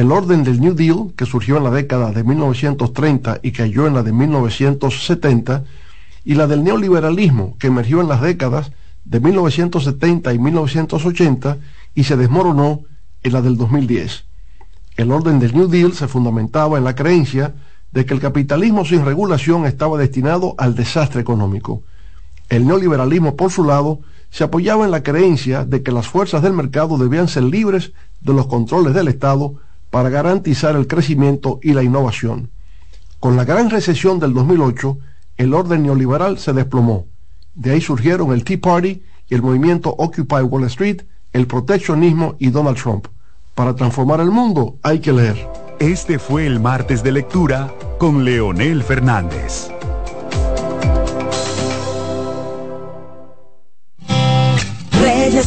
[0.00, 3.92] el orden del New Deal, que surgió en la década de 1930 y cayó en
[3.92, 5.64] la de 1970,
[6.24, 8.72] y la del neoliberalismo, que emergió en las décadas
[9.04, 11.58] de 1970 y 1980
[11.94, 12.80] y se desmoronó
[13.22, 14.24] en la del 2010.
[14.96, 17.52] El orden del New Deal se fundamentaba en la creencia
[17.92, 21.82] de que el capitalismo sin regulación estaba destinado al desastre económico.
[22.48, 26.54] El neoliberalismo, por su lado, se apoyaba en la creencia de que las fuerzas del
[26.54, 27.92] mercado debían ser libres
[28.22, 29.56] de los controles del Estado
[29.90, 32.50] para garantizar el crecimiento y la innovación.
[33.18, 34.98] Con la gran recesión del 2008,
[35.36, 37.06] el orden neoliberal se desplomó.
[37.54, 42.76] De ahí surgieron el Tea Party el movimiento Occupy Wall Street, el proteccionismo y Donald
[42.76, 43.06] Trump.
[43.54, 45.48] Para transformar el mundo hay que leer.
[45.78, 49.70] Este fue el martes de lectura con Leonel Fernández.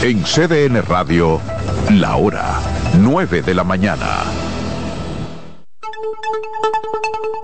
[0.00, 1.40] En CDN Radio,
[1.90, 2.60] la hora
[3.00, 4.22] 9 de la mañana.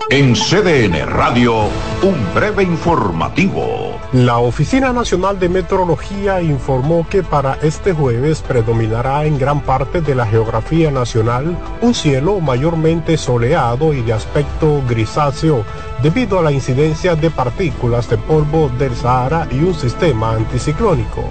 [0.09, 1.65] En CDN Radio,
[2.01, 3.99] un breve informativo.
[4.13, 10.15] La Oficina Nacional de Meteorología informó que para este jueves predominará en gran parte de
[10.15, 15.65] la geografía nacional un cielo mayormente soleado y de aspecto grisáceo
[16.01, 21.25] debido a la incidencia de partículas de polvo del Sahara y un sistema anticiclónico.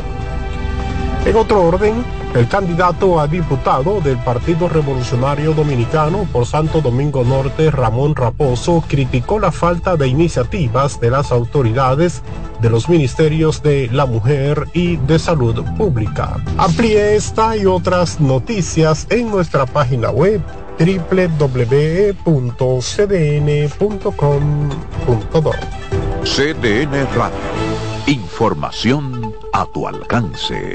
[1.24, 7.70] En otro orden, el candidato a diputado del Partido Revolucionario Dominicano por Santo Domingo Norte,
[7.70, 12.20] Ramón Raposo, criticó la falta de iniciativas de las autoridades
[12.60, 16.36] de los ministerios de la mujer y de salud pública.
[16.58, 20.42] Amplíe esta y otras noticias en nuestra página web
[20.78, 21.60] www.cdn.com.do.
[26.24, 27.38] CDN Radio.
[28.06, 30.74] Información a tu alcance.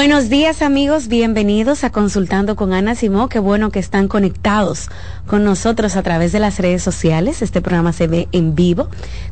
[0.00, 3.28] Buenos días amigos, bienvenidos a Consultando con Ana Simó.
[3.28, 4.88] Qué bueno que están conectados
[5.26, 7.42] con nosotros a través de las redes sociales.
[7.42, 8.88] Este programa se ve en vivo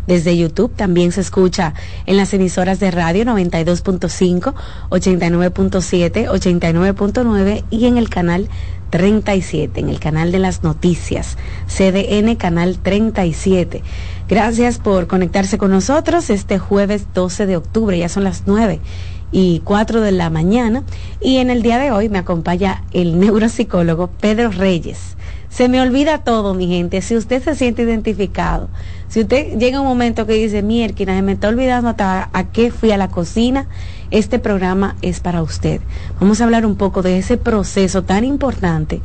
[0.06, 0.70] desde YouTube.
[0.76, 1.72] También se escucha
[2.04, 4.52] en las emisoras de radio 92.5,
[4.90, 8.50] 89.7, 89.9 y en el canal
[8.90, 13.82] 37, en el canal de las noticias, CDN Canal 37.
[14.28, 18.81] Gracias por conectarse con nosotros este jueves 12 de octubre, ya son las 9
[19.30, 20.84] y 4 de la mañana.
[21.20, 25.16] Y en el día de hoy me acompaña el neuropsicólogo Pedro Reyes.
[25.48, 27.00] Se me olvida todo, mi gente.
[27.00, 28.69] Si usted se siente identificado,
[29.08, 32.70] si usted llega un momento que dice, mierda, se me está olvidando hasta a qué
[32.70, 33.66] fui a la cocina,
[34.10, 35.81] este programa es para usted.
[36.20, 39.00] Vamos a hablar un poco de ese proceso tan importante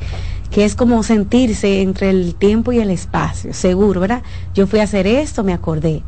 [0.52, 4.22] que es como sentirse entre el tiempo y el espacio, seguro, ¿verdad?
[4.54, 6.04] Yo fui a hacer esto, me acordé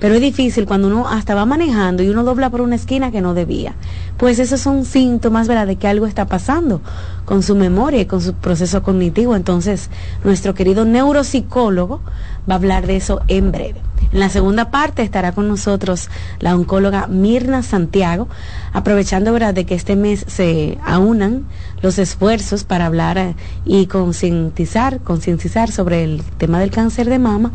[0.00, 3.20] Pero es difícil cuando uno hasta va manejando y uno dobla por una esquina que
[3.20, 3.74] no debía.
[4.16, 6.80] Pues esos son síntomas, ¿verdad?, de que algo está pasando
[7.24, 9.36] con su memoria y con su proceso cognitivo.
[9.36, 9.90] Entonces,
[10.24, 12.00] nuestro querido neuropsicólogo
[12.48, 13.80] va a hablar de eso en breve.
[14.12, 16.08] En la segunda parte estará con nosotros
[16.38, 18.28] la oncóloga Mirna Santiago,
[18.72, 19.54] aprovechando ¿verdad?
[19.54, 21.46] de que este mes se aunan
[21.82, 27.52] los esfuerzos para hablar eh, y concientizar, concientizar sobre el tema del cáncer de mama,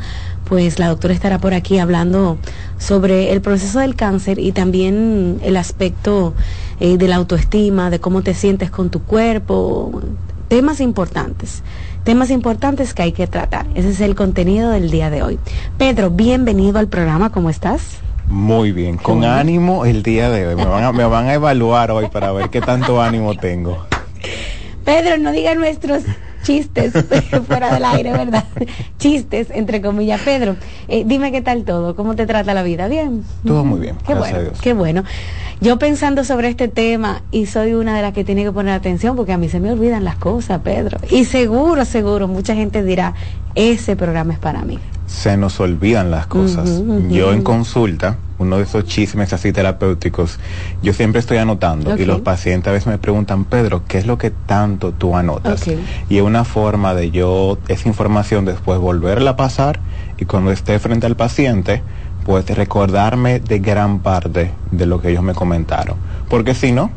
[0.49, 2.37] pues la doctora estará por aquí hablando
[2.79, 6.33] sobre el proceso del cáncer y también el aspecto
[6.79, 10.01] eh, de la autoestima, de cómo te sientes con tu cuerpo,
[10.49, 11.63] temas importantes
[12.03, 13.67] temas importantes que hay que tratar.
[13.75, 15.37] Ese es el contenido del día de hoy.
[15.77, 17.99] Pedro, bienvenido al programa, ¿cómo estás?
[18.27, 20.55] Muy bien, con ánimo el día de hoy.
[20.55, 23.85] Me van, a, me van a evaluar hoy para ver qué tanto ánimo tengo.
[24.85, 26.03] Pedro, no diga nuestros
[26.43, 26.93] chistes
[27.47, 28.45] fuera del aire, ¿verdad?
[28.97, 30.21] Chistes, entre comillas.
[30.21, 30.55] Pedro,
[30.87, 33.23] eh, dime qué tal todo, cómo te trata la vida, ¿bien?
[33.45, 33.95] Todo muy bien.
[34.05, 35.03] Qué bueno, qué bueno.
[35.61, 39.15] Yo pensando sobre este tema y soy una de las que tiene que poner atención
[39.15, 40.97] porque a mí se me olvidan las cosas, Pedro.
[41.09, 43.13] Y seguro, seguro, mucha gente dirá,
[43.55, 44.79] ese programa es para mí.
[45.09, 46.81] Se nos olvidan las cosas.
[47.09, 50.39] Yo en consulta, uno de esos chismes así terapéuticos,
[50.81, 54.17] yo siempre estoy anotando y los pacientes a veces me preguntan, Pedro, ¿qué es lo
[54.17, 55.67] que tanto tú anotas?
[56.09, 59.79] Y es una forma de yo esa información después volverla a pasar
[60.17, 61.81] y cuando esté frente al paciente,
[62.25, 65.97] pues recordarme de gran parte de lo que ellos me comentaron.
[66.29, 66.91] Porque si no,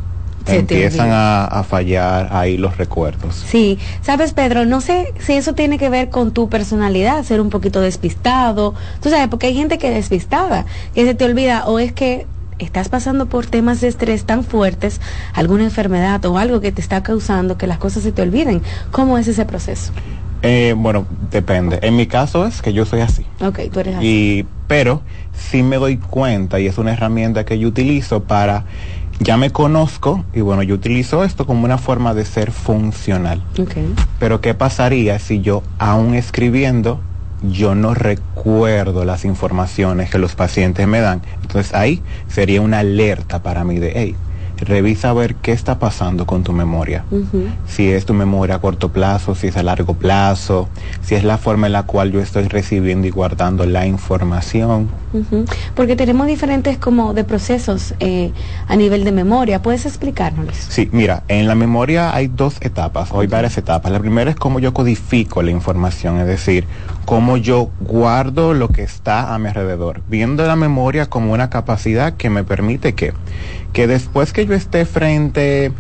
[0.47, 3.35] empiezan a, fallar ahí los recuerdos.
[3.47, 7.51] Sí, sabes Pedro, no sé si eso tiene que ver con tu personalidad, ser un
[7.51, 11.79] poquito despistado, tú sabes, porque hay gente que es despistada, que se te olvida, o
[11.79, 12.27] es que
[12.59, 15.01] estás pasando por temas de estrés tan fuertes,
[15.35, 18.63] alguna enfermedad o algo que te está causando que las cosas se te olviden.
[18.91, 19.93] ¿Cómo es ese proceso?
[20.43, 21.79] Eh, bueno, depende.
[21.83, 23.25] En mi caso es que yo soy así.
[23.41, 24.07] Ok, tú eres así.
[24.07, 25.03] Y, pero
[25.33, 28.65] sí me doy cuenta y es una herramienta que yo utilizo para,
[29.23, 33.43] ya me conozco y bueno, yo utilizo esto como una forma de ser funcional.
[33.59, 33.95] Okay.
[34.19, 37.01] Pero ¿qué pasaría si yo, aún escribiendo,
[37.43, 41.23] yo no recuerdo las informaciones que los pacientes me dan?
[41.43, 44.17] Entonces ahí sería una alerta para mí de, hey,
[44.65, 47.05] revisa a ver qué está pasando con tu memoria.
[47.67, 50.69] Si es tu memoria a corto plazo, si es a largo plazo,
[51.03, 54.89] si es la forma en la cual yo estoy recibiendo y guardando la información.
[55.75, 58.33] Porque tenemos diferentes como de procesos eh,
[58.67, 59.61] a nivel de memoria.
[59.63, 60.57] ¿Puedes explicárnoslos?
[60.57, 63.93] Sí, mira, en la memoria hay dos etapas, o hay varias etapas.
[63.93, 66.65] La primera es cómo yo codifico la información, es decir,
[67.05, 72.15] cómo yo guardo lo que está a mi alrededor, viendo la memoria como una capacidad
[72.15, 73.13] que me permite que
[73.73, 75.73] que después que yo esté frente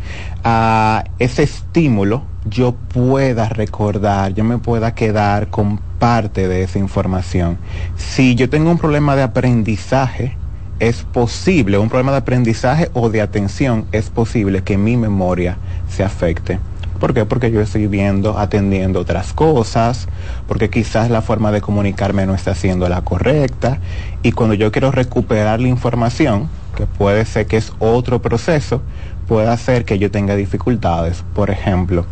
[0.44, 7.58] a ese estímulo, yo pueda recordar, yo me pueda quedar con parte de esa información.
[7.96, 10.36] Si yo tengo un problema de aprendizaje,
[10.80, 15.56] es posible, un problema de aprendizaje o de atención, es posible que mi memoria
[15.88, 16.58] se afecte.
[16.98, 17.24] ¿Por qué?
[17.24, 20.08] Porque yo estoy viendo, atendiendo otras cosas,
[20.46, 23.78] porque quizás la forma de comunicarme no está siendo la correcta.
[24.22, 28.82] Y cuando yo quiero recuperar la información, que puede ser que es otro proceso,
[29.28, 31.24] puede hacer que yo tenga dificultades.
[31.34, 32.06] Por ejemplo,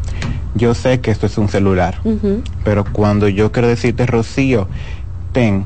[0.55, 2.01] yo sé que esto es un celular,
[2.65, 4.69] pero cuando yo quiero decirte, Rocío,
[5.33, 5.65] ten,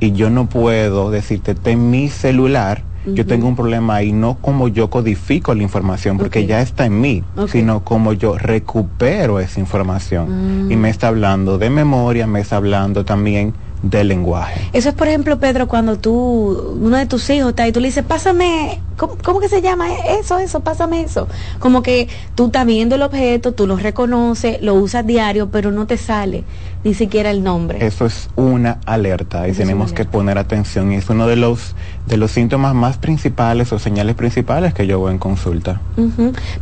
[0.00, 4.68] y yo no puedo decirte, ten mi celular, yo tengo un problema ahí, no como
[4.68, 10.32] yo codifico la información, porque ya está en mí, sino como yo recupero esa información.
[10.68, 14.68] Y me está hablando de memoria, me está hablando también del lenguaje.
[14.72, 17.88] Eso es, por ejemplo, Pedro, cuando tú, uno de tus hijos está y tú le
[17.88, 19.88] dices, pásame, ¿cómo, que se llama
[20.20, 21.28] eso, eso, pásame eso?
[21.58, 25.86] Como que tú estás viendo el objeto, tú lo reconoces, lo usas diario, pero no
[25.86, 26.44] te sale
[26.84, 27.84] ni siquiera el nombre.
[27.84, 31.74] Eso es una alerta y tenemos que poner atención y es uno de los,
[32.06, 35.80] de los síntomas más principales o señales principales que yo veo en consulta.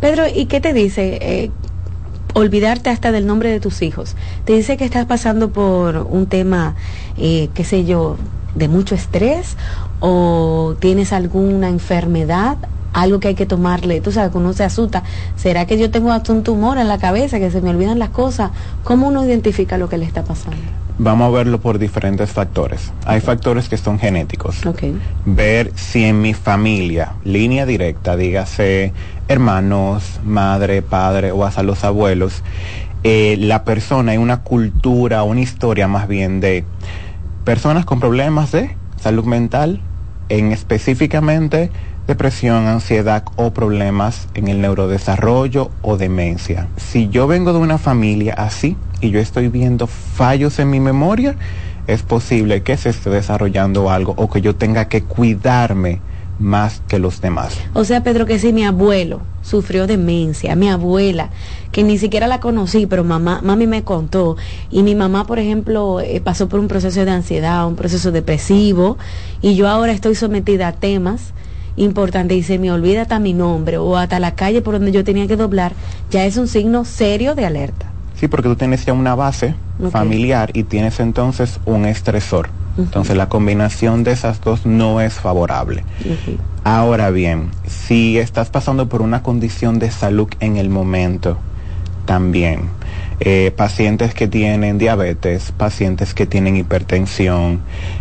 [0.00, 1.18] Pedro, ¿y qué te dice?
[1.20, 1.50] Eh,
[2.34, 4.16] olvidarte hasta del nombre de tus hijos.
[4.44, 6.76] Te dice que estás pasando por un tema,
[7.16, 8.16] eh, qué sé yo,
[8.54, 9.56] de mucho estrés
[10.00, 12.56] o tienes alguna enfermedad,
[12.92, 15.04] algo que hay que tomarle, tú sabes que uno se asusta,
[15.36, 18.10] ¿será que yo tengo hasta un tumor en la cabeza, que se me olvidan las
[18.10, 18.50] cosas?
[18.82, 20.58] ¿Cómo uno identifica lo que le está pasando?
[21.02, 22.92] Vamos a verlo por diferentes factores.
[23.06, 24.60] Hay factores que son genéticos.
[25.24, 28.92] Ver si en mi familia, línea directa, dígase
[29.26, 32.42] hermanos, madre, padre o hasta los abuelos,
[33.02, 36.66] eh, la persona hay una cultura, una historia más bien de
[37.46, 39.80] personas con problemas de salud mental,
[40.28, 41.70] en específicamente
[42.06, 46.68] depresión, ansiedad o problemas en el neurodesarrollo o demencia.
[46.76, 51.36] Si yo vengo de una familia así y yo estoy viendo fallos en mi memoria,
[51.86, 56.00] es posible que se esté desarrollando algo o que yo tenga que cuidarme
[56.38, 57.58] más que los demás.
[57.74, 61.30] O sea, Pedro, que si mi abuelo sufrió demencia, mi abuela,
[61.70, 64.36] que ni siquiera la conocí, pero mamá, mami me contó,
[64.70, 68.96] y mi mamá, por ejemplo, eh, pasó por un proceso de ansiedad, un proceso depresivo,
[69.42, 71.34] y yo ahora estoy sometida a temas
[71.76, 75.04] importantes y se me olvida hasta mi nombre o hasta la calle por donde yo
[75.04, 75.72] tenía que doblar,
[76.10, 77.92] ya es un signo serio de alerta.
[78.20, 79.54] Sí, porque tú tienes ya una base
[79.90, 82.50] familiar y tienes entonces un estresor.
[82.76, 85.84] Entonces la combinación de esas dos no es favorable.
[86.62, 91.38] Ahora bien, si estás pasando por una condición de salud en el momento,
[92.04, 92.68] también
[93.20, 97.60] eh, pacientes que tienen diabetes, pacientes que tienen hipertensión,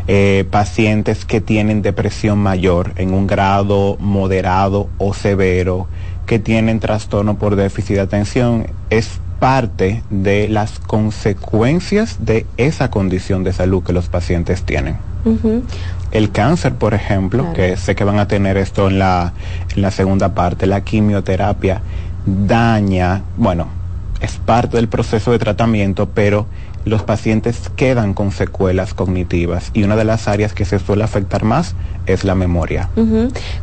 [0.09, 5.87] eh, pacientes que tienen depresión mayor en un grado moderado o severo,
[6.25, 13.43] que tienen trastorno por déficit de atención, es parte de las consecuencias de esa condición
[13.43, 14.97] de salud que los pacientes tienen.
[16.11, 17.55] El cáncer, por ejemplo, Claro.
[17.55, 19.33] que sé que van a tener esto en la,
[19.75, 21.81] en la segunda parte, la quimioterapia
[22.25, 23.67] daña, bueno,
[24.21, 26.45] es parte del proceso de tratamiento, pero
[26.85, 31.43] los pacientes quedan con secuelas cognitivas y una de las áreas que se suele afectar
[31.43, 32.89] más es la memoria.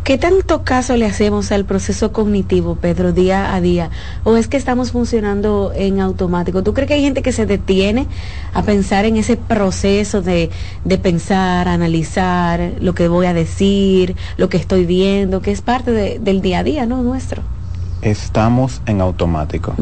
[0.05, 3.91] ¿Qué tanto caso le hacemos al proceso cognitivo, Pedro, día a día?
[4.23, 6.63] ¿O es que estamos funcionando en automático?
[6.63, 8.07] ¿Tú crees que hay gente que se detiene
[8.53, 10.51] a pensar en ese proceso de,
[10.85, 15.91] de pensar, analizar lo que voy a decir, lo que estoy viendo, que es parte
[15.91, 17.03] de- del día a día, ¿no?
[17.03, 17.43] Nuestro.
[18.03, 19.75] Estamos en automático.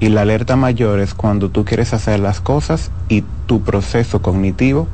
[0.00, 4.88] Y la alerta mayor es cuando tú quieres hacer las cosas y tu proceso cognitivo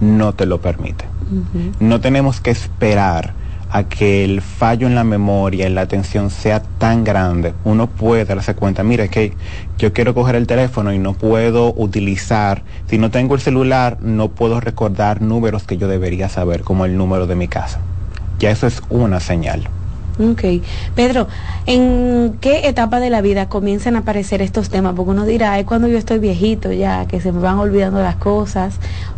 [0.00, 1.04] no te lo permite.
[1.80, 3.32] No tenemos que esperar
[3.70, 7.52] a que el fallo en la memoria, en la atención sea tan grande.
[7.64, 9.34] Uno puede darse cuenta, mira que
[9.76, 14.28] yo quiero coger el teléfono y no puedo utilizar, si no tengo el celular, no
[14.28, 17.80] puedo recordar números que yo debería saber, como el número de mi casa.
[18.38, 19.68] Ya eso es una señal.
[20.18, 20.42] Ok.
[20.94, 21.28] Pedro,
[21.66, 24.94] ¿en qué etapa de la vida comienzan a aparecer estos temas?
[24.94, 28.16] Porque uno dirá, es cuando yo estoy viejito ya, que se me van olvidando las
[28.16, 28.74] cosas,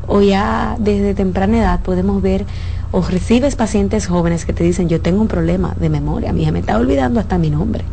[0.07, 2.45] o ya desde temprana edad podemos ver,
[2.93, 6.53] o recibes pacientes jóvenes que te dicen, yo tengo un problema de memoria, mi hija
[6.53, 7.85] me está olvidando hasta mi nombre.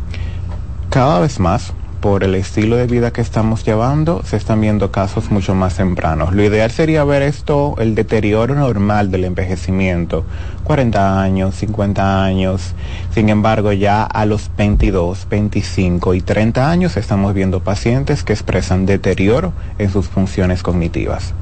[0.90, 5.30] Cada vez más, por el estilo de vida que estamos llevando, se están viendo casos
[5.30, 6.34] mucho más tempranos.
[6.34, 10.24] Lo ideal sería ver esto, el deterioro normal del envejecimiento,
[10.64, 12.74] 40 años, 50 años.
[13.12, 18.86] Sin embargo, ya a los 22, 25 y 30 años estamos viendo pacientes que expresan
[18.86, 21.34] deterioro en sus funciones cognitivas.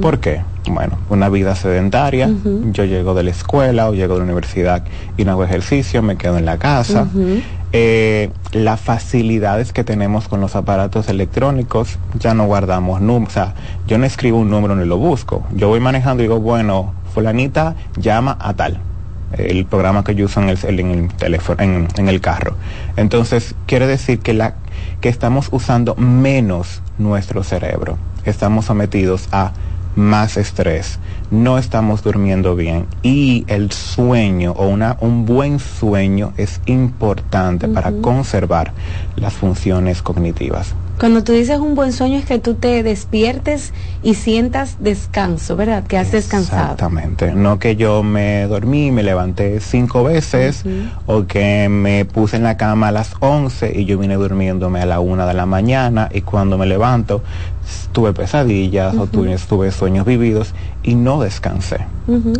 [0.00, 0.42] ¿Por qué?
[0.68, 2.30] Bueno, una vida sedentaria,
[2.72, 4.84] yo llego de la escuela o llego de la universidad
[5.16, 7.06] y no hago ejercicio, me quedo en la casa.
[7.72, 13.54] Eh, las facilidades que tenemos con los aparatos electrónicos, ya no guardamos números, o sea,
[13.86, 15.44] yo no escribo un número ni lo busco.
[15.54, 18.78] Yo voy manejando y digo, bueno, fulanita llama a tal.
[19.36, 22.54] El programa que yo uso en el, en el teléfono, en, en el carro.
[22.96, 24.54] Entonces, quiere decir que la
[25.00, 27.98] que estamos usando menos nuestro cerebro.
[28.26, 29.52] Estamos sometidos a
[29.96, 30.98] más estrés,
[31.30, 37.90] no estamos durmiendo bien y el sueño o una, un buen sueño es importante para
[37.92, 38.72] conservar
[39.16, 40.74] las funciones cognitivas.
[40.98, 45.84] Cuando tú dices un buen sueño es que tú te despiertes y sientas descanso, ¿verdad?
[45.84, 46.62] Que has descansado.
[46.62, 47.34] Exactamente.
[47.34, 50.64] No que yo me dormí, me levanté cinco veces
[51.04, 54.86] o que me puse en la cama a las 11 y yo vine durmiéndome a
[54.86, 57.22] la una de la mañana y cuando me levanto
[57.92, 61.78] tuve pesadillas o tuve, tuve sueños vividos y no descansé.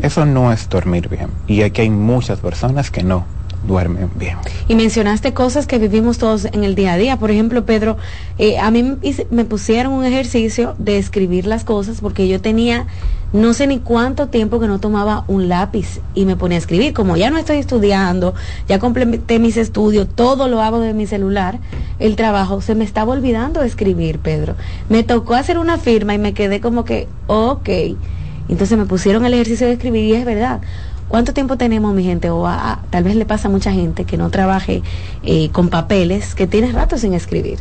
[0.02, 1.28] Eso no es dormir bien.
[1.47, 3.25] Y aquí hay muchas personas que no
[3.67, 4.37] duermen bien.
[4.69, 7.19] Y mencionaste cosas que vivimos todos en el día a día.
[7.19, 7.97] Por ejemplo, Pedro,
[8.39, 8.97] eh, a mí
[9.31, 12.87] me pusieron un ejercicio de escribir las cosas porque yo tenía
[13.33, 16.93] no sé ni cuánto tiempo que no tomaba un lápiz y me ponía a escribir.
[16.93, 18.35] Como ya no estoy estudiando,
[18.69, 21.59] ya completé mis estudios, todo lo hago de mi celular,
[21.99, 24.55] el trabajo, se me estaba olvidando escribir, Pedro.
[24.89, 27.69] Me tocó hacer una firma y me quedé como que, ok.
[28.49, 30.61] Entonces me pusieron el ejercicio de escribir y es verdad.
[31.09, 32.31] ¿Cuánto tiempo tenemos, mi gente?
[32.31, 34.83] O a- a- tal vez le pasa a mucha gente que no trabaje
[35.23, 37.61] eh, con papeles, que tiene rato sin escribir.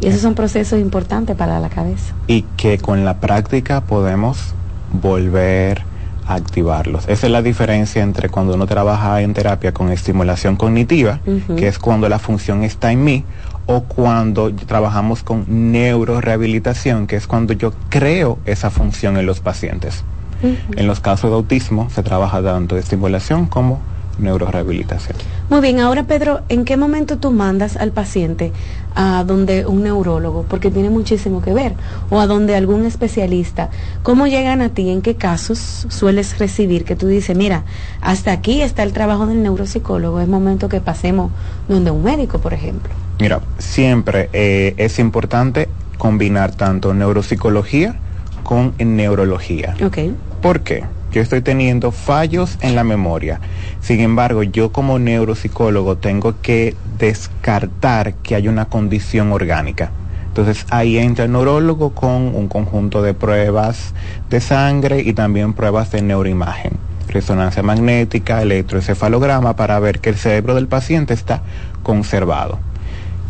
[0.00, 2.14] Y esos son procesos importantes para la cabeza.
[2.26, 4.54] y que con la práctica podemos
[4.92, 5.82] volver
[6.26, 7.04] a activarlos.
[7.06, 11.20] Esa es la diferencia entre cuando uno trabaja en terapia con estimulación cognitiva,
[11.56, 13.24] que es cuando la función está en mí,
[13.66, 20.02] o cuando trabajamos con neurorehabilitación, que es cuando yo creo esa función en los pacientes.
[20.42, 23.80] En los casos de autismo se trabaja tanto estimulación como
[24.18, 25.16] neurorehabilitación.
[25.50, 28.52] Muy bien, ahora Pedro, ¿en qué momento tú mandas al paciente
[28.94, 30.44] a donde un neurólogo?
[30.48, 31.74] Porque tiene muchísimo que ver.
[32.10, 33.70] O a donde algún especialista.
[34.02, 34.90] ¿Cómo llegan a ti?
[34.90, 37.64] ¿En qué casos sueles recibir que tú dices, mira,
[38.00, 41.30] hasta aquí está el trabajo del neuropsicólogo, es momento que pasemos
[41.68, 42.92] donde un médico, por ejemplo?
[43.20, 47.96] Mira, siempre eh, es importante combinar tanto neuropsicología
[48.44, 49.74] con neurología.
[49.84, 49.98] Ok.
[50.40, 50.84] ¿Por qué?
[51.10, 53.40] Yo estoy teniendo fallos en la memoria.
[53.80, 59.90] Sin embargo, yo como neuropsicólogo tengo que descartar que hay una condición orgánica.
[60.26, 63.94] Entonces ahí entra el neurólogo con un conjunto de pruebas
[64.30, 66.72] de sangre y también pruebas de neuroimagen,
[67.08, 71.42] resonancia magnética, electroencefalograma para ver que el cerebro del paciente está
[71.84, 72.58] conservado.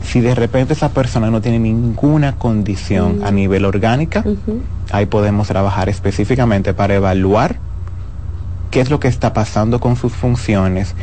[0.05, 4.25] Si de repente esa persona no tiene ninguna condición a nivel orgánica,
[4.93, 7.57] ahí podemos trabajar específicamente para evaluar
[8.71, 10.95] qué es lo que está pasando con sus funciones,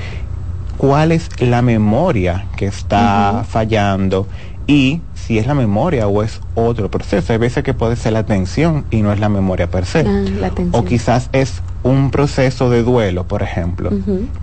[0.78, 4.28] cuál es la memoria que está fallando
[4.68, 7.34] y si es la memoria o es otro proceso.
[7.34, 10.00] Hay veces que puede ser la atención y no es la memoria per se.
[10.00, 10.52] Ah, la.
[10.72, 13.92] O quizás es un proceso de duelo, por ejemplo.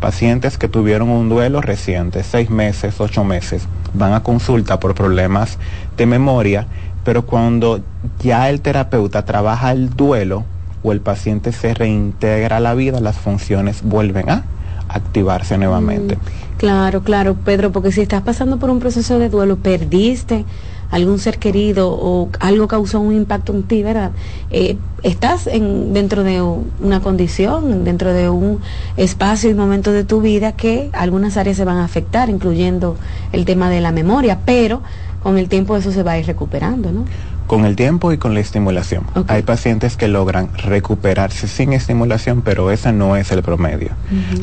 [0.00, 5.58] Pacientes que tuvieron un duelo reciente, seis meses, ocho meses, van a consulta por problemas
[5.96, 6.66] de memoria,
[7.04, 7.80] pero cuando
[8.20, 10.44] ya el terapeuta trabaja el duelo
[10.82, 14.44] o el paciente se reintegra a la vida, las funciones vuelven a
[14.88, 16.18] activarse nuevamente.
[16.56, 20.44] Claro, claro, Pedro, porque si estás pasando por un proceso de duelo, perdiste
[20.90, 24.12] algún ser querido o algo causó un impacto en ti, ¿verdad?
[24.50, 28.60] Eh, estás en, dentro de una condición, dentro de un
[28.96, 32.96] espacio y momento de tu vida que algunas áreas se van a afectar, incluyendo
[33.32, 34.82] el tema de la memoria, pero
[35.22, 37.04] con el tiempo eso se va a ir recuperando, ¿no?
[37.46, 39.04] Con el tiempo y con la estimulación.
[39.26, 43.92] Hay pacientes que logran recuperarse sin estimulación, pero ese no es el promedio.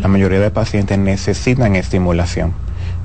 [0.01, 2.53] La mayoría de pacientes necesitan estimulación.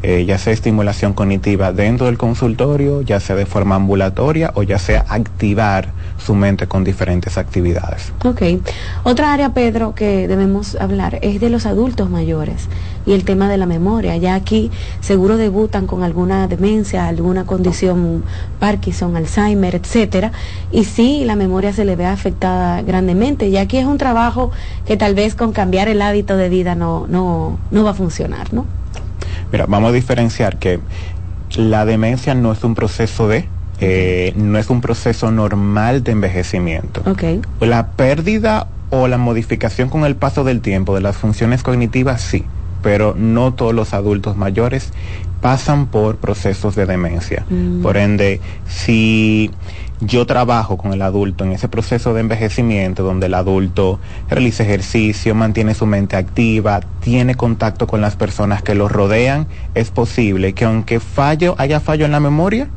[0.02, 4.78] Eh, ya sea estimulación cognitiva dentro del consultorio, ya sea de forma ambulatoria o ya
[4.78, 8.12] sea activar su mente con diferentes actividades.
[8.24, 8.62] Ok.
[9.04, 12.68] Otra área, Pedro, que debemos hablar es de los adultos mayores
[13.04, 14.16] y el tema de la memoria.
[14.16, 18.24] Ya aquí seguro debutan con alguna demencia, alguna condición
[18.58, 20.32] Parkinson, Alzheimer, etcétera,
[20.72, 23.48] y sí la memoria se le ve afectada grandemente.
[23.48, 24.50] Y aquí es un trabajo
[24.86, 28.54] que tal vez con cambiar el hábito de vida no no no va a funcionar,
[28.54, 28.79] ¿no?
[29.52, 30.80] Mira, vamos a diferenciar que
[31.56, 33.46] la demencia no es un proceso de,
[33.80, 37.02] eh, no es un proceso normal de envejecimiento.
[37.06, 37.24] Ok.
[37.60, 42.44] La pérdida o la modificación con el paso del tiempo de las funciones cognitivas, sí,
[42.82, 44.92] pero no todos los adultos mayores
[45.40, 47.44] pasan por procesos de demencia.
[47.48, 47.82] Mm.
[47.82, 49.50] Por ende, si
[50.00, 55.34] yo trabajo con el adulto en ese proceso de envejecimiento donde el adulto realiza ejercicio,
[55.34, 60.64] mantiene su mente activa, tiene contacto con las personas que lo rodean, es posible que
[60.64, 62.68] aunque fallo, haya fallo en la memoria,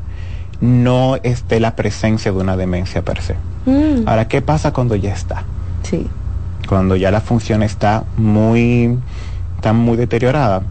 [0.59, 3.35] no esté la presencia de una demencia per se.
[3.65, 5.43] Mm, Ahora, ¿qué pasa cuando ya está?
[5.83, 6.07] sí.
[6.67, 8.97] Cuando ya la función está muy,
[9.57, 10.63] está muy deteriorada.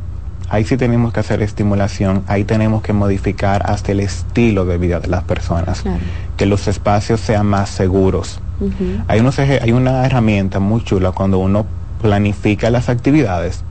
[0.53, 5.01] Ahí sí tenemos que hacer estimulación, ahí tenemos que modificar hasta el estilo de vida
[5.01, 5.99] de las personas, Claro.
[6.37, 8.39] que los espacios sean más seguros.
[9.09, 11.65] Hay, unos hay una herramienta muy chula cuando uno
[12.03, 13.65] planifica las actividades.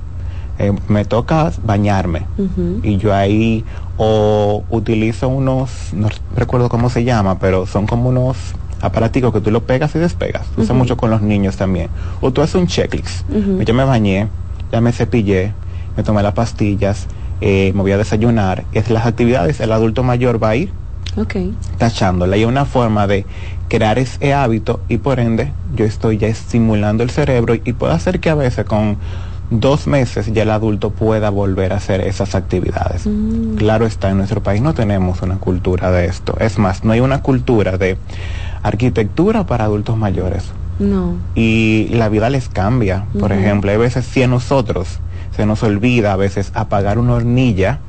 [0.59, 2.23] Eh, me toca bañarme
[2.83, 3.63] y yo ahí
[3.97, 8.37] o utilizo unos, no recuerdo cómo se llama, pero son como unos
[8.81, 10.47] aparaticos que tú lo pegas y despegas.
[10.57, 11.89] Usa mucho con los niños también.
[12.21, 13.29] O tú haces un checklist.
[13.29, 13.61] Ujú.
[13.61, 14.27] Yo me bañé,
[14.71, 15.53] ya me cepillé,
[15.97, 17.07] me tomé las pastillas,
[17.41, 18.63] eh, me voy a desayunar.
[18.71, 20.71] Es las actividades, el adulto mayor va a ir
[21.17, 21.35] Ok.
[21.77, 22.37] tachándola.
[22.37, 23.25] Y es una forma de
[23.67, 27.93] crear ese hábito y por ende yo estoy ya estimulando el cerebro y, y puede
[27.93, 28.97] hacer que a veces con
[29.49, 33.05] dos meses ya el adulto pueda volver a hacer esas actividades.
[33.05, 33.55] Mm.
[33.55, 36.35] Claro está, en nuestro país no tenemos una cultura de esto.
[36.39, 37.97] Es más, no hay una cultura de
[38.63, 40.45] arquitectura para adultos mayores.
[40.79, 41.15] No.
[41.35, 43.05] Y la vida les cambia.
[43.19, 44.99] Por ejemplo, hay veces si a nosotros
[45.35, 47.79] se nos olvida a veces apagar una hornilla,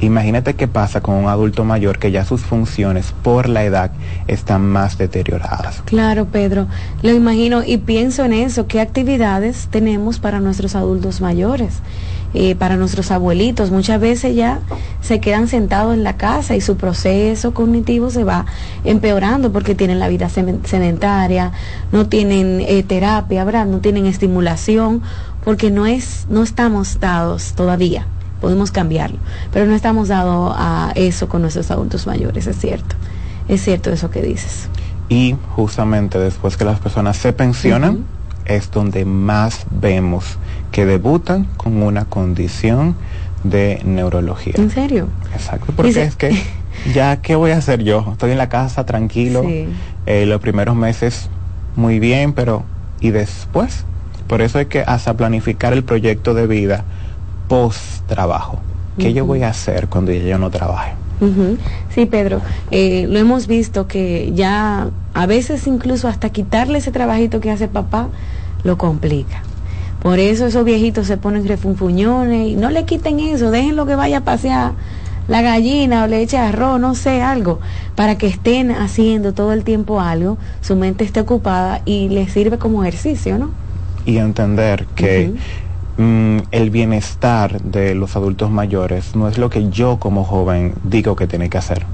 [0.00, 3.90] Imagínate qué pasa con un adulto mayor que ya sus funciones por la edad
[4.28, 5.82] están más deterioradas.
[5.86, 6.68] Claro, Pedro,
[7.02, 11.80] lo imagino y pienso en eso, qué actividades tenemos para nuestros adultos mayores,
[12.32, 13.72] eh, para nuestros abuelitos.
[13.72, 14.60] Muchas veces ya
[15.00, 18.46] se quedan sentados en la casa y su proceso cognitivo se va
[18.84, 21.50] empeorando porque tienen la vida sedentaria,
[21.90, 23.66] no tienen eh, terapia, ¿verdad?
[23.66, 25.02] no tienen estimulación,
[25.44, 28.06] porque no, es, no estamos dados todavía.
[28.40, 29.18] Podemos cambiarlo,
[29.52, 32.94] pero no estamos dados a eso con nuestros adultos mayores, es cierto.
[33.48, 34.68] Es cierto eso que dices.
[35.08, 38.04] Y justamente después que las personas se pensionan,
[38.44, 40.38] es donde más vemos
[40.70, 42.94] que debutan con una condición
[43.42, 44.54] de neurología.
[44.56, 45.08] ¿En serio?
[45.34, 46.40] Exacto, porque Dice- es que
[46.94, 48.06] ya, ¿qué voy a hacer yo?
[48.12, 49.66] Estoy en la casa tranquilo, Sí.
[50.06, 51.28] eh, los primeros meses
[51.74, 52.62] muy bien, pero
[53.00, 53.84] ¿y después?
[54.28, 56.84] Por eso hay que hasta planificar el proyecto de vida
[57.48, 58.60] post trabajo.
[58.98, 60.92] ¿Qué yo voy a hacer cuando yo no trabaje?
[61.94, 67.40] Sí, Pedro, eh, lo hemos visto que ya a veces incluso hasta quitarle ese trabajito
[67.40, 68.08] que hace papá
[68.64, 69.42] lo complica.
[70.02, 74.18] Por eso esos viejitos se ponen refunfuñones y no le quiten eso, déjenlo que vaya
[74.18, 74.72] a pasear
[75.26, 77.60] la gallina o le eche arroz, no sé, algo,
[77.94, 82.58] para que estén haciendo todo el tiempo algo, su mente esté ocupada y les sirve
[82.58, 83.50] como ejercicio, ¿no?
[84.08, 85.34] Y entender que
[85.98, 91.14] mm, el bienestar de los adultos mayores no es lo que yo como joven digo
[91.14, 91.84] que tiene que hacer.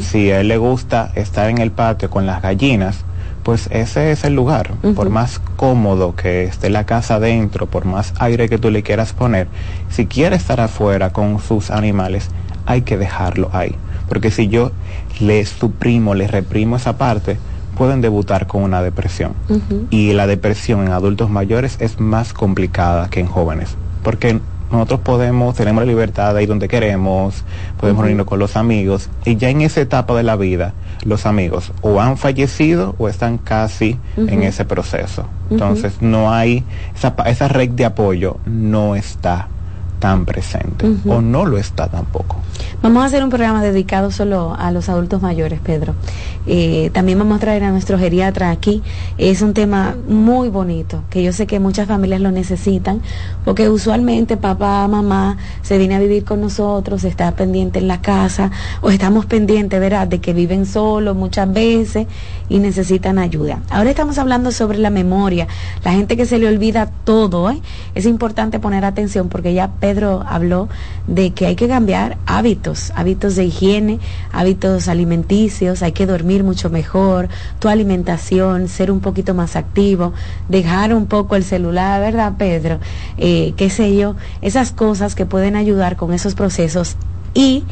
[0.00, 3.04] Si a él le gusta estar en el patio con las gallinas,
[3.42, 4.70] pues ese es el lugar.
[4.96, 9.12] Por más cómodo que esté la casa adentro, por más aire que tú le quieras
[9.12, 9.46] poner,
[9.90, 12.30] si quiere estar afuera con sus animales,
[12.64, 13.74] hay que dejarlo ahí.
[14.08, 14.72] Porque si yo
[15.20, 17.36] le suprimo, le reprimo esa parte,
[17.78, 19.32] pueden debutar con una depresión.
[19.88, 25.54] Y la depresión en adultos mayores es más complicada que en jóvenes, porque nosotros podemos,
[25.54, 27.44] tenemos la libertad de ir donde queremos,
[27.80, 31.72] podemos reunirnos con los amigos, y ya en esa etapa de la vida, los amigos
[31.80, 35.26] o han fallecido o están casi en ese proceso.
[35.48, 36.64] Entonces no hay,
[36.94, 39.48] esa, esa red de apoyo no está
[39.98, 42.36] tan presente, o no lo está tampoco.
[42.82, 45.94] Vamos a hacer un programa dedicado solo a los adultos mayores, Pedro.
[46.46, 48.82] Eh, también vamos a traer a nuestro geriatra aquí.
[49.18, 53.00] Es un tema muy bonito, que yo sé que muchas familias lo necesitan,
[53.44, 58.50] porque usualmente papá, mamá se viene a vivir con nosotros, está pendiente en la casa,
[58.80, 62.06] o estamos pendientes, ¿verdad?, de que viven solos muchas veces
[62.48, 63.60] y necesitan ayuda.
[63.70, 65.48] Ahora estamos hablando sobre la memoria,
[65.84, 67.60] la gente que se le olvida todo, ¿eh?
[67.94, 70.68] Es importante poner atención porque ya Pedro habló
[71.06, 74.00] de que hay que cambiar hábitos, hábitos de higiene,
[74.32, 80.12] hábitos alimenticios, hay que dormir mucho mejor, tu alimentación, ser un poquito más activo,
[80.50, 82.80] dejar un poco el celular, ¿verdad, Pedro?
[83.16, 86.96] Eh, qué sé yo, esas cosas que pueden ayudar con esos procesos
[87.32, 87.64] y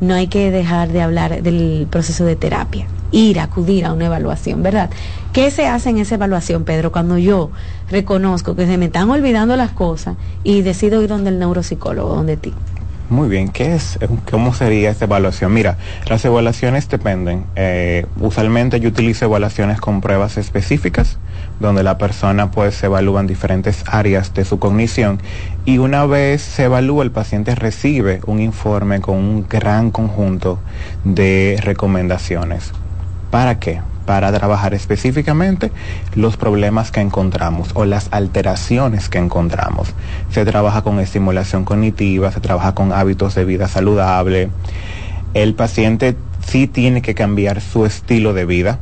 [0.00, 4.62] no hay que dejar de hablar del proceso de terapia, ir, acudir a una evaluación,
[4.62, 4.90] ¿verdad?
[5.32, 7.50] ¿Qué se hace en esa evaluación, Pedro, cuando yo
[7.90, 12.36] reconozco que se me están olvidando las cosas y decido ir donde el neuropsicólogo, donde
[12.36, 12.52] ti?
[13.10, 13.98] Muy bien, ¿qué es?
[14.30, 15.52] ¿Cómo sería esta evaluación?
[15.52, 17.44] Mira, las evaluaciones dependen.
[17.56, 21.18] Eh, usualmente yo utilizo evaluaciones con pruebas específicas,
[21.58, 25.20] donde la persona pues se evalúa en diferentes áreas de su cognición
[25.64, 30.60] y una vez se evalúa el paciente recibe un informe con un gran conjunto
[31.02, 32.70] de recomendaciones.
[33.30, 33.80] ¿Para qué?
[34.06, 35.70] Para trabajar específicamente
[36.14, 39.94] los problemas que encontramos o las alteraciones que encontramos.
[40.30, 44.50] Se trabaja con estimulación cognitiva, se trabaja con hábitos de vida saludable.
[45.32, 48.80] El paciente sí tiene que cambiar su estilo de vida.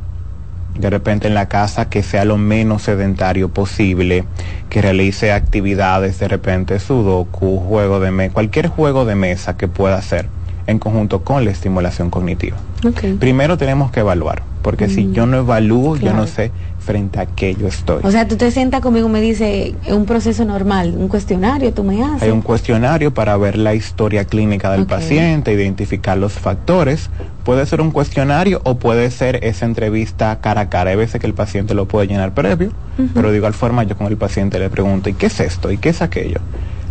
[0.79, 4.23] De repente en la casa que sea lo menos sedentario posible,
[4.69, 9.97] que realice actividades, de repente sudoku, juego de mesa, cualquier juego de mesa que pueda
[9.97, 10.38] hacer
[10.69, 12.57] en conjunto con la estimulación cognitiva.
[12.87, 13.13] Okay.
[13.15, 17.25] Primero tenemos que evaluar, porque si Mm, yo no evalúo, yo no sé frente a
[17.25, 17.99] qué yo estoy.
[18.03, 21.83] O sea, tú te sientas conmigo y me dice un proceso normal, un cuestionario, tú
[21.83, 22.23] me haces.
[22.23, 24.87] Hay un cuestionario para ver la historia clínica del Ok.
[24.89, 27.09] paciente, identificar los factores.
[27.43, 30.91] Puede ser un cuestionario o puede ser esa entrevista cara a cara.
[30.91, 32.71] Hay veces que el paciente lo puede llenar previo,
[33.13, 35.71] pero de igual forma yo con el paciente le pregunto, ¿y qué es esto?
[35.71, 36.39] ¿Y qué es aquello?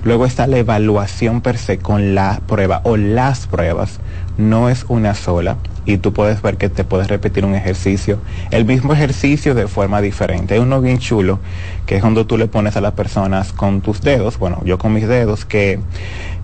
[0.04, 4.00] Luego está la evaluación per se con la prueba o las pruebas.
[4.37, 8.18] No es una sola y tú puedes ver que te puedes repetir un ejercicio,
[8.50, 10.54] el mismo ejercicio de forma diferente.
[10.54, 11.38] Hay uno bien chulo
[11.87, 14.92] que es cuando tú le pones a las personas con tus dedos, bueno, yo con
[14.92, 15.80] mis dedos, que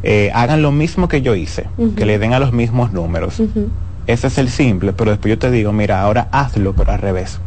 [0.02, 3.42] eh, hagan lo mismo que yo hice, que le den a los mismos números.
[4.06, 7.38] Ese es el simple, pero después yo te digo, mira, ahora hazlo, pero al revés.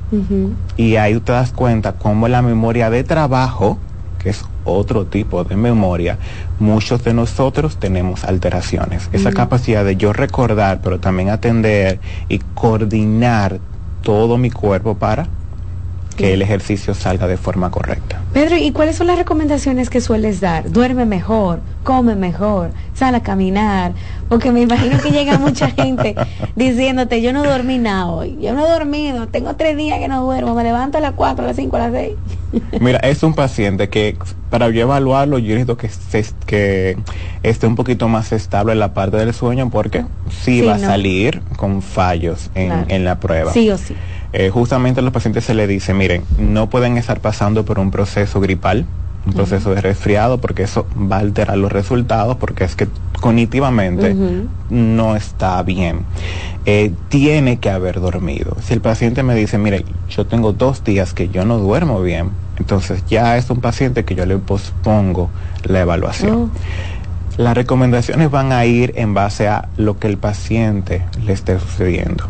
[0.75, 3.79] Y ahí tú te das cuenta cómo la memoria de trabajo,
[4.19, 6.17] que es otro tipo de memoria,
[6.59, 9.09] muchos de nosotros tenemos alteraciones.
[9.13, 9.33] Esa Mm.
[9.33, 11.99] capacidad de yo recordar, pero también atender
[12.29, 13.59] y coordinar
[14.03, 15.27] todo mi cuerpo para
[16.15, 18.19] que el ejercicio salga de forma correcta.
[18.33, 20.71] Pedro, ¿y cuáles son las recomendaciones que sueles dar?
[20.71, 23.93] Duerme mejor, come mejor, sal a caminar,
[24.27, 26.15] porque me imagino que llega mucha gente
[26.55, 30.23] diciéndote, yo no dormí nada hoy, yo no he dormido, tengo tres días que no
[30.23, 32.15] duermo, me levanto a las cuatro, a las cinco, a las seis.
[32.79, 34.17] Mira, es un paciente que
[34.49, 36.97] para yo evaluarlo yo necesito que, se- que
[37.43, 40.79] esté un poquito más estable en la parte del sueño porque sí, Sí, va a
[40.79, 42.85] salir con fallos en, Claro.
[42.89, 43.51] en la prueba.
[43.51, 43.95] Sí o sí.
[44.33, 47.91] Eh, justamente a los pacientes se les dice, miren, no pueden estar pasando por un
[47.91, 48.85] proceso gripal,
[49.27, 52.87] un proceso de resfriado, porque eso va a alterar los resultados, porque es que
[53.19, 54.15] cognitivamente
[54.69, 56.01] no está bien.
[56.65, 58.57] Eh, tiene que haber dormido.
[58.61, 62.31] Si el paciente me dice, mire, yo tengo dos días que yo no duermo bien,
[62.57, 65.29] entonces ya es un paciente que yo le pospongo
[65.63, 66.35] la evaluación.
[66.35, 66.49] Oh.
[67.37, 72.27] Las recomendaciones van a ir en base a lo que el paciente le esté sucediendo.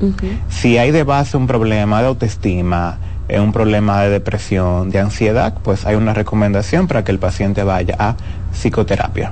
[0.50, 2.98] Si hay de base un problema de autoestima,
[3.30, 7.64] eh, un problema de depresión, de ansiedad, pues hay una recomendación para que el paciente
[7.64, 8.16] vaya a
[8.52, 9.32] psicoterapia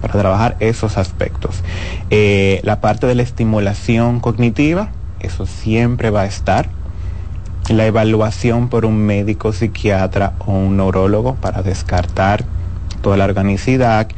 [0.00, 1.62] para trabajar esos aspectos.
[2.10, 6.68] Eh, la parte de la estimulación cognitiva, eso siempre va a estar.
[7.70, 12.44] La evaluación por un médico psiquiatra o un neurólogo para descartar
[13.00, 14.08] toda la organicidad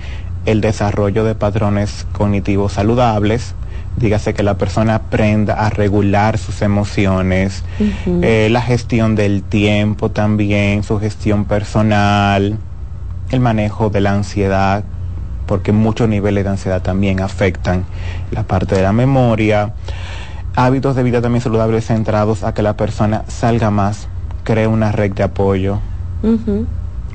[0.47, 3.55] el desarrollo de patrones cognitivos saludables,
[3.97, 7.65] dígase que la persona aprenda a regular sus emociones,
[8.07, 12.59] eh, la gestión del tiempo también, su gestión personal,
[13.31, 14.85] el manejo de la ansiedad,
[15.47, 17.85] porque muchos niveles de ansiedad también afectan
[18.31, 19.73] la parte de la memoria,
[20.55, 24.09] hábitos de vida también saludables centrados a que la persona salga más,
[24.45, 25.81] cree una red de apoyo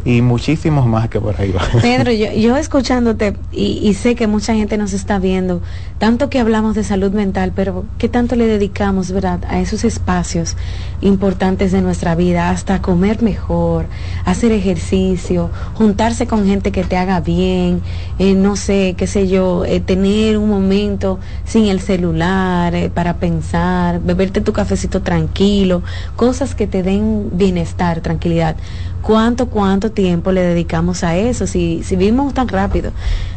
[0.04, 1.62] y muchísimos más que por ahí va.
[1.82, 5.62] Pedro, yo, yo escuchándote y, y, sé que mucha gente nos está viendo,
[6.00, 10.56] tanto que hablamos de salud mental, pero ¿qué tanto le dedicamos, verdad, a esos espacios
[11.02, 13.86] importantes de nuestra vida, hasta comer mejor,
[14.26, 17.82] hacer ejercicio, juntarse con gente que te haga bien,
[18.20, 23.18] eh, no sé, qué sé yo, eh, tener un momento sin el celular eh, para
[23.18, 25.84] pensar, beberte tu cafecito tranquilo,
[26.16, 28.56] cosas que te den bienestar, tranquilidad
[29.02, 32.92] cuánto, cuánto tiempo le dedicamos a eso, si, si vivimos tan rápido,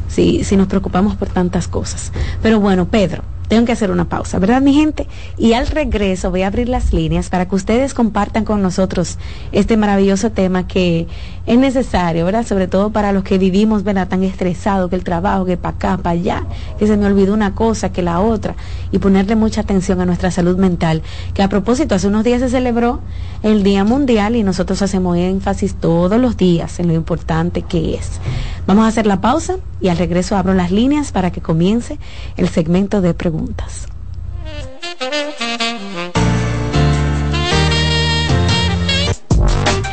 [0.08, 2.12] si, si nos preocupamos por tantas cosas.
[2.42, 5.06] Pero bueno, Pedro, tengo que hacer una pausa, ¿verdad, mi gente?
[5.36, 9.18] Y al regreso voy a abrir las líneas para que ustedes compartan con nosotros
[9.52, 11.06] este maravilloso tema que
[11.46, 12.46] es necesario, ¿verdad?
[12.46, 14.08] Sobre todo para los que vivimos, ¿verdad?
[14.08, 16.46] Tan estresados que el trabajo, que para acá, para allá,
[16.78, 18.54] que se me olvidó una cosa, que la otra,
[18.92, 21.02] y ponerle mucha atención a nuestra salud mental.
[21.34, 23.00] Que a propósito, hace unos días se celebró
[23.42, 28.20] el Día Mundial y nosotros hacemos énfasis todos los días en lo importante que es.
[28.66, 31.98] Vamos a hacer la pausa y al regreso abro las líneas para que comience
[32.36, 33.88] el segmento de preguntas.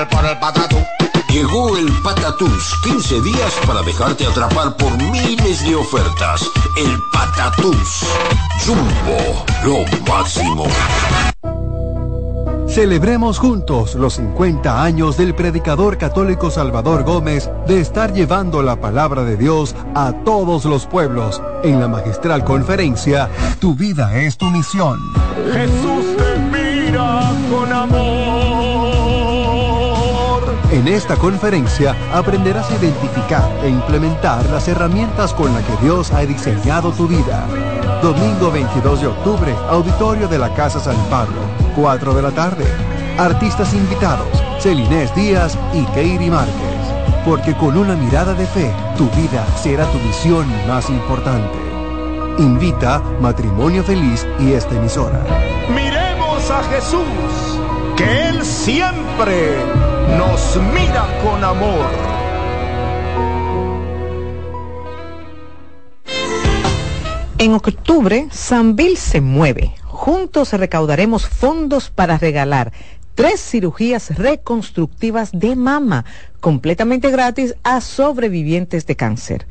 [0.00, 0.76] el, por el patatú.
[1.30, 6.42] Llegó el Patatús, 15 días para dejarte atrapar por miles de ofertas.
[6.76, 8.04] El Patatús,
[8.66, 10.66] Jumbo, lo máximo.
[12.66, 19.22] Celebremos juntos los 50 años del predicador católico Salvador Gómez de estar llevando la palabra
[19.22, 23.28] de Dios a todos los pueblos en la magistral conferencia
[23.60, 24.98] Tu vida es tu misión.
[25.52, 28.19] Jesús te mira con amor.
[30.72, 36.20] En esta conferencia aprenderás a identificar e implementar las herramientas con las que Dios ha
[36.20, 37.44] diseñado tu vida.
[38.00, 41.40] Domingo 22 de octubre, auditorio de la Casa San Pablo,
[41.74, 42.64] 4 de la tarde.
[43.18, 44.28] Artistas invitados,
[44.60, 46.54] Celinés Díaz y Keiri Márquez.
[47.24, 51.58] Porque con una mirada de fe, tu vida será tu misión más importante.
[52.38, 55.20] Invita Matrimonio Feliz y esta emisora.
[55.68, 57.58] Miremos a Jesús,
[57.96, 61.86] que Él siempre nos mira con amor.
[67.38, 69.74] En octubre, Sanvil se mueve.
[69.84, 72.72] Juntos recaudaremos fondos para regalar
[73.14, 76.04] tres cirugías reconstructivas de mama
[76.40, 79.46] completamente gratis a sobrevivientes de cáncer.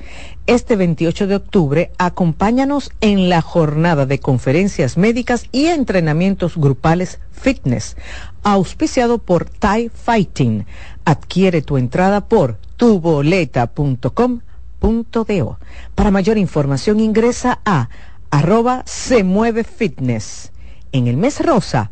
[0.48, 7.96] Este 28 de octubre, acompáñanos en la jornada de conferencias médicas y entrenamientos grupales fitness,
[8.44, 10.66] auspiciado por Thai Fighting.
[11.06, 15.60] Adquiere tu entrada por tuboleta.com.do.
[15.96, 17.90] Para mayor información ingresa a
[18.32, 20.52] arroba se mueve fitness.
[20.92, 21.92] En el mes rosa,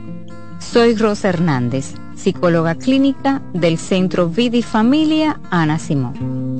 [0.61, 6.59] Soy Rosa Hernández, psicóloga clínica del Centro Vidi Familia Ana Simón.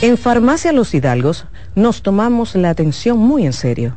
[0.00, 3.96] En Farmacia Los Hidalgos nos tomamos la atención muy en serio.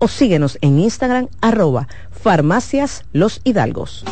[0.00, 4.04] o síguenos en Instagram arroba farmacias los hidalgos.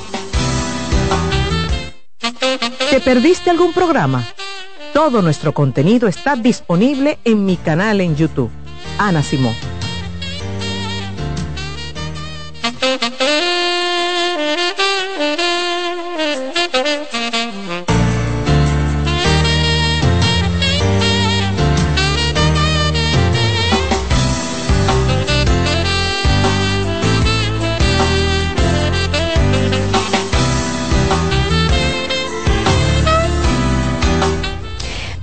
[2.91, 4.25] ¿Te perdiste algún programa?
[4.93, 8.51] Todo nuestro contenido está disponible en mi canal en YouTube.
[8.99, 9.55] Ana Simón.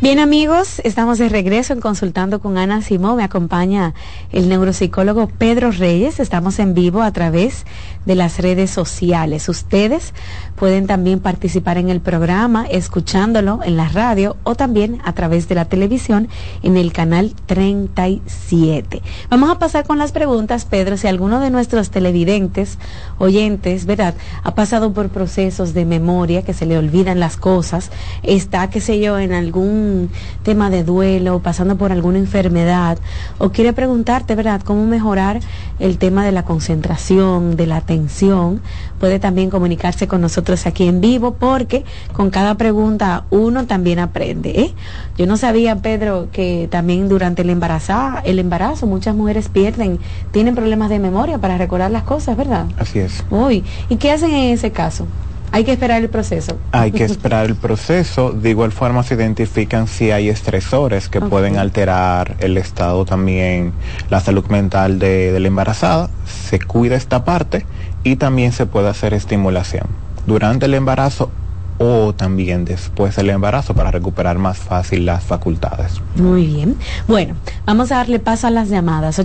[0.05, 3.15] Bien amigos, estamos de regreso en Consultando con Ana Simó.
[3.15, 3.95] Me acompaña
[4.31, 6.19] el neuropsicólogo Pedro Reyes.
[6.19, 7.65] Estamos en vivo a través
[8.05, 9.49] de las redes sociales.
[9.49, 10.13] Ustedes
[10.57, 15.55] pueden también participar en el programa escuchándolo en la radio o también a través de
[15.55, 16.29] la televisión
[16.61, 19.01] en el canal 37.
[19.31, 20.97] Vamos a pasar con las preguntas, Pedro.
[20.97, 22.77] Si alguno de nuestros televidentes,
[23.17, 24.13] oyentes, ¿verdad?
[24.43, 27.89] Ha pasado por procesos de memoria que se le olvidan las cosas,
[28.21, 29.94] está, qué sé yo, en algún
[30.43, 32.97] tema de duelo, pasando por alguna enfermedad,
[33.37, 35.39] o quiere preguntarte, ¿verdad?, cómo mejorar
[35.79, 38.61] el tema de la concentración, de la atención,
[38.99, 44.49] puede también comunicarse con nosotros aquí en vivo, porque con cada pregunta uno también aprende.
[44.61, 44.73] ¿eh?
[45.17, 49.99] Yo no sabía, Pedro, que también durante el embarazo, el embarazo muchas mujeres pierden,
[50.31, 52.65] tienen problemas de memoria para recordar las cosas, ¿verdad?
[52.77, 53.23] Así es.
[53.29, 55.07] Uy, ¿y qué hacen en ese caso?
[55.55, 56.57] Hay que esperar el proceso.
[56.73, 58.33] Hay que esperar el proceso.
[58.33, 63.71] De igual forma se identifican si hay estresores que pueden alterar el estado también,
[64.09, 66.09] la salud mental de, la embarazada.
[66.25, 67.65] Se cuida esta parte
[68.03, 69.87] y también se puede hacer estimulación.
[70.27, 71.31] Durante el embarazo
[71.77, 76.01] o también después del embarazo para recuperar más fácil las facultades.
[76.15, 76.75] Muy bien.
[77.07, 79.19] Bueno, vamos a darle paso a las llamadas.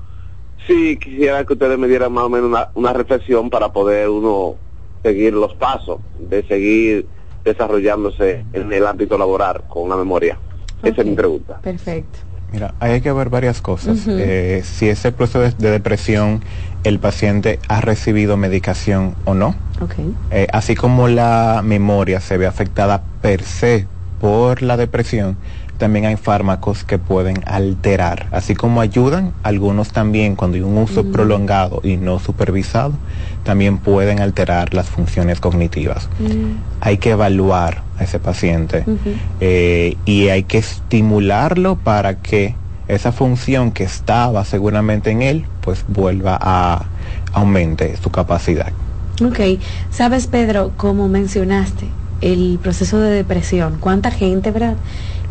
[0.68, 4.56] sí quisiera que ustedes me dieran más o menos una, una reflexión para poder uno
[5.04, 7.08] seguir los pasos de seguir
[7.44, 10.38] desarrollándose en el ámbito laboral con la memoria.
[10.84, 11.60] Esa es mi pregunta.
[11.62, 12.35] Perfecto.
[12.56, 14.08] Mira, hay que ver varias cosas.
[14.08, 16.42] Eh, si ese proceso de, de depresión,
[16.86, 19.56] el paciente ha recibido medicación o no.
[19.82, 19.96] Ok.
[20.32, 23.88] Eh, así como la memoria se ve afectada per se
[24.22, 25.36] por la depresión,
[25.78, 31.04] también hay fármacos que pueden alterar, así como ayudan, algunos también cuando hay un uso
[31.04, 31.12] Mm.
[31.12, 32.94] prolongado y no supervisado,
[33.44, 36.08] también pueden alterar las funciones cognitivas.
[36.82, 38.86] Hay que evaluar a ese paciente
[39.40, 42.56] eh, y hay que estimularlo para que
[42.88, 46.86] esa función que estaba seguramente en él, pues vuelva a
[47.34, 48.72] aumente su capacidad.
[49.24, 49.60] Ok,
[49.92, 51.88] sabes Pedro, como mencionaste,
[52.22, 54.76] el proceso de depresión, cuánta gente, ¿verdad?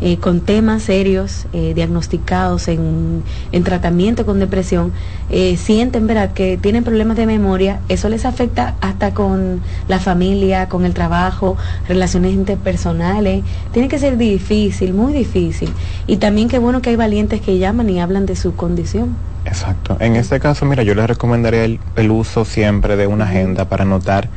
[0.01, 3.22] Eh, con temas serios, eh, diagnosticados en,
[3.53, 4.92] en tratamiento con depresión,
[5.30, 10.68] eh, sienten, ¿verdad?, que tienen problemas de memoria, eso les afecta hasta con la familia,
[10.68, 11.57] con el trabajo,
[11.88, 15.70] relaciones interpersonales, tiene que ser difícil, muy difícil.
[16.07, 19.16] Y también qué bueno que hay valientes que llaman y hablan de su condición.
[19.45, 19.97] Exacto.
[20.01, 23.84] En este caso, mira, yo les recomendaría el, el uso siempre de una agenda para
[23.84, 24.28] anotar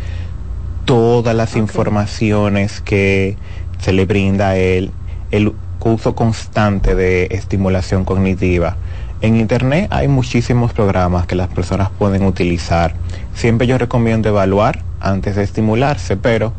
[0.86, 3.38] todas las informaciones que
[3.80, 4.92] se le brinda a él,
[5.32, 8.76] el uso constante de estimulación cognitiva.
[9.22, 12.94] En Internet hay muchísimos programas que las personas pueden utilizar.
[13.34, 16.54] Siempre yo recomiendo evaluar antes de estimularse, pero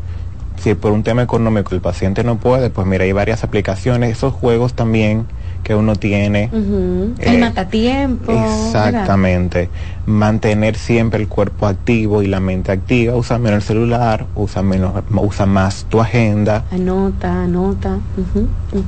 [0.61, 4.33] si por un tema económico el paciente no puede, pues mira, hay varias aplicaciones, esos
[4.33, 5.27] juegos también
[5.63, 6.51] que uno tiene.
[6.53, 8.33] Eh, el matatiempo.
[8.33, 9.69] ¿verdad?
[10.09, 13.15] Mantener siempre el cuerpo activo y la mente activa.
[13.15, 17.99] Usa menos el celular, usa, menos, usa más tu agenda, Anota, anota.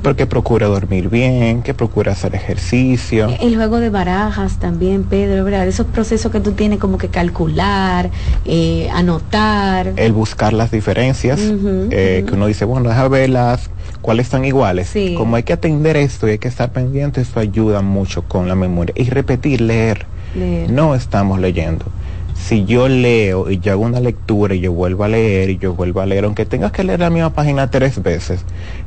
[0.01, 3.29] porque procura dormir bien, que procura hacer ejercicio.
[3.39, 5.67] El juego de barajas también, Pedro, ¿verdad?
[5.67, 8.09] Esos procesos que tú tienes como que calcular,
[8.45, 9.93] eh, anotar.
[9.97, 13.69] El buscar las diferencias, eh, que uno dice, bueno, déjame verlas,
[14.01, 14.89] cuáles están iguales.
[14.89, 15.13] Sí.
[15.15, 18.55] Como hay que atender esto y hay que estar pendiente, eso ayuda mucho con la
[18.55, 18.95] memoria.
[18.97, 20.07] Y repetir, leer.
[20.35, 20.69] Leer.
[20.71, 21.85] No estamos leyendo.
[22.35, 25.73] Si yo leo y yo hago una lectura y yo vuelvo a leer y yo
[25.73, 28.43] vuelvo a leer, aunque tengas que leer la misma página tres veces,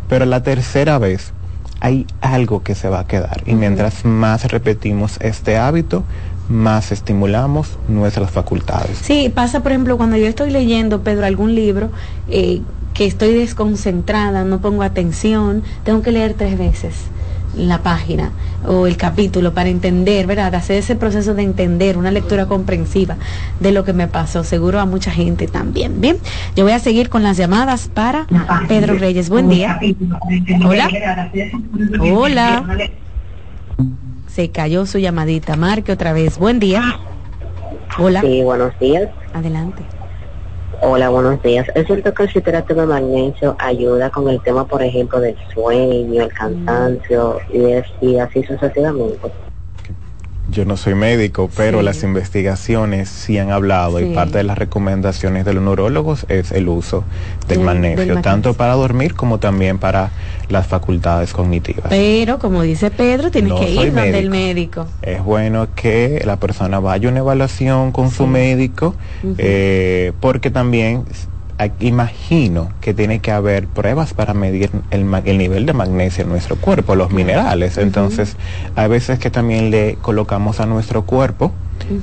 [0.08, 1.32] pero la tercera vez
[1.80, 3.42] hay algo que se va a quedar.
[3.46, 6.02] Y mientras más repetimos este hábito,
[6.48, 8.98] más estimulamos nuestras facultades.
[8.98, 11.90] Sí, pasa, por ejemplo, cuando yo estoy leyendo, Pedro, algún libro
[12.28, 12.60] eh,
[12.92, 16.94] que estoy desconcentrada, no pongo atención, tengo que leer tres veces
[17.56, 18.32] la página
[18.66, 20.54] o el capítulo para entender, ¿verdad?
[20.54, 23.16] Hacer ese proceso de entender, una lectura comprensiva
[23.60, 26.00] de lo que me pasó, seguro a mucha gente también.
[26.00, 26.16] Bien,
[26.56, 28.26] yo voy a seguir con las llamadas para
[28.68, 29.28] Pedro Reyes.
[29.28, 29.78] Buen día.
[30.64, 30.88] Hola.
[32.00, 32.78] Hola.
[34.26, 35.56] Se cayó su llamadita.
[35.56, 36.38] Marque otra vez.
[36.38, 36.98] Buen día.
[37.98, 38.20] Hola.
[38.22, 39.08] Sí, buenos días.
[39.32, 39.82] Adelante.
[40.80, 41.66] Hola, buenos días.
[41.74, 46.22] Es cierto que el citrato de magnesio ayuda con el tema, por ejemplo, del sueño,
[46.22, 49.32] el cansancio y, es- y así sucesivamente.
[50.50, 51.84] Yo no soy médico, pero Sí.
[51.86, 54.04] las investigaciones sí han hablado Sí.
[54.04, 57.02] y parte de las recomendaciones de los neurólogos es el uso
[57.48, 58.22] del, magnesio, del magnesio.
[58.22, 60.10] tanto para dormir como también para
[60.50, 61.86] las facultades cognitivas.
[61.88, 64.86] Pero, como dice Pedro, tienes No que ir donde el médico.
[65.00, 68.94] Es bueno que la persona vaya a una evaluación con su médico,
[69.38, 71.04] eh, porque también
[71.80, 76.56] imagino que tiene que haber pruebas para medir el, el nivel de magnesio en nuestro
[76.56, 77.78] cuerpo, los minerales.
[77.78, 78.36] Entonces,
[78.74, 81.52] hay veces que también le colocamos a nuestro cuerpo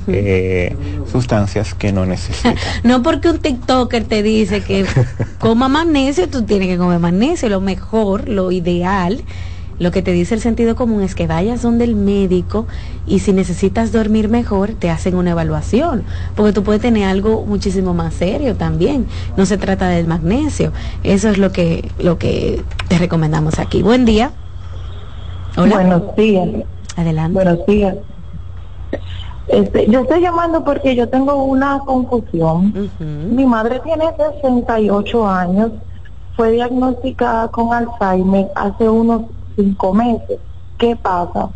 [0.08, 0.76] eh,
[1.10, 2.54] sustancias que no necesita.
[2.82, 4.86] No porque un TikToker te dice que
[5.38, 7.48] coma magnesio, tú tienes que comer magnesio.
[7.48, 9.22] Lo mejor, lo ideal,
[9.82, 12.66] lo que te dice el sentido común es que vayas donde el médico
[13.04, 16.04] y si necesitas dormir mejor, te hacen una evaluación.
[16.36, 19.06] Porque tú puedes tener algo muchísimo más serio también.
[19.36, 20.72] No se trata del magnesio.
[21.02, 23.82] Eso es lo que, lo que te recomendamos aquí.
[23.82, 24.30] Buen día.
[25.56, 25.74] Hola.
[25.74, 26.48] Buenos días.
[26.96, 27.34] Adelante.
[27.34, 27.96] Buenos días.
[29.48, 32.88] Este, yo estoy llamando porque yo tengo una confusión.
[33.00, 35.72] Mi madre tiene 68 años,
[36.36, 39.22] fue diagnosticada con Alzheimer hace unos
[39.56, 40.38] cinco meses.
[40.78, 41.50] ¿Qué pasa?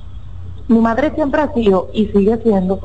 [0.68, 2.80] Mi madre siempre ha sido y sigue siendo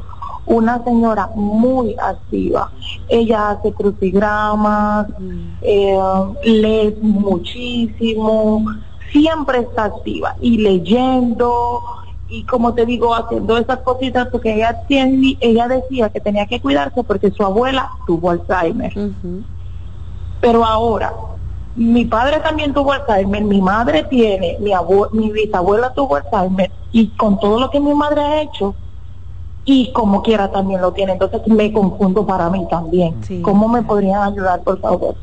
[0.46, 2.72] una señora muy activa.
[3.08, 5.08] Ella hace crucigramas,
[5.62, 5.98] eh,
[6.44, 8.66] lee muchísimo,
[9.12, 11.82] siempre está activa y leyendo
[12.28, 16.62] y como te digo haciendo esas cositas porque ella tiene, ella decía que tenía que
[16.62, 18.94] cuidarse porque su abuela tuvo Alzheimer.
[20.40, 21.14] Pero ahora
[21.76, 27.10] mi padre también tuvo Alzheimer, mi madre tiene, mi abue- mi bisabuela tuvo Alzheimer y
[27.16, 28.76] con todo lo que mi madre ha hecho
[29.64, 33.16] y como quiera también lo tiene, entonces me confundo para mí también.
[33.44, 35.16] ¿Cómo me podrían ayudar, por favor?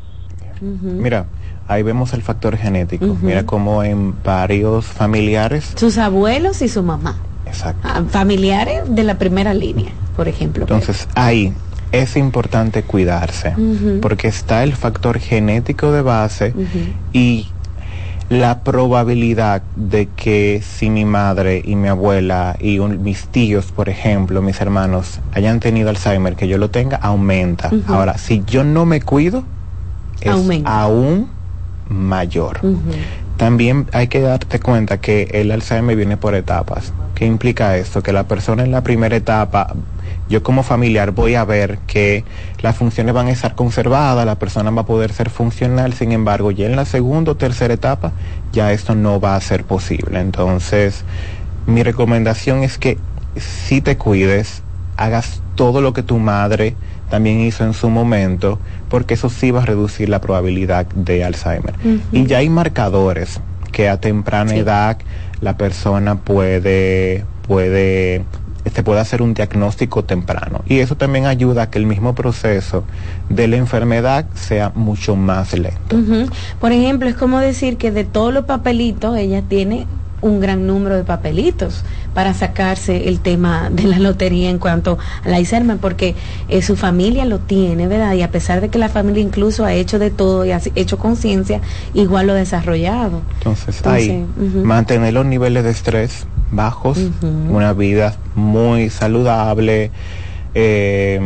[0.60, 1.26] Mira,
[1.66, 3.06] ahí vemos el factor genético.
[3.22, 7.16] Mira cómo en varios familiares Sus abuelos y su mamá.
[7.46, 7.86] Exacto.
[7.88, 10.62] Ah, Familiares de la primera línea, por ejemplo.
[10.62, 11.54] Entonces, ahí
[11.92, 13.54] es importante cuidarse,
[14.00, 16.54] porque está el factor genético de base
[17.12, 17.48] y
[18.30, 23.88] la probabilidad de que si mi madre y mi abuela y un- mis tíos, por
[23.88, 27.70] ejemplo, mis hermanos, hayan tenido Alzheimer, que yo lo tenga, aumenta.
[27.86, 29.44] Ahora, si yo no me cuido,
[30.20, 30.82] es Aumenta.
[30.82, 31.28] aún
[31.88, 32.60] mayor.
[33.38, 36.92] También hay que darte cuenta que el Alzheimer viene por etapas.
[37.14, 38.02] ¿Qué implica esto?
[38.02, 39.74] Que la persona en la primera etapa,
[40.28, 42.24] yo como familiar voy a ver que
[42.60, 46.50] las funciones van a estar conservadas, la persona va a poder ser funcional, sin embargo,
[46.50, 48.12] ya en la segunda o tercera etapa
[48.52, 50.20] ya esto no va a ser posible.
[50.20, 51.04] Entonces,
[51.66, 52.98] mi recomendación es que
[53.36, 54.62] si te cuides,
[54.96, 56.74] hagas todo lo que tu madre
[57.08, 58.58] también hizo en su momento,
[58.88, 61.74] porque eso sí va a reducir la probabilidad de Alzheimer.
[62.12, 63.40] Y ya hay marcadores
[63.72, 64.98] que a temprana edad
[65.40, 68.24] la persona puede, puede,
[68.70, 70.62] se puede hacer un diagnóstico temprano.
[70.66, 72.84] Y eso también ayuda a que el mismo proceso
[73.28, 75.96] de la enfermedad sea mucho más lento.
[76.60, 79.86] Por ejemplo, es como decir que de todos los papelitos ella tiene
[80.20, 85.34] un gran número de papelitos para sacarse el tema de la lotería en cuanto al
[85.34, 86.14] Alzheimer, porque
[86.48, 88.14] eh, su familia lo tiene, ¿verdad?
[88.14, 90.98] Y a pesar de que la familia incluso ha hecho de todo y ha hecho
[90.98, 91.60] conciencia,
[91.94, 93.22] igual lo ha desarrollado.
[93.38, 94.26] Entonces, Entonces, ahí,
[94.64, 96.98] mantener los niveles de estrés bajos,
[97.50, 99.90] una vida muy saludable,
[100.54, 101.20] eh,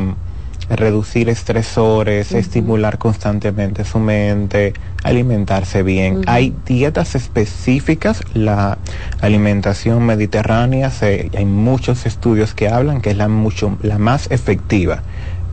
[0.68, 6.22] reducir estresores, estimular constantemente su mente, alimentarse bien.
[6.26, 8.78] Hay dietas específicas, la
[9.20, 15.02] alimentación mediterránea, se- hay muchos estudios que hablan que es la, mucho, la más efectiva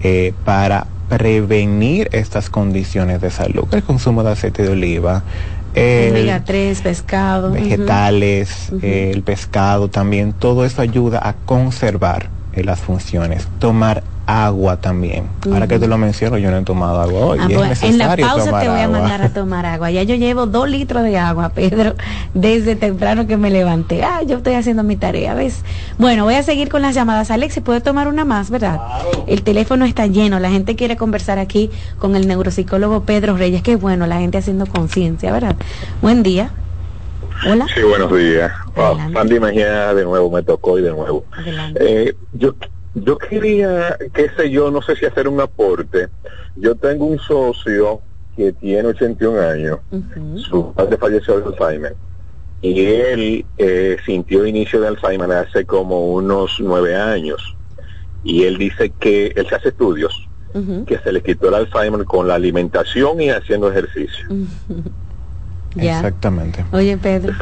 [0.01, 3.65] eh, para prevenir estas condiciones de salud.
[3.72, 5.24] El consumo de aceite de oliva,
[5.74, 7.51] el- Omega 3, pescado.
[7.51, 13.47] vegetales, eh, el pescado también, todo eso ayuda a conservar eh, las funciones.
[13.59, 15.27] Tomar agua también.
[15.51, 17.39] Ahora que te lo menciono, yo no he tomado agua hoy.
[17.41, 18.99] Ah, y pues, es en la necesario pausa tomar te voy a agua.
[18.99, 19.89] mandar a tomar agua.
[19.89, 21.95] Ya yo llevo dos litros de agua, Pedro,
[22.36, 24.03] desde temprano que me levanté.
[24.03, 25.63] Ah, yo estoy haciendo mi tarea, ¿ves?
[25.97, 27.32] Bueno, voy a seguir con las llamadas.
[27.32, 28.80] Alex, ¿se puede tomar una más, verdad?
[29.25, 30.39] El teléfono está lleno.
[30.39, 33.63] La gente quiere conversar aquí con el neuropsicólogo Pedro Reyes.
[33.63, 35.55] Qué bueno, la gente haciendo conciencia, ¿verdad?
[36.01, 36.51] Buen día.
[37.49, 37.65] Hola.
[37.73, 38.51] Sí, buenos días.
[38.75, 41.23] Wow, Sandy Mejía de nuevo me tocó y de nuevo.
[41.80, 42.53] Eh, yo,
[43.04, 46.08] yo quería, qué sé yo, no sé si hacer un aporte.
[46.56, 48.02] Yo tengo un socio
[48.36, 49.80] que tiene 81 años,
[50.36, 51.95] su padre falleció de Alzheimer.
[52.62, 57.56] Y él eh, sintió inicio de Alzheimer hace como unos nueve años.
[58.24, 60.28] Y él dice que él se hace estudios
[60.88, 64.28] que se le quitó el Alzheimer con la alimentación y haciendo ejercicio.
[65.78, 66.66] Exactamente.
[66.72, 67.34] Oye, Pedro.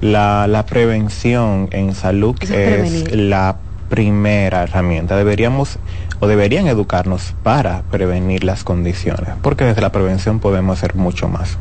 [0.00, 3.56] La, la prevención en salud es es la
[3.88, 5.16] primera herramienta.
[5.16, 5.78] Deberíamos
[6.20, 11.58] o deberían educarnos para prevenir las condiciones, porque desde la prevención podemos hacer mucho más.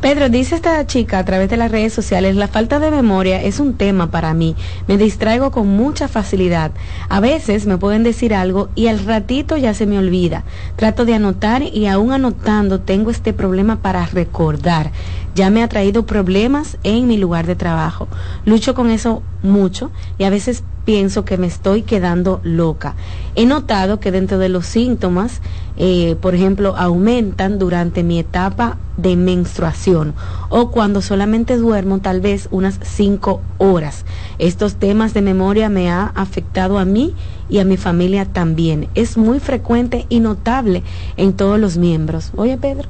[0.00, 3.60] Pedro, dice esta chica a través de las redes sociales, la falta de memoria es
[3.60, 4.56] un tema para mí.
[4.86, 6.70] Me distraigo con mucha facilidad.
[7.10, 10.44] A veces me pueden decir algo y al ratito ya se me olvida.
[10.76, 14.92] Trato de anotar y aún anotando tengo este problema para recordar.
[15.34, 18.08] Ya me ha traído problemas en mi lugar de trabajo.
[18.44, 22.96] Lucho con eso mucho y a veces pienso que me estoy quedando loca.
[23.36, 25.40] He notado que dentro de los síntomas,
[25.76, 30.14] eh, por ejemplo, aumentan durante mi etapa de menstruación
[30.48, 34.04] o cuando solamente duermo tal vez unas cinco horas.
[34.38, 37.14] Estos temas de memoria me ha afectado a mí
[37.48, 38.88] y a mi familia también.
[38.94, 40.82] Es muy frecuente y notable
[41.16, 42.30] en todos los miembros.
[42.36, 42.88] Oye, Pedro.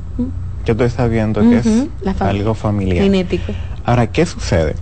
[0.73, 3.05] Estoy sabiendo que es algo familiar.
[3.05, 3.53] Genético.
[3.85, 4.75] Ahora, ¿qué sucede?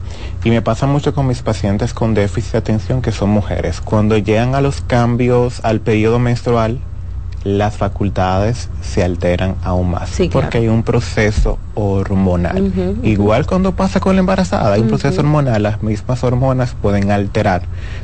[0.44, 3.80] Y me pasa mucho con mis pacientes con déficit de atención que son mujeres.
[3.80, 6.78] Cuando llegan a los cambios al periodo menstrual,
[7.44, 12.72] las facultades se alteran aún más porque hay un proceso hormonal.
[13.02, 17.62] Igual cuando pasa con la embarazada, hay un proceso hormonal, las mismas hormonas pueden alterar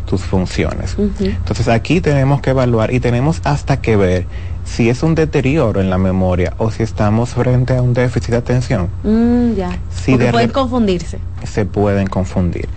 [0.09, 0.97] tus funciones.
[1.20, 4.26] Entonces aquí tenemos que evaluar y tenemos hasta que ver
[4.65, 8.37] si es un deterioro en la memoria o si estamos frente a un déficit de
[8.37, 8.89] atención.
[9.03, 9.79] Mm, ya.
[9.91, 11.19] Si pueden confundirse.
[11.45, 12.69] Se pueden confundir.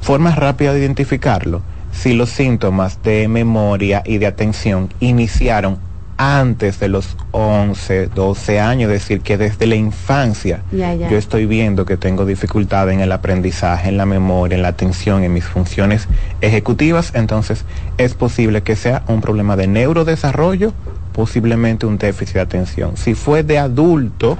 [0.00, 1.62] Forma rápida de identificarlo.
[1.92, 5.78] Si los síntomas de memoria y de atención iniciaron
[6.18, 11.86] antes de los 11, 12 años, es decir, que desde la infancia yo estoy viendo
[11.86, 16.08] que tengo dificultad en el aprendizaje, en la memoria, en la atención, en mis funciones
[16.40, 17.64] ejecutivas, entonces
[17.98, 20.72] es posible que sea un problema de neurodesarrollo,
[21.18, 22.96] posiblemente un déficit de atención.
[22.96, 24.38] Si fue de adulto,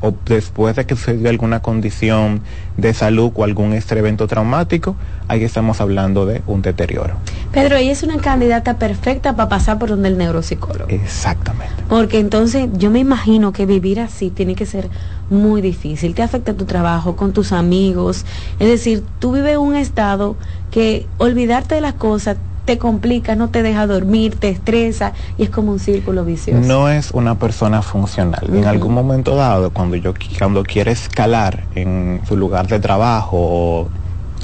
[0.00, 2.40] o después de que sucedió alguna condición
[2.76, 4.94] de salud o algún este evento traumático,
[5.26, 7.14] ahí estamos hablando de un deterioro.
[7.50, 10.88] Pedro, ella es una candidata perfecta para pasar por donde el neuropsicólogo.
[10.88, 11.74] Exactamente.
[11.88, 14.90] Porque entonces yo me imagino que vivir así tiene que ser
[15.30, 16.14] muy difícil.
[16.14, 18.24] Te afecta tu trabajo, con tus amigos.
[18.60, 20.36] Es decir, tú vives un estado
[20.70, 25.50] que olvidarte de las cosas te complica, no te deja dormir, te estresa y es
[25.50, 26.66] como un círculo vicioso.
[26.66, 28.48] No es una persona funcional.
[28.52, 33.88] En algún momento dado, cuando yo cuando quiere escalar en su lugar de trabajo o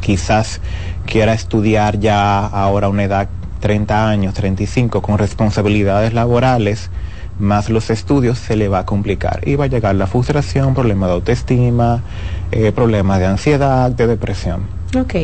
[0.01, 0.61] quizás
[1.07, 3.29] quiera estudiar ya ahora a una edad
[3.61, 6.91] 30 años, 35 con responsabilidades laborales,
[7.39, 11.09] más los estudios se le va a complicar y va a llegar la frustración, problemas
[11.09, 12.03] de autoestima,
[12.53, 14.80] eh, problemas de ansiedad, de depresión.
[14.99, 15.15] Ok.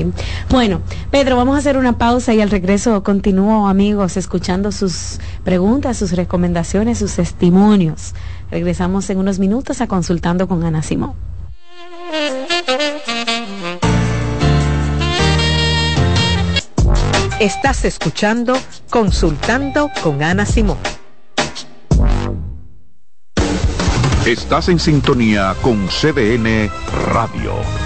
[0.48, 5.96] Bueno, Pedro, vamos a hacer una pausa y al regreso continúo, amigos, escuchando sus preguntas,
[5.96, 8.14] sus recomendaciones, sus testimonios.
[8.50, 11.14] Regresamos en unos minutos a Consultando con Ana Simón.
[17.40, 18.56] Estás escuchando
[18.88, 20.78] Consultando con Ana Simón.
[24.24, 26.70] Estás en sintonía con CDN
[27.12, 27.85] Radio.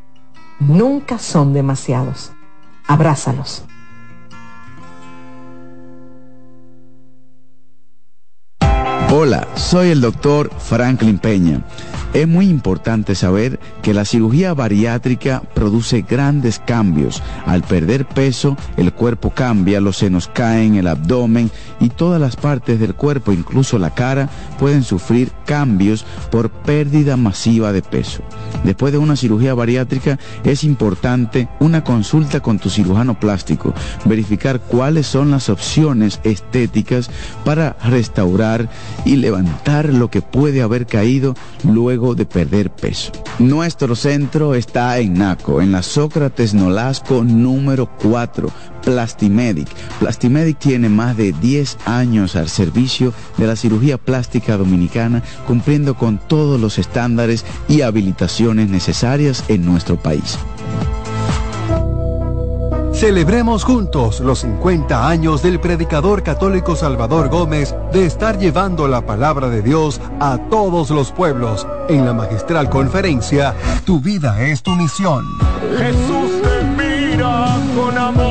[0.61, 2.31] Nunca son demasiados.
[2.87, 3.65] Abrázalos.
[9.13, 11.61] Hola, soy el doctor Franklin Peña
[12.13, 17.21] es muy importante saber que la cirugía bariátrica produce grandes cambios.
[17.45, 22.79] Al perder peso, el cuerpo cambia, los senos caen, el abdomen y todas las partes
[22.79, 24.29] del cuerpo, incluso la cara,
[24.59, 28.21] pueden sufrir cambios por pérdida masiva de peso.
[28.63, 33.73] Después de una cirugía bariátrica es importante una consulta con tu cirujano plástico,
[34.05, 37.09] verificar cuáles son las opciones estéticas
[37.43, 38.69] para restaurar
[39.05, 43.11] y levantar lo que puede haber caído luego de perder peso.
[43.71, 48.49] Nuestro centro está en Naco, en la Sócrates Nolasco número 4,
[48.83, 49.69] Plastimedic.
[49.97, 56.17] Plastimedic tiene más de 10 años al servicio de la cirugía plástica dominicana, cumpliendo con
[56.17, 60.37] todos los estándares y habilitaciones necesarias en nuestro país.
[63.01, 69.49] Celebremos juntos los 50 años del predicador católico Salvador Gómez de estar llevando la palabra
[69.49, 75.25] de Dios a todos los pueblos en la magistral conferencia Tu vida es tu misión.
[75.79, 78.21] Jesús te mira con amor.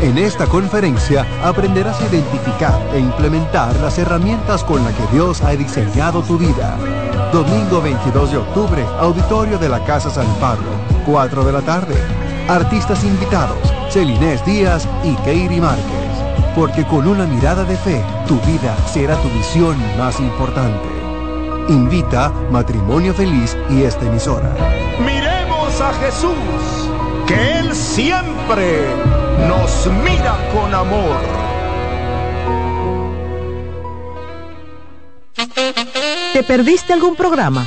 [0.00, 5.56] En esta conferencia aprenderás a identificar e implementar las herramientas con las que Dios ha
[5.56, 6.78] diseñado tu vida.
[7.32, 11.94] Domingo 22 de octubre, auditorio de la Casa San Pablo 4 de la tarde.
[12.48, 15.84] Artistas invitados, Celinés Díaz y Keiri Márquez.
[16.54, 20.88] Porque con una mirada de fe, tu vida será tu misión más importante.
[21.68, 24.52] Invita Matrimonio Feliz y esta emisora.
[24.98, 26.90] Miremos a Jesús,
[27.26, 28.86] que Él siempre
[29.48, 31.16] nos mira con amor.
[36.32, 37.66] ¿Te perdiste algún programa?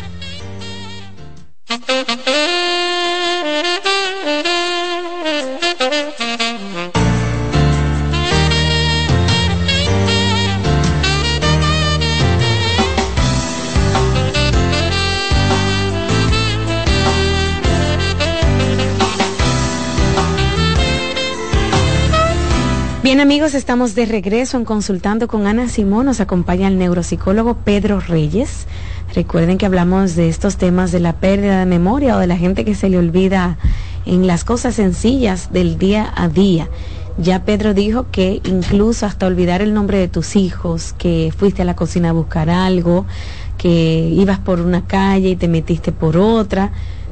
[23.11, 26.05] Bien amigos, estamos de regreso en Consultando con Ana Simón.
[26.05, 28.67] Nos acompaña el neuropsicólogo Pedro Reyes.
[29.13, 32.63] Recuerden que hablamos de estos temas de la pérdida de memoria o de la gente
[32.63, 33.57] que se le olvida
[34.05, 36.69] en las cosas sencillas del día a día.
[37.17, 41.65] Ya Pedro dijo que incluso hasta olvidar el nombre de tus hijos, que fuiste a
[41.65, 43.05] la cocina a buscar algo,
[43.57, 46.71] que ibas por una calle y te metiste por otra,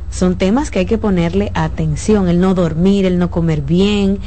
[0.10, 4.20] son temas que hay que ponerle atención, el no dormir, el no comer bien,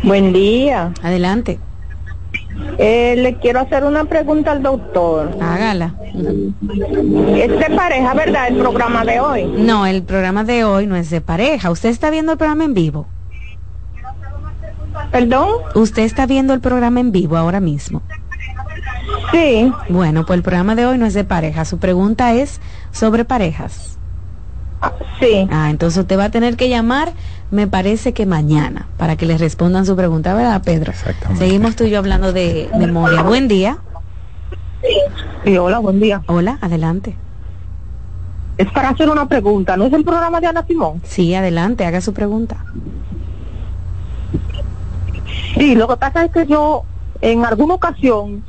[0.03, 0.95] Buen día.
[1.03, 1.59] Adelante.
[2.79, 5.31] Eh, le quiero hacer una pregunta al doctor.
[5.41, 5.95] Hágala.
[6.15, 9.45] ¿Es de pareja, verdad, el programa de hoy?
[9.47, 11.71] No, el programa de hoy no es de pareja.
[11.71, 13.07] ¿Usted está viendo el programa en vivo?
[15.11, 15.49] ¿Perdón?
[15.75, 18.03] ¿Usted está viendo el programa en vivo ahora mismo?
[19.33, 19.73] Sí.
[19.89, 21.65] Bueno, pues el programa de hoy no es de pareja.
[21.65, 22.61] Su pregunta es
[22.93, 23.99] sobre parejas.
[25.21, 25.49] Sí.
[25.51, 27.13] Ah, entonces usted va a tener que llamar,
[27.51, 30.92] me parece que mañana, para que le respondan su pregunta, ¿verdad, Pedro?
[30.92, 31.44] Exactamente.
[31.44, 33.22] Seguimos tú y yo hablando de memoria.
[33.22, 33.78] Buen día.
[35.44, 36.22] Sí, hola, buen día.
[36.26, 37.16] Hola, adelante.
[38.59, 41.03] Es para hacer una pregunta, ¿no es el programa de Ana Simón?
[41.05, 42.64] Sí, adelante, haga su pregunta.
[45.55, 46.84] Sí, lo que pasa es que yo
[47.20, 48.42] en alguna ocasión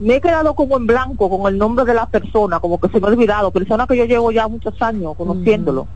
[0.00, 3.00] me he quedado como en blanco con el nombre de la persona, como que se
[3.00, 5.86] me ha olvidado, persona que yo llevo ya muchos años conociéndolo.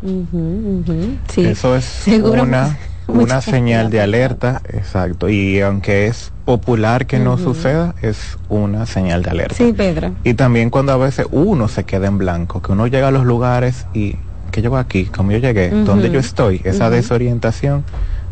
[0.00, 2.78] Sí, Eso es seguro una,
[3.08, 5.28] una señal de alerta, exacto.
[5.28, 9.54] Y aunque es popular que no suceda, es una señal de alerta.
[9.54, 10.14] Sí, Pedro.
[10.24, 13.24] Y también cuando a veces uno se queda en blanco, que uno llega a los
[13.24, 14.16] lugares y
[14.50, 17.84] que llego aquí, como yo llegué, donde yo estoy, esa desorientación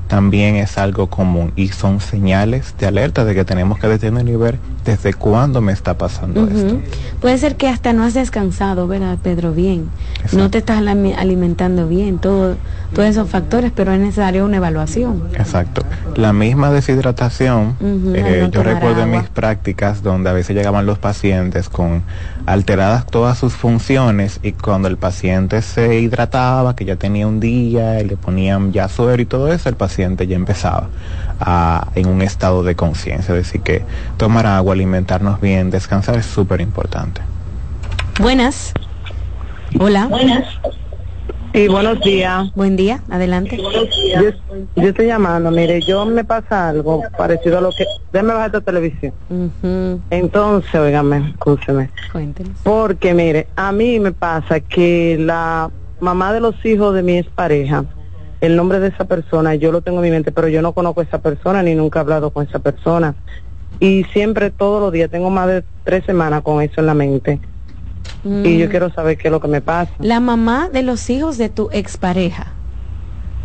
[0.07, 4.37] también es algo común y son señales de alerta de que tenemos que detener y
[4.37, 6.81] ver desde cuándo me está pasando esto.
[7.21, 9.53] Puede ser que hasta no has descansado, ¿verdad, Pedro?
[9.53, 9.89] Bien.
[10.33, 12.57] No te estás alimentando bien, todo,
[12.95, 15.25] todos esos factores, pero es necesario una evaluación.
[15.35, 15.83] Exacto.
[16.15, 20.99] La misma deshidratación, eh, no yo recuerdo en mis prácticas donde a veces llegaban los
[20.99, 22.03] pacientes con
[22.47, 28.01] alteradas todas sus funciones y cuando el paciente se hidrataba, que ya tenía un día,
[28.01, 30.89] y le ponían ya suero y todo eso, el paciente ya empezaba
[31.41, 33.35] a, en un estado de conciencia.
[33.35, 33.83] Es decir, que
[34.17, 37.21] tomar agua, alimentarnos bien, descansar es súper importante.
[38.21, 38.73] Buenas.
[39.79, 40.07] Hola.
[40.07, 40.45] Buenas.
[41.57, 42.53] Sí, buenos días.
[42.55, 43.57] Buen día, adelante.
[43.57, 44.31] Yo,
[44.77, 47.87] yo estoy llamando, mire, yo me pasa algo parecido a lo que...
[48.13, 49.13] Déjame bajar esta televisión.
[50.11, 51.89] Entonces, oígame, escúcheme.
[52.13, 52.59] Cuéntenos.
[52.63, 55.71] Porque, mire, a mí me pasa que la
[56.01, 57.85] mamá de los hijos de mi expareja,
[58.47, 61.01] el nombre de esa persona, yo lo tengo en mi mente, pero yo no conozco
[61.01, 63.15] a esa persona ni nunca he hablado con esa persona.
[63.79, 67.41] Y siempre, todos los días, tengo más de tres semanas con eso en la mente.
[68.25, 68.71] Y yo Mm.
[68.71, 69.93] quiero saber qué es lo que me pasa.
[69.99, 72.53] La mamá de los hijos de tu expareja.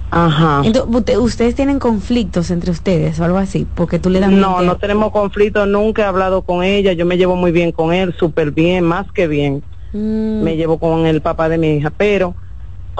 [0.10, 0.62] Ajá.
[0.66, 4.66] Entonces, ustedes tienen conflictos entre ustedes o algo así, porque tú le das No, mente-
[4.66, 8.14] no tenemos conflicto, nunca he hablado con ella, yo me llevo muy bien con él,
[8.18, 9.64] súper bien, más que bien.
[9.93, 10.43] Mm.
[10.43, 12.36] Me llevo con el papá de mi hija, pero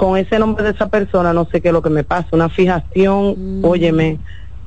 [0.02, 2.48] con ese nombre de esa persona no sé qué es lo que me pasa, una
[2.48, 3.64] fijación, Mm.
[3.64, 4.18] óyeme,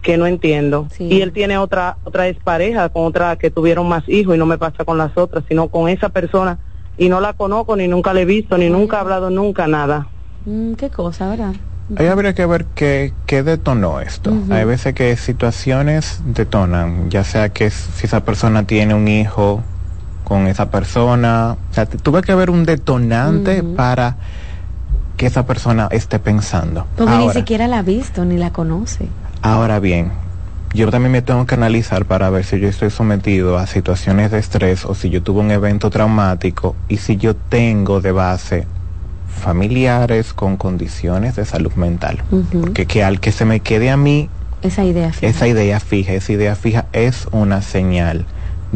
[0.01, 0.87] que no entiendo.
[0.97, 4.57] Y él tiene otra otra expareja, con otra que tuvieron más hijos y no me
[4.57, 6.57] pasa con las otras, sino con esa persona
[6.97, 10.07] y no la conozco, ni nunca la he visto, ni nunca he hablado nunca nada.
[10.45, 11.53] Mm, qué cosa, ¿verdad?
[11.97, 14.31] Ahí habría que ver qué, qué detonó esto.
[14.31, 14.53] Ujú.
[14.53, 19.61] Hay veces que situaciones detonan, ya sea que si esa persona tiene un hijo
[20.23, 24.15] con esa persona, o sea, tuve que haber un detonante para
[25.17, 26.85] que esa persona esté pensando.
[26.97, 29.07] Porque ni siquiera la ha visto ni la conoce.
[29.41, 30.11] ahora bien,
[30.73, 34.39] yo también me tengo que analizar para ver si yo estoy sometido a situaciones de
[34.39, 38.67] estrés o si yo tuve un evento traumático y si yo tengo de base
[39.27, 42.21] familiares con condiciones de salud mental.
[42.31, 42.61] Ujú.
[42.61, 44.29] Porque que al que se me quede a mí
[44.61, 45.11] Esa idea.
[45.13, 45.27] fija.
[45.27, 48.25] esa idea fija, esa idea fija es una señal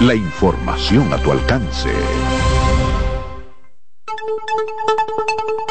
[0.00, 1.90] La información a tu alcance.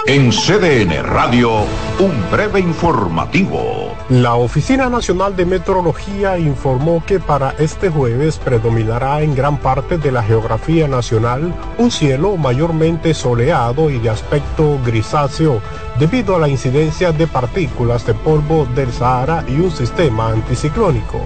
[0.06, 1.62] En CDN Radio,
[1.98, 3.96] un breve informativo.
[4.10, 10.12] La Oficina Nacional de Meteorología informó que para este jueves predominará en gran parte de
[10.12, 15.60] la geografía nacional un cielo mayormente soleado y de aspecto grisáceo
[15.98, 21.26] debido a la incidencia de partículas de polvo del Sahara y un sistema anticiclónico.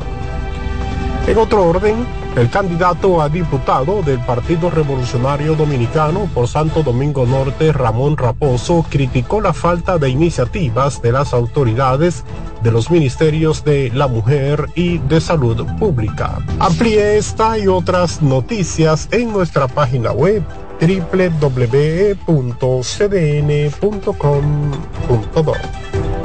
[1.26, 2.06] En otro orden,
[2.36, 9.40] el candidato a diputado del Partido Revolucionario Dominicano por Santo Domingo Norte, Ramón Raposo, criticó
[9.40, 12.26] la falta de iniciativas de las autoridades
[12.62, 16.40] de los ministerios de la Mujer y de Salud Pública.
[16.60, 20.44] Amplíe esta y otras noticias en nuestra página web
[20.82, 21.64] www.cdn.com.do.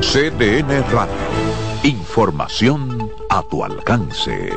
[0.00, 1.14] CDN Radio.
[1.84, 4.50] Información a tu alcance.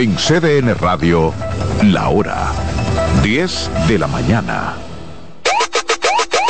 [0.00, 1.34] En CDN Radio,
[1.82, 2.52] la hora
[3.22, 4.72] 10 de la mañana.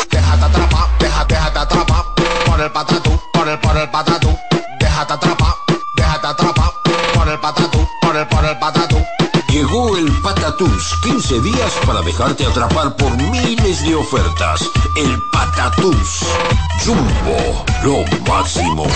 [0.09, 2.05] Déjate atrapar, déjate, déjate atrapar
[2.47, 4.39] por el patatú, por el, por el patatú.
[4.79, 5.55] Déjate atrapar,
[5.97, 6.71] déjate atrapar
[7.13, 9.05] por el patatú, por el, por el patatú.
[9.49, 14.63] Llegó el Patatús, 15 días para dejarte atrapar por miles de ofertas.
[14.97, 16.21] El Patatús.
[16.85, 18.87] Jumbo, lo máximo.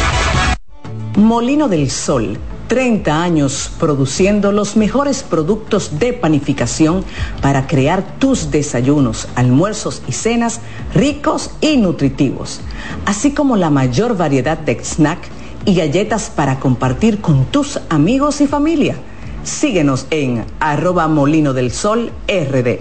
[1.17, 2.39] Molino del Sol,
[2.69, 7.05] 30 años produciendo los mejores productos de panificación
[7.41, 10.61] para crear tus desayunos, almuerzos y cenas
[10.95, 12.61] ricos y nutritivos,
[13.07, 15.19] así como la mayor variedad de snack
[15.65, 18.97] y galletas para compartir con tus amigos y familia.
[19.45, 22.81] Síguenos en arroba molino del sol rd.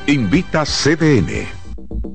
[0.07, 1.64] Invita CDN.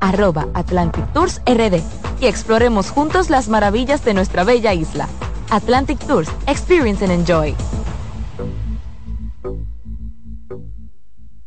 [0.00, 1.80] arroba Atlantic Tours RD
[2.20, 5.08] y exploremos juntos las maravillas de nuestra bella isla.
[5.50, 7.54] Atlantic Tours, Experience and Enjoy.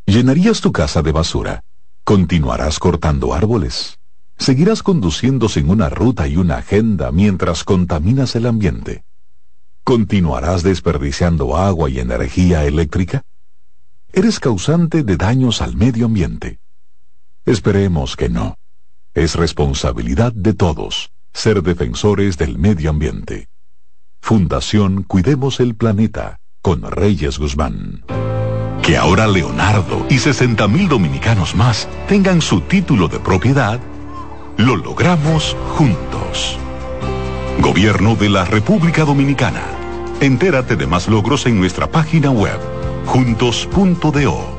[0.05, 1.63] ¿Llenarías tu casa de basura?
[2.03, 3.99] ¿Continuarás cortando árboles?
[4.37, 9.03] ¿Seguirás conduciendo sin una ruta y una agenda mientras contaminas el ambiente?
[9.83, 13.21] ¿Continuarás desperdiciando agua y energía eléctrica?
[14.11, 16.59] Eres causante de daños al medio ambiente.
[17.49, 18.59] Esperemos que no.
[19.15, 23.47] Es responsabilidad de todos ser defensores del medio ambiente.
[24.21, 28.03] Fundación Cuidemos el Planeta con Reyes Guzmán.
[28.83, 33.79] Que ahora Leonardo y 60 mil dominicanos más tengan su título de propiedad,
[34.57, 36.55] lo logramos juntos.
[37.61, 39.63] Gobierno de la República Dominicana.
[40.21, 42.59] Entérate de más logros en nuestra página web,
[43.07, 44.58] juntos.do.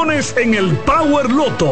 [0.03, 1.71] en el Power Loto.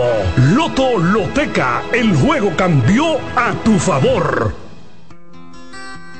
[0.54, 4.54] Loto Loteca, el juego cambió a tu favor.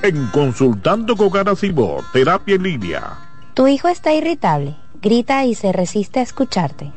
[0.02, 3.14] En Consultando con Garacimo, terapia en línea.
[3.54, 6.92] Tu hijo está irritable, grita y se resiste a escucharte.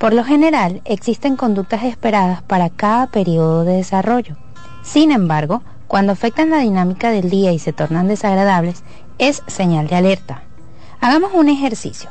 [0.00, 4.36] Por lo general, existen conductas esperadas para cada periodo de desarrollo.
[4.82, 8.82] Sin embargo, cuando afectan la dinámica del día y se tornan desagradables,
[9.18, 10.42] es señal de alerta.
[11.00, 12.10] Hagamos un ejercicio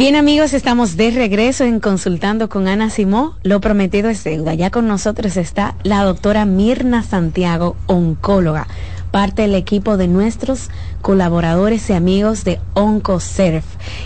[0.00, 3.36] Bien amigos, estamos de regreso en Consultando con Ana Simó.
[3.42, 4.54] Lo prometido es deuda.
[4.54, 8.66] Ya con nosotros está la doctora Mirna Santiago, oncóloga,
[9.10, 10.70] parte del equipo de nuestros
[11.02, 13.62] colaboradores y amigos de OncoServe.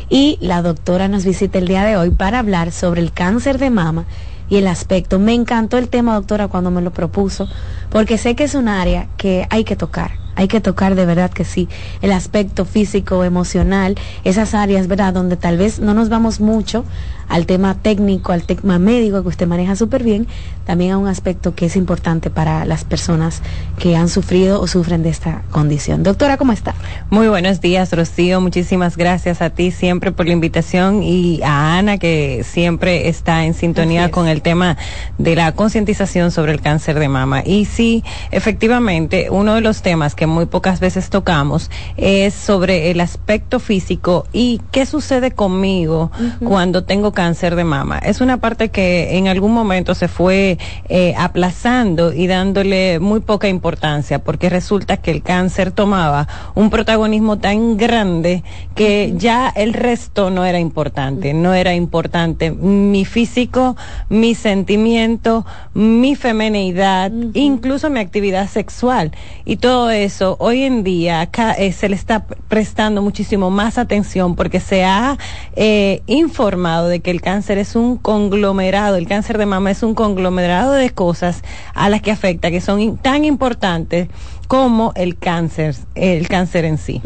[0.08, 3.70] Y la doctora nos visita el día de hoy para hablar sobre el cáncer de
[3.70, 4.04] mama
[4.48, 5.20] y el aspecto.
[5.20, 7.46] Me encantó el tema, doctora, cuando me lo propuso,
[7.90, 11.30] porque sé que es un área que hay que tocar hay que tocar de verdad
[11.30, 11.68] que sí,
[12.02, 15.12] el aspecto físico, emocional, esas áreas, ¿verdad?
[15.12, 16.84] Donde tal vez no nos vamos mucho
[17.28, 20.26] al tema técnico, al tema médico que usted maneja súper bien,
[20.64, 23.42] también a un aspecto que es importante para las personas
[23.78, 26.02] que han sufrido o sufren de esta condición.
[26.02, 26.74] Doctora, ¿cómo está?
[27.10, 28.40] Muy buenos días, Rocío.
[28.40, 33.54] Muchísimas gracias a ti siempre por la invitación y a Ana que siempre está en
[33.54, 34.76] sintonía con el tema
[35.18, 37.42] de la concientización sobre el cáncer de mama.
[37.44, 43.00] Y sí, efectivamente, uno de los temas que muy pocas veces tocamos es sobre el
[43.00, 46.10] aspecto físico y qué sucede conmigo
[46.44, 47.98] cuando tengo cáncer de mama.
[47.98, 53.48] Es una parte que en algún momento se fue eh, aplazando y dándole muy poca
[53.48, 58.42] importancia, porque resulta que el cáncer tomaba un protagonismo tan grande
[58.74, 63.76] que ya el resto no era importante, no era importante mi físico,
[64.08, 65.44] mi sentimiento,
[65.74, 69.12] mi femenidad, incluso mi actividad sexual.
[69.44, 74.36] Y todo eso hoy en día acá, eh, se le está prestando muchísimo más atención
[74.36, 75.18] porque se ha
[75.56, 79.94] eh, informado de que el cáncer es un conglomerado, el cáncer de mama es un
[79.94, 81.42] conglomerado de cosas
[81.74, 84.08] a las que afecta, que son tan importantes
[84.46, 87.00] como el cáncer, el cáncer en sí.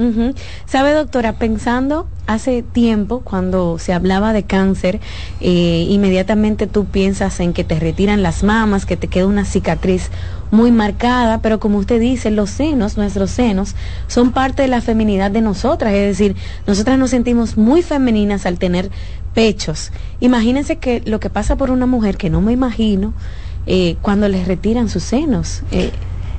[0.66, 5.00] Sabe, doctora, pensando hace tiempo, cuando se hablaba de cáncer,
[5.40, 10.10] eh, inmediatamente tú piensas en que te retiran las mamas, que te queda una cicatriz
[10.50, 13.74] muy marcada, pero como usted dice, los senos, nuestros senos,
[14.06, 16.36] son parte de la feminidad de nosotras, es decir,
[16.66, 18.90] nosotras nos sentimos muy femeninas al tener
[19.34, 19.92] pechos.
[20.20, 23.14] Imagínense que lo que pasa por una mujer, que no me imagino,
[23.66, 25.62] eh, cuando les retiran sus senos.
[25.70, 25.92] Eh,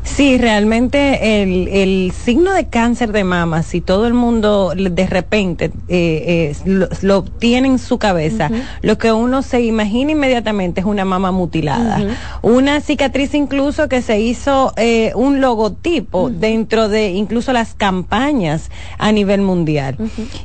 [0.04, 5.72] Sí, realmente el, el, signo de cáncer de mama, si todo el mundo de repente
[5.88, 8.50] eh, eh, lo, tiene en su cabeza,
[8.82, 12.02] lo que uno se imagina inmediatamente es una mama mutilada.
[12.42, 19.12] Una cicatriz incluso que se hizo eh, un logotipo dentro de incluso las campañas a
[19.12, 19.98] nivel mundial.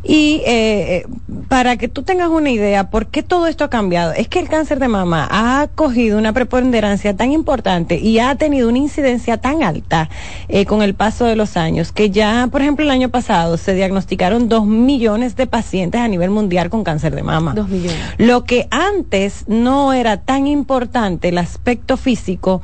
[0.02, 1.06] Y eh,
[1.48, 4.12] para que tú tengas una idea, ¿por qué todo esto ha cambiado?
[4.12, 8.68] Es que el cáncer de mama ha cogido una preponderancia tan importante y ha tenido
[8.68, 10.08] una incidencia tan alta
[10.48, 13.74] eh, con el paso de los años que ya, por ejemplo, el año pasado se
[13.74, 17.52] diagnosticaron dos millones de pacientes a nivel mundial con cáncer de mama.
[17.52, 17.98] Dos millones.
[18.16, 22.62] Lo que antes no era tan importante, el aspecto físico,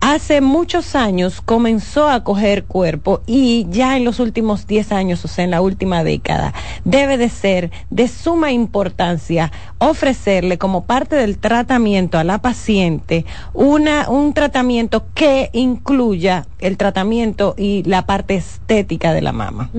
[0.00, 5.28] hace muchos años comenzó a coger cuerpo y ya en los últimos 10 años, o
[5.28, 6.52] sea, en la última década,
[6.84, 13.24] debe de ser de suma importancia ofrecerle como parte del tratamiento a la paciente
[13.54, 15.50] una, un tratamiento que
[16.16, 19.70] incluya el tratamiento y la parte estética de la mama.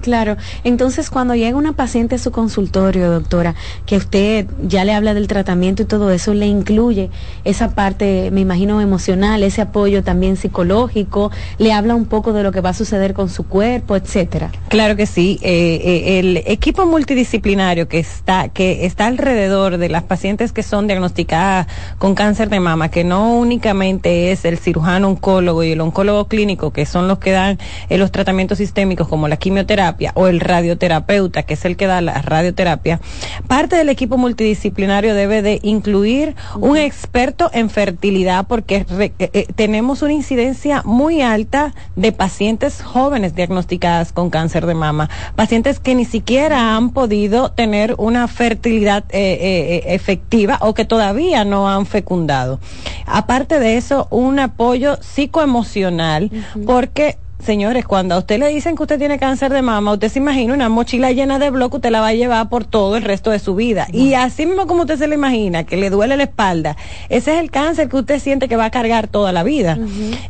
[0.00, 0.36] claro.
[0.64, 3.54] Entonces, cuando llega una paciente a su consultorio, doctora,
[3.86, 7.10] que usted ya le habla del tratamiento y todo eso, le incluye
[7.44, 12.50] esa parte, me imagino, emocional, ese apoyo también psicológico, le habla un poco de lo
[12.50, 14.50] que va a suceder con su cuerpo, etcétera.
[14.68, 15.38] Claro que sí.
[15.42, 20.86] Eh, eh, el equipo multidisciplinario que está, que está alrededor de las pacientes que son
[20.86, 21.68] diagnosticadas
[21.98, 26.72] con cáncer de mama, que no únicamente es el cirujano oncólogo y el oncólogo, clínico,
[26.72, 27.58] que son los que dan
[27.88, 32.00] eh, los tratamientos sistémicos como la quimioterapia, o el radioterapeuta, que es el que da
[32.00, 33.00] la radioterapia,
[33.46, 40.02] parte del equipo multidisciplinario debe de incluir un experto en fertilidad porque eh, eh, tenemos
[40.02, 46.04] una incidencia muy alta de pacientes jóvenes diagnosticadas con cáncer de mama, pacientes que ni
[46.04, 52.58] siquiera han podido tener una fertilidad efectiva o que todavía no han fecundado.
[53.06, 55.73] Aparte de eso, un apoyo psicoemocional
[56.66, 60.18] porque señores, cuando a usted le dicen que usted tiene cáncer de mama, usted se
[60.18, 63.30] imagina una mochila llena de bloques, usted la va a llevar por todo el resto
[63.30, 63.86] de su vida.
[63.92, 66.76] Y así mismo como usted se le imagina, que le duele la espalda,
[67.08, 69.78] ese es el cáncer que usted siente que va a cargar toda la vida.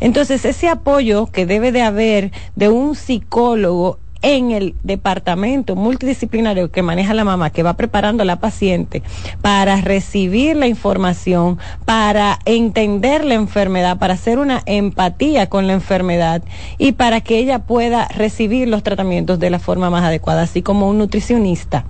[0.00, 6.82] Entonces, ese apoyo que debe de haber de un psicólogo en el departamento multidisciplinario que
[6.82, 9.02] maneja la mamá, que va preparando a la paciente
[9.42, 16.42] para recibir la información, para entender la enfermedad, para hacer una empatía con la enfermedad
[16.78, 20.88] y para que ella pueda recibir los tratamientos de la forma más adecuada, así como
[20.88, 21.84] un nutricionista.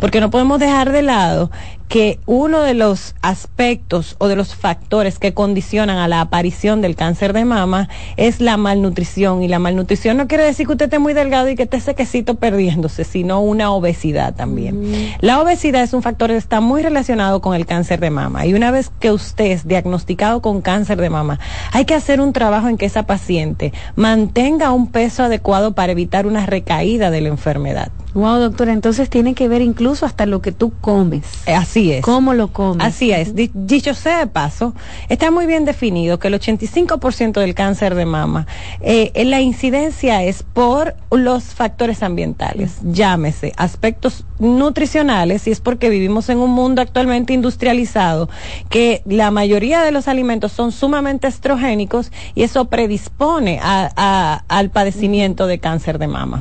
[0.00, 1.52] Porque no podemos dejar de lado
[1.88, 6.96] que uno de los aspectos o de los factores que condicionan a la aparición del
[6.96, 9.42] cáncer de mama es la malnutrición.
[9.42, 12.34] Y la malnutrición no quiere decir que usted esté muy delgado y que esté sequecito
[12.34, 14.90] perdiéndose, sino una obesidad también.
[14.90, 14.94] Mm.
[15.20, 18.44] La obesidad es un factor que está muy relacionado con el cáncer de mama.
[18.46, 21.40] Y una vez que usted es diagnosticado con cáncer de mama,
[21.72, 26.26] hay que hacer un trabajo en que esa paciente mantenga un peso adecuado para evitar
[26.26, 27.90] una recaída de la enfermedad.
[28.14, 31.24] Wow, doctora, entonces tiene que ver incluso hasta lo que tú comes.
[31.46, 32.02] Eh, Así es.
[32.04, 32.86] ¿Cómo lo comes?
[32.86, 33.34] Así es.
[33.34, 34.74] Di- Dicho sea de paso,
[35.08, 38.46] está muy bien definido que el 85% del cáncer de mama,
[38.80, 46.28] eh, la incidencia es por los factores ambientales, llámese aspectos nutricionales, y es porque vivimos
[46.28, 48.28] en un mundo actualmente industrializado,
[48.68, 54.70] que la mayoría de los alimentos son sumamente estrogénicos y eso predispone a- a- al
[54.70, 56.40] padecimiento de cáncer de mama.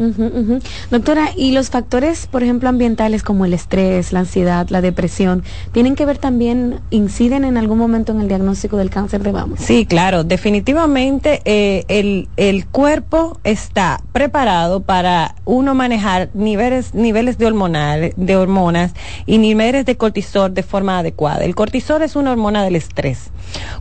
[0.92, 5.27] Doctora, ¿y los factores, por ejemplo, ambientales como el estrés, la ansiedad, la depresión,
[5.72, 9.56] tienen que ver también, inciden en algún momento en el diagnóstico del cáncer de mama?
[9.58, 17.45] Sí, claro, definitivamente eh, el, el cuerpo está preparado para uno manejar niveles, niveles de,
[17.45, 18.94] hormonal, de hormonas
[19.26, 21.44] y niveles de cortisol de forma adecuada.
[21.44, 23.32] El cortisol es una hormona del estrés.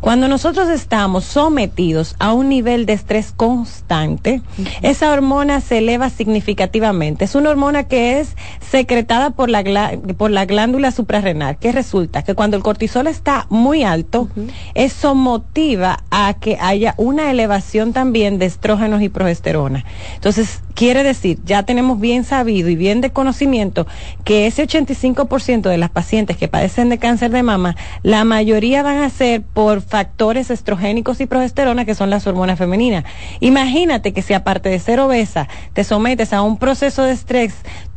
[0.01, 4.43] Cuando nosotros estamos sometidos a un nivel de estrés constante,
[4.83, 7.25] esa hormona se eleva significativamente.
[7.25, 11.36] Es una hormona que es secretada por la, por la glándula suprarrenal.
[11.61, 12.23] ¿Qué resulta?
[12.23, 14.29] Que cuando el cortisol está muy alto,
[14.75, 19.85] eso motiva a que haya una elevación también de estrógenos y progesterona.
[20.15, 23.87] Entonces, quiere decir, ya tenemos bien sabido y bien de conocimiento
[24.25, 28.99] que ese 85% de las pacientes que padecen de cáncer de mama, la mayoría van
[28.99, 33.05] a ser por factores estrogénicos y progesterona, que son las hormonas femeninas.
[33.41, 37.55] Imagínate que si aparte de ser obesa, te sometes a un proceso de estrés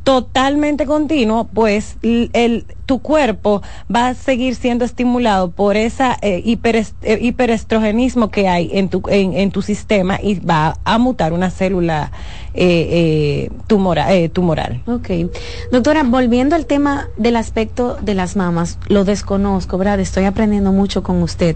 [0.10, 3.62] totalmente continuo, pues el, tu cuerpo
[3.96, 9.52] va a seguir siendo estimulado por esa eh, eh, hiperestrogenismo que hay en tu, en
[9.52, 12.12] tu sistema y va a mutar una célula
[12.54, 14.82] eh, eh, tumora- eh, tumoral.
[14.88, 15.10] Ok.
[15.72, 20.00] Doctora, volviendo al tema del aspecto de las mamas, lo desconozco, ¿verdad?
[20.00, 21.56] Estoy aprendiendo mucho con usted.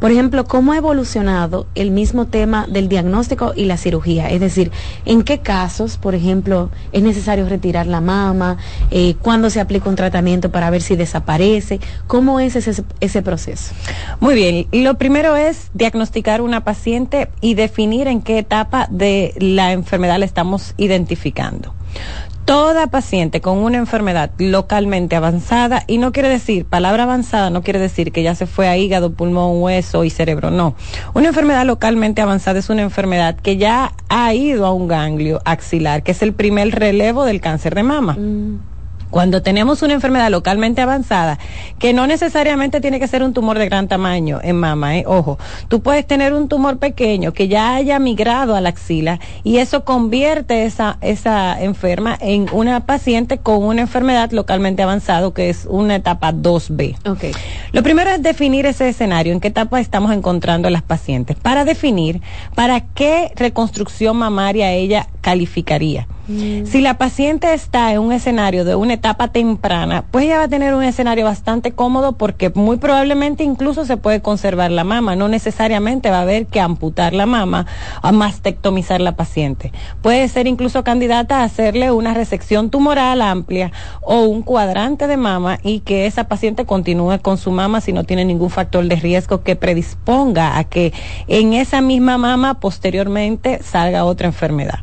[0.00, 4.30] Por ejemplo, ¿cómo ha evolucionado el mismo tema del diagnóstico y la cirugía?
[4.30, 4.70] Es decir,
[5.04, 8.56] ¿en qué casos, por ejemplo, es necesario retirar la mama?
[8.90, 11.80] Eh, ¿Cuándo se aplica un tratamiento para ver si desaparece?
[12.06, 13.74] ¿Cómo es ese, ese proceso?
[14.20, 19.72] Muy bien, lo primero es diagnosticar una paciente y definir en qué etapa de la
[19.72, 21.74] enfermedad la estamos identificando.
[22.46, 27.78] Toda paciente con una enfermedad localmente avanzada, y no quiere decir, palabra avanzada no quiere
[27.78, 30.74] decir que ya se fue a hígado, pulmón, hueso y cerebro, no.
[31.12, 36.02] Una enfermedad localmente avanzada es una enfermedad que ya ha ido a un ganglio axilar,
[36.02, 38.16] que es el primer relevo del cáncer de mama.
[39.12, 41.38] Cuando tenemos una enfermedad localmente avanzada,
[41.78, 45.04] que no necesariamente tiene que ser un tumor de gran tamaño en mama, ¿eh?
[45.06, 49.58] ojo, tú puedes tener un tumor pequeño que ya haya migrado a la axila y
[49.58, 55.66] eso convierte esa, esa enferma en una paciente con una enfermedad localmente avanzada, que es
[55.68, 56.96] una etapa 2B.
[57.06, 57.36] Ok.
[57.72, 61.66] Lo primero es definir ese escenario, en qué etapa estamos encontrando a las pacientes, para
[61.66, 62.22] definir
[62.54, 66.06] para qué reconstrucción mamaria ella calificaría.
[66.28, 70.48] Si la paciente está en un escenario de una etapa temprana, pues ella va a
[70.48, 75.26] tener un escenario bastante cómodo porque muy probablemente incluso se puede conservar la mama, no
[75.26, 77.66] necesariamente va a haber que amputar la mama
[78.04, 79.72] o mastectomizar la paciente.
[80.00, 83.72] Puede ser incluso candidata a hacerle una resección tumoral amplia
[84.02, 88.04] o un cuadrante de mama y que esa paciente continúe con su mama si no
[88.04, 90.92] tiene ningún factor de riesgo que predisponga a que
[91.26, 94.80] en esa misma mama posteriormente salga otra enfermedad.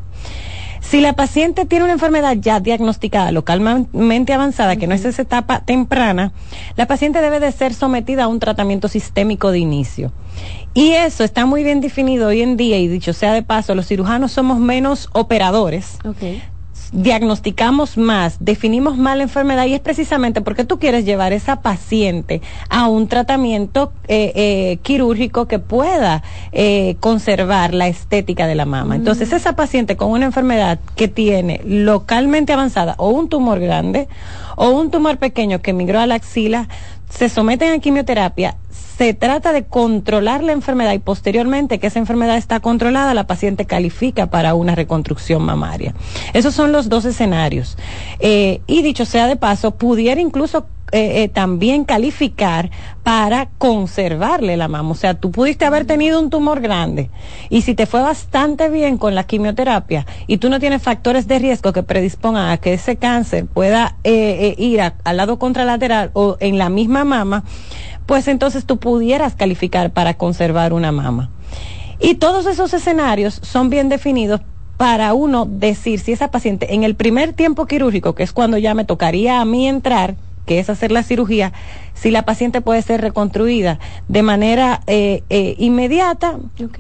[0.90, 5.60] Si la paciente tiene una enfermedad ya diagnosticada localmente avanzada, que no es esa etapa
[5.60, 6.32] temprana,
[6.78, 10.11] la paciente debe de ser sometida a un tratamiento sistémico de inicio.
[10.74, 13.86] Y eso está muy bien definido hoy en día y dicho sea de paso, los
[13.86, 15.99] cirujanos somos menos operadores.
[16.91, 22.41] Diagnosticamos más, definimos más la enfermedad y es precisamente porque tú quieres llevar esa paciente
[22.68, 28.95] a un tratamiento eh, eh, quirúrgico que pueda eh, conservar la estética de la mama.
[28.95, 34.07] Entonces, esa paciente con una enfermedad que tiene localmente avanzada o un tumor grande
[34.56, 36.68] o un tumor pequeño que migró a la axila,
[37.10, 38.56] se someten a quimioterapia,
[38.99, 43.63] se trata de controlar la enfermedad y posteriormente que esa enfermedad está controlada, la paciente
[43.63, 45.95] califica para una reconstrucción mamaria.
[46.34, 47.77] Esos son los dos escenarios.
[48.19, 52.71] Eh, y dicho sea de paso, pudiera incluso eh, eh, también calificar
[53.03, 54.89] para conservarle la mama.
[54.89, 57.11] O sea, tú pudiste haber tenido un tumor grande
[57.49, 61.38] y si te fue bastante bien con la quimioterapia y tú no tienes factores de
[61.38, 66.57] riesgo que predispongan a que ese cáncer pueda eh, ir al lado contralateral o en
[66.57, 67.43] la misma mama,
[68.10, 71.30] pues entonces tú pudieras calificar para conservar una mama.
[71.99, 74.41] Y todos esos escenarios son bien definidos
[74.77, 78.73] para uno decir si esa paciente en el primer tiempo quirúrgico, que es cuando ya
[78.73, 80.15] me tocaría a mí entrar,
[80.48, 81.53] que es hacer la cirugía,
[81.99, 86.38] si la paciente puede ser reconstruida de manera eh, eh, inmediata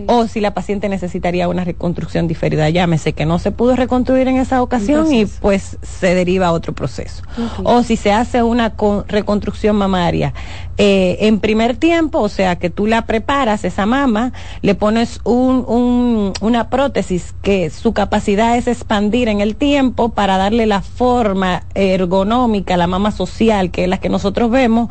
[0.07, 2.69] o si la paciente necesitaría una reconstrucción diferida.
[2.69, 6.73] Llámese que no se pudo reconstruir en esa ocasión y pues se deriva a otro
[6.73, 7.23] proceso.
[7.63, 8.73] O si se hace una
[9.07, 10.33] reconstrucción mamaria
[10.77, 14.31] eh, en primer tiempo, o sea que tú la preparas, esa mama,
[14.61, 20.37] le pones un, un, una prótesis que su capacidad es expandir en el tiempo para
[20.37, 24.89] darle la forma ergonómica, la mama social, que es la que nosotros vemos,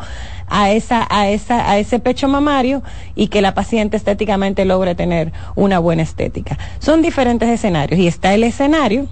[0.51, 2.83] a esa, a esa, a ese pecho mamario
[3.15, 6.59] y que la paciente estéticamente logre tener una buena estética.
[6.79, 9.07] Son diferentes escenarios y está el escenario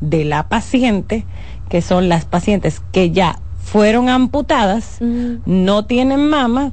[0.00, 1.24] de la paciente,
[1.68, 6.72] que son las pacientes que ya fueron amputadas, no tienen mama,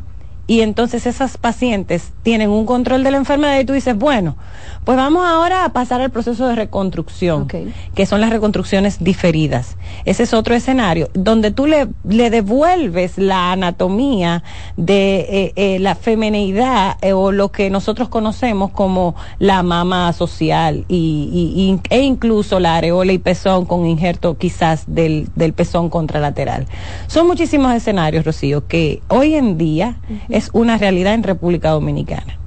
[0.51, 4.35] y entonces esas pacientes tienen un control de la enfermedad y tú dices, bueno,
[4.83, 9.77] pues vamos ahora a pasar al proceso de reconstrucción, que son las reconstrucciones diferidas.
[10.03, 14.43] Ese es otro escenario donde tú le, le devuelves la anatomía
[14.75, 20.83] de eh, eh, la femineidad eh, o lo que nosotros conocemos como la mama social
[20.89, 26.67] y, e incluso la areola y pezón con injerto quizás del, del pezón contralateral.
[27.07, 29.95] Son muchísimos escenarios, Rocío, que hoy en día
[30.41, 32.37] es una realidad en República Dominicana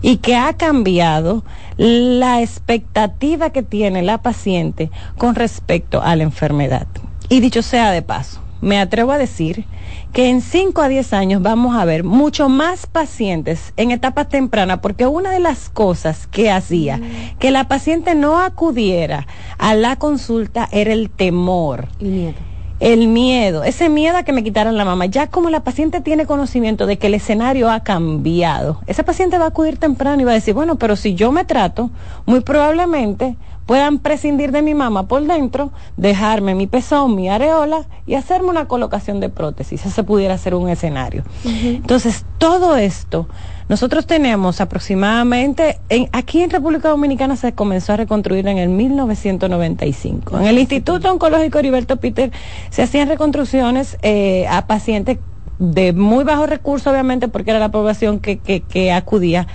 [0.00, 1.44] y que ha cambiado
[1.76, 6.86] la expectativa que tiene la paciente con respecto a la enfermedad.
[7.28, 9.64] Y dicho sea de paso, me atrevo a decir
[10.12, 14.80] que en 5 a 10 años vamos a ver mucho más pacientes en etapas tempranas,
[14.80, 17.38] porque una de las cosas que hacía mm.
[17.38, 19.26] que la paciente no acudiera
[19.58, 21.88] a la consulta era el temor.
[22.00, 22.49] Miedo
[22.80, 26.26] el miedo, ese miedo a que me quitaran la mamá, ya como la paciente tiene
[26.26, 30.32] conocimiento de que el escenario ha cambiado, esa paciente va a acudir temprano y va
[30.32, 31.90] a decir, bueno, pero si yo me trato,
[32.24, 33.36] muy probablemente
[33.66, 38.66] puedan prescindir de mi mamá por dentro, dejarme mi pezón, mi areola y hacerme una
[38.66, 39.86] colocación de prótesis.
[39.86, 41.22] Ese pudiera ser un escenario.
[41.44, 43.28] Entonces, todo esto
[43.70, 50.40] nosotros tenemos aproximadamente, en, aquí en República Dominicana se comenzó a reconstruir en el 1995.
[50.40, 52.32] En el Instituto Oncológico Heriberto Peter
[52.70, 55.18] se hacían reconstrucciones eh, a pacientes
[55.60, 59.46] de muy bajos recursos, obviamente, porque era la población que, que acudía,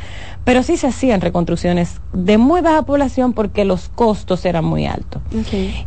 [0.46, 5.22] pero sí se hacían reconstrucciones de muy baja población porque los costos eran muy altos.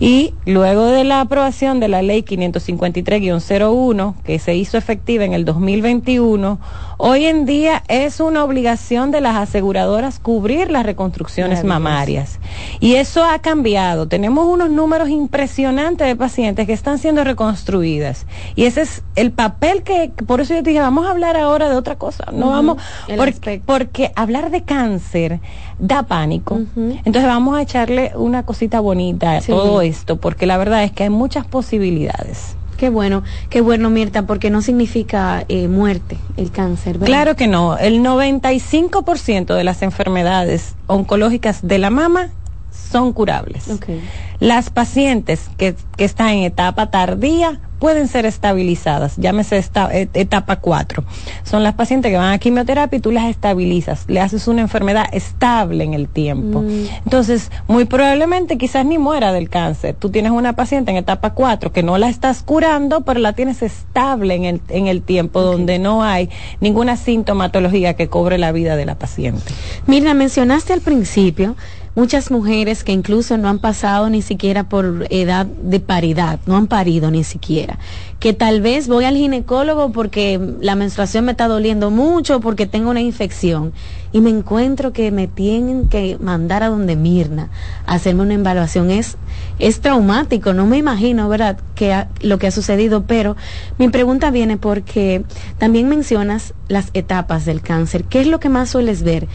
[0.01, 5.45] Y luego de la aprobación de la ley 553-01, que se hizo efectiva en el
[5.45, 6.59] 2021,
[6.99, 12.41] hoy en día es una obligación de las aseguradoras cubrir las reconstrucciones mamarias.
[12.81, 14.09] Y eso ha cambiado.
[14.09, 18.27] Tenemos unos números impresionantes de pacientes que están siendo reconstruidas.
[18.57, 21.69] Y ese es el papel que, por eso yo te dije, vamos a hablar ahora
[21.69, 22.27] de otra cosa.
[22.33, 22.83] No vamos,
[23.17, 25.41] porque, porque hablar de cáncer
[25.79, 26.61] da pánico.
[26.77, 31.05] Entonces vamos a echarle una cosita bonita a todo esto, porque la verdad es que
[31.05, 32.57] hay muchas posibilidades.
[32.77, 36.99] Qué bueno, qué bueno, Mirta, porque no significa eh, muerte el cáncer.
[36.99, 37.77] Claro que no.
[37.77, 42.31] El 95% de las enfermedades oncológicas de la mama
[42.71, 43.67] son curables.
[44.39, 51.05] Las pacientes que, que están en etapa tardía pueden ser estabilizadas, llámese esta, etapa 4.
[51.45, 55.07] Son las pacientes que van a quimioterapia y tú las estabilizas, le haces una enfermedad
[55.13, 56.63] estable en el tiempo.
[56.63, 56.87] Mm.
[57.05, 59.95] Entonces, muy probablemente quizás ni muera del cáncer.
[59.99, 63.63] Tú tienes una paciente en etapa 4 que no la estás curando, pero la tienes
[63.63, 66.29] estable en el, en el tiempo, donde no hay
[66.61, 69.53] ninguna sintomatología que cobre la vida de la paciente.
[69.87, 71.57] Mira, mencionaste al principio
[71.99, 76.69] muchas mujeres que incluso no han pasado ni siquiera por edad de paridad, no han
[76.69, 77.77] parido ni siquiera,
[78.21, 82.91] que tal vez voy al ginecólogo porque la menstruación me está doliendo mucho, porque tengo
[82.91, 83.73] una infección
[84.13, 87.51] y me encuentro que me tienen que mandar a donde Mirna
[87.85, 88.91] a hacerme una evaluación.
[88.91, 89.17] Es,
[89.59, 93.37] es traumático, no me imagino, ¿verdad?, que lo que ha sucedido, pero
[93.77, 95.25] mi pregunta viene porque
[95.59, 98.05] también mencionas las etapas del cáncer.
[98.05, 99.27] ¿Qué es lo que más sueles ver?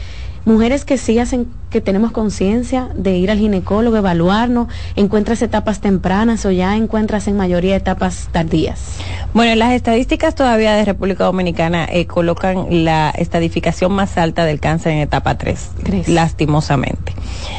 [0.46, 6.46] Mujeres que sí hacen, que tenemos conciencia de ir al ginecólogo, evaluarnos, encuentras etapas tempranas
[6.46, 8.98] o ya encuentras en mayoría etapas tardías.
[9.34, 14.94] Bueno, las estadísticas todavía de República Dominicana eh, colocan la estadificación más alta del cáncer
[14.94, 17.14] en etapa 3, lastimosamente.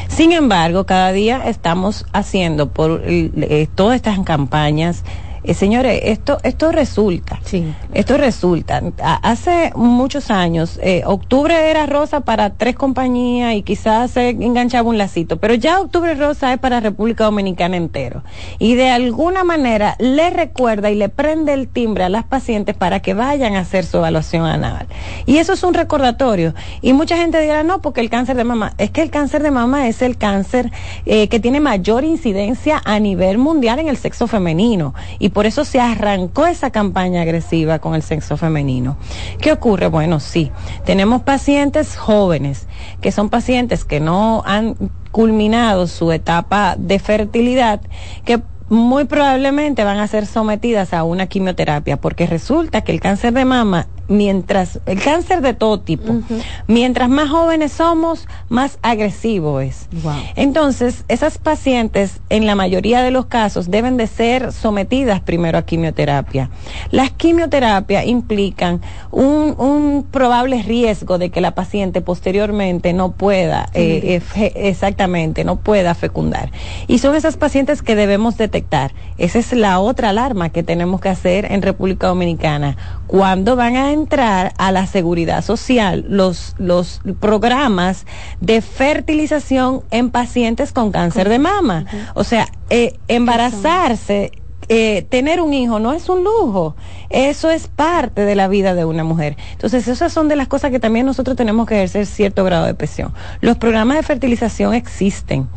[0.07, 5.03] Sin embargo, cada día estamos haciendo por eh, todas estas campañas
[5.47, 7.39] eh, señores, esto, esto resulta.
[7.43, 7.73] Sí.
[7.93, 8.81] Esto resulta.
[9.21, 14.97] hace muchos años, eh, octubre era rosa para tres compañías y quizás se enganchaba un
[14.97, 18.23] lacito, pero ya octubre rosa es para República Dominicana entero.
[18.59, 22.99] Y de alguna manera le recuerda y le prende el timbre a las pacientes para
[22.99, 24.87] que vayan a hacer su evaluación anal.
[25.25, 26.53] Y eso es un recordatorio.
[26.81, 29.51] Y mucha gente dirá, no, porque el cáncer de mama, es que el cáncer de
[29.51, 30.71] mama es el cáncer
[31.05, 34.93] eh, que tiene mayor incidencia a nivel mundial en el sexo femenino.
[35.19, 38.95] Y por eso se arrancó esa campaña agresiva con el sexo femenino.
[39.41, 39.87] ¿Qué ocurre?
[39.87, 40.49] Bueno, sí,
[40.85, 42.69] tenemos pacientes jóvenes,
[43.01, 44.77] que son pacientes que no han
[45.11, 47.81] culminado su etapa de fertilidad,
[48.23, 53.33] que muy probablemente van a ser sometidas a una quimioterapia, porque resulta que el cáncer
[53.33, 56.21] de mama mientras el cáncer de todo tipo,
[56.67, 59.87] mientras más jóvenes somos, más agresivo es.
[60.35, 65.63] Entonces, esas pacientes, en la mayoría de los casos, deben de ser sometidas primero a
[65.63, 66.49] quimioterapia.
[66.91, 68.81] Las quimioterapias implican
[69.11, 74.21] un, un probable riesgo de que la paciente posteriormente no pueda, eh,
[74.55, 76.51] exactamente, no pueda fecundar.
[76.87, 78.93] Y son esas pacientes que debemos detectar.
[79.17, 82.77] Esa es la otra alarma que tenemos que hacer en República Dominicana.
[83.07, 88.05] Cuando van a entrar a la seguridad social los, los programas
[88.39, 91.85] de fertilización en pacientes con cáncer de mama.
[92.13, 94.31] O sea, eh, embarazarse
[94.69, 96.75] eh, tener un hijo no es un lujo,
[97.09, 99.37] eso es parte de la vida de una mujer.
[99.51, 102.73] Entonces, esas son de las cosas que también nosotros tenemos que ejercer cierto grado de
[102.73, 103.13] presión.
[103.41, 105.47] Los programas de fertilización existen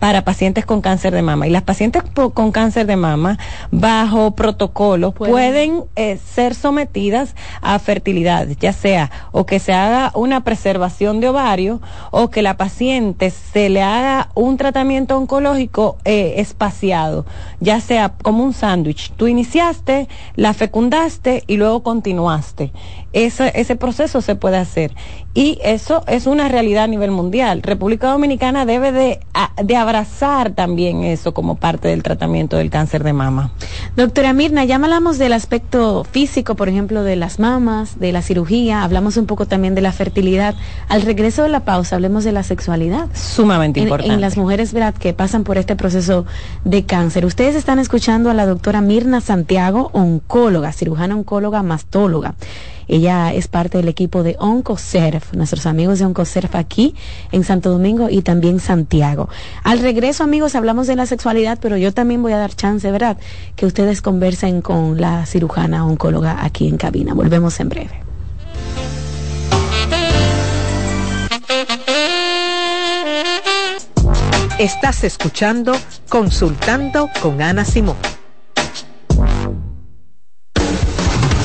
[0.00, 2.02] para pacientes con cáncer de mama y las pacientes
[2.34, 3.38] con cáncer de mama,
[3.70, 10.44] bajo protocolo, pueden, eh, ser sometidas a fertilidad, ya sea o que se haga una
[10.44, 11.80] preservación de ovario
[12.10, 17.26] o que la paciente se le haga un tratamiento oncológico eh, espaciado,
[17.60, 19.12] ya sea como un sándwich.
[19.16, 22.72] Tú iniciaste, la fecundaste y luego continuaste.
[23.12, 24.94] Ese, ese proceso se puede hacer.
[25.38, 27.62] Y eso es una realidad a nivel mundial.
[27.62, 29.20] República Dominicana debe de,
[29.62, 33.52] de abrazar también eso como parte del tratamiento del cáncer de mama.
[33.94, 38.82] Doctora Mirna, ya hablamos del aspecto físico, por ejemplo, de las mamas, de la cirugía,
[38.82, 40.56] hablamos un poco también de la fertilidad.
[40.88, 43.06] Al regreso de la pausa, hablemos de la sexualidad.
[43.14, 44.12] Sumamente importante.
[44.12, 46.26] En las mujeres, ¿verdad?, que pasan por este proceso
[46.64, 47.24] de cáncer.
[47.24, 52.34] Ustedes están escuchando a la doctora Mirna Santiago, oncóloga, cirujana oncóloga, mastóloga.
[52.88, 56.94] Ella es parte del equipo de OncoSerf, nuestros amigos de OncoSerf aquí
[57.30, 59.28] en Santo Domingo y también Santiago.
[59.62, 63.18] Al regreso, amigos, hablamos de la sexualidad, pero yo también voy a dar chance, ¿verdad?,
[63.56, 67.14] que ustedes conversen con la cirujana oncóloga aquí en cabina.
[67.14, 68.08] Volvemos en breve.
[74.58, 75.72] Estás escuchando
[76.08, 77.96] Consultando con Ana Simón.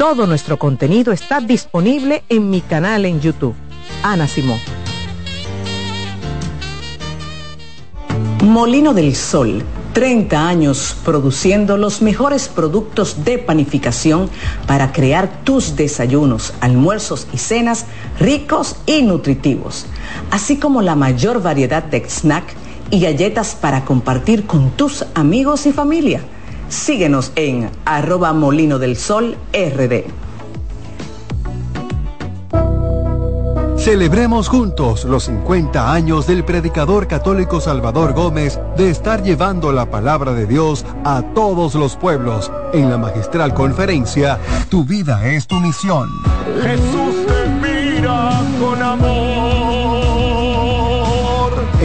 [0.00, 3.54] Todo nuestro contenido está disponible en mi canal en YouTube.
[4.02, 4.58] Ana Simón.
[8.42, 9.62] Molino del Sol.
[9.92, 14.30] 30 años produciendo los mejores productos de panificación
[14.66, 17.84] para crear tus desayunos, almuerzos y cenas
[18.18, 19.84] ricos y nutritivos,
[20.30, 22.54] así como la mayor variedad de snack
[22.90, 26.22] y galletas para compartir con tus amigos y familia.
[26.70, 30.04] Síguenos en arroba molino del sol rd.
[33.76, 40.32] Celebremos juntos los 50 años del predicador católico Salvador Gómez de estar llevando la palabra
[40.32, 44.38] de Dios a todos los pueblos en la magistral conferencia
[44.68, 46.08] Tu vida es tu misión.
[46.62, 49.29] Jesús te mira con amor.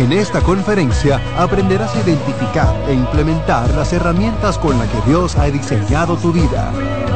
[0.06, 5.45] En esta conferencia aprenderás a identificar e implementar las herramientas con las que Dios ha
[5.45, 6.72] diseñado tu vida.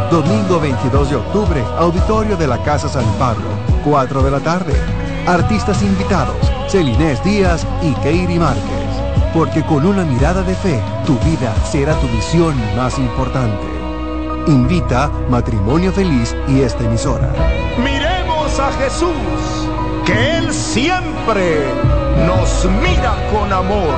[0.10, 3.46] Domingo 22 de octubre, auditorio de la Casa San Pablo,
[3.86, 4.74] 4 de la tarde.
[5.28, 8.64] Artistas invitados, Celinés Díaz y Keiri Márquez.
[9.36, 13.68] porque con una mirada de fe, tu vida será tu visión más importante.
[14.48, 17.32] Invita Matrimonio Feliz y esta emisora.
[17.78, 19.70] Miremos a Jesús,
[20.08, 21.68] que Él siempre
[22.26, 23.96] nos mira con amor.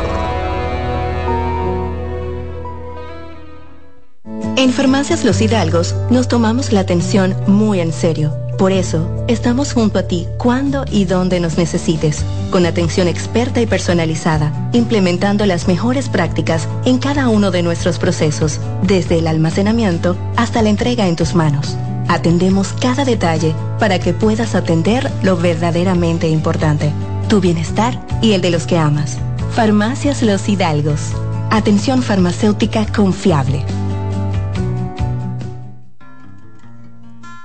[4.58, 8.32] En Farmacias Los Hidalgos nos tomamos la atención muy en serio.
[8.58, 13.66] Por eso, estamos junto a ti cuando y donde nos necesites, con atención experta y
[13.66, 20.62] personalizada, implementando las mejores prácticas en cada uno de nuestros procesos, desde el almacenamiento hasta
[20.62, 21.76] la entrega en tus manos.
[22.08, 26.94] Atendemos cada detalle para que puedas atender lo verdaderamente importante,
[27.32, 29.18] tu bienestar y el de los que amas.
[29.52, 31.14] Farmacias Los Hidalgos.
[31.50, 33.64] Atención farmacéutica confiable.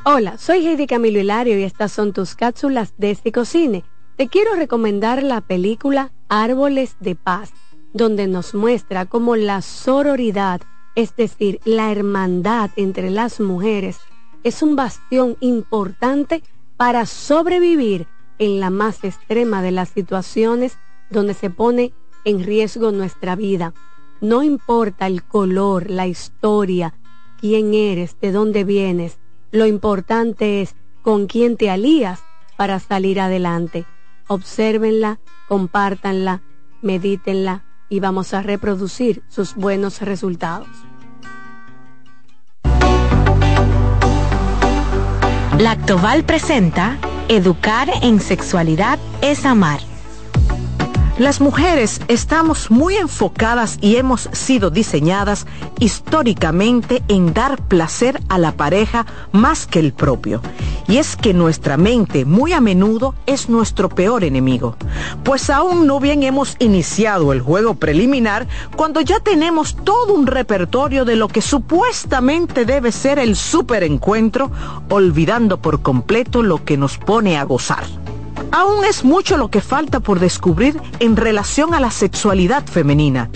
[0.04, 3.84] Hola, soy Heidi Camilo Hilario y estas son tus cápsulas de cocine.
[4.16, 7.52] Te quiero recomendar la película Árboles de Paz,
[7.92, 10.62] donde nos muestra cómo la sororidad,
[10.96, 14.00] es decir, la hermandad entre las mujeres,
[14.42, 16.42] es un bastión importante
[16.76, 18.08] para sobrevivir
[18.38, 20.78] en la más extrema de las situaciones
[21.10, 21.92] donde se pone
[22.24, 23.72] en riesgo nuestra vida.
[24.20, 26.94] No importa el color, la historia,
[27.40, 29.18] quién eres, de dónde vienes,
[29.52, 32.20] lo importante es con quién te alías
[32.56, 33.86] para salir adelante.
[34.26, 36.42] Obsérvenla, compártanla,
[36.82, 40.68] medítenla y vamos a reproducir sus buenos resultados.
[45.58, 49.80] Lactoval presenta Educar en sexualidad es amar
[51.18, 55.46] las mujeres estamos muy enfocadas y hemos sido diseñadas
[55.78, 60.42] históricamente en dar placer a la pareja más que el propio.
[60.88, 64.76] Y es que nuestra mente muy a menudo es nuestro peor enemigo.
[65.24, 71.06] Pues aún no bien hemos iniciado el juego preliminar cuando ya tenemos todo un repertorio
[71.06, 74.50] de lo que supuestamente debe ser el superencuentro,
[74.90, 77.84] olvidando por completo lo que nos pone a gozar.
[78.52, 83.30] Aún es mucho lo que falta por descubrir en relación a la sexualidad femenina.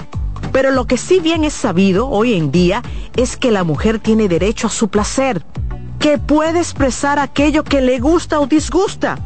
[0.53, 2.83] Pero lo que sí bien es sabido hoy en día
[3.17, 5.45] es que la mujer tiene derecho a su placer,
[5.99, 9.19] que puede expresar aquello que le gusta o disgusta,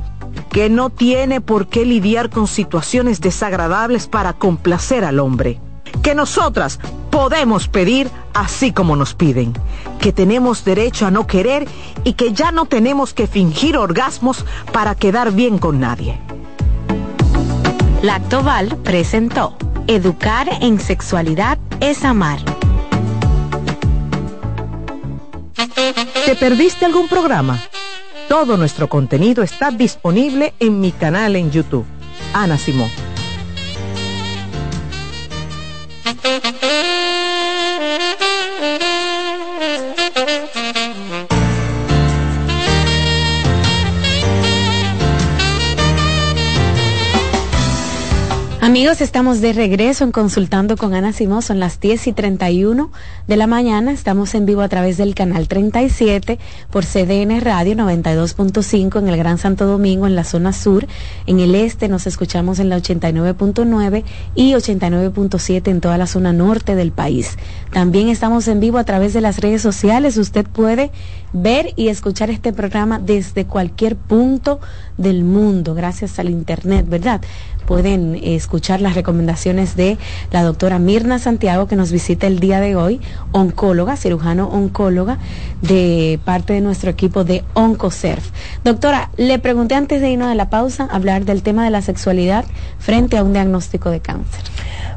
[0.51, 5.61] que no tiene por qué lidiar con situaciones desagradables para complacer al hombre,
[6.03, 6.79] que nosotras
[7.11, 9.53] podemos pedir así como nos piden,
[10.01, 11.67] que tenemos derecho a no querer
[12.03, 16.19] y que ya no tenemos que fingir orgasmos para quedar bien con nadie.
[18.03, 19.57] Lactoval presentó
[19.87, 22.39] Educar en sexualidad es amar.
[26.25, 27.63] ¿Te perdiste algún programa?
[28.29, 31.85] Todo nuestro contenido está disponible en mi canal en YouTube.
[32.33, 32.91] Ana Simón.
[48.75, 51.43] Amigos, estamos de regreso en Consultando con Ana Simón.
[51.43, 52.91] Son las 10 y 31
[53.29, 53.93] de la mañana.
[53.93, 56.41] Estamos en vivo a través del canal 37
[56.73, 60.89] por CDN Radio 92.5 en el Gran Santo Domingo, en la zona sur.
[61.27, 64.03] En el este nos escuchamos en la 89.9
[64.35, 67.39] y 89.7 en toda la zona norte del país.
[67.73, 70.17] También estamos en vivo a través de las redes sociales.
[70.17, 70.91] Usted puede
[71.33, 74.61] ver y escuchar este programa desde cualquier punto
[74.97, 77.21] del mundo, gracias al Internet, ¿verdad?
[77.67, 79.99] Pueden escuchar las recomendaciones de
[80.31, 83.01] la doctora Mirna Santiago, que nos visita el día de hoy,
[83.33, 85.19] oncóloga, cirujano oncóloga,
[85.63, 88.23] de parte de nuestro equipo de OncoServ.
[88.65, 92.45] Doctora, le pregunté antes de irnos a la pausa hablar del tema de la sexualidad
[92.79, 94.43] frente a un diagnóstico de cáncer.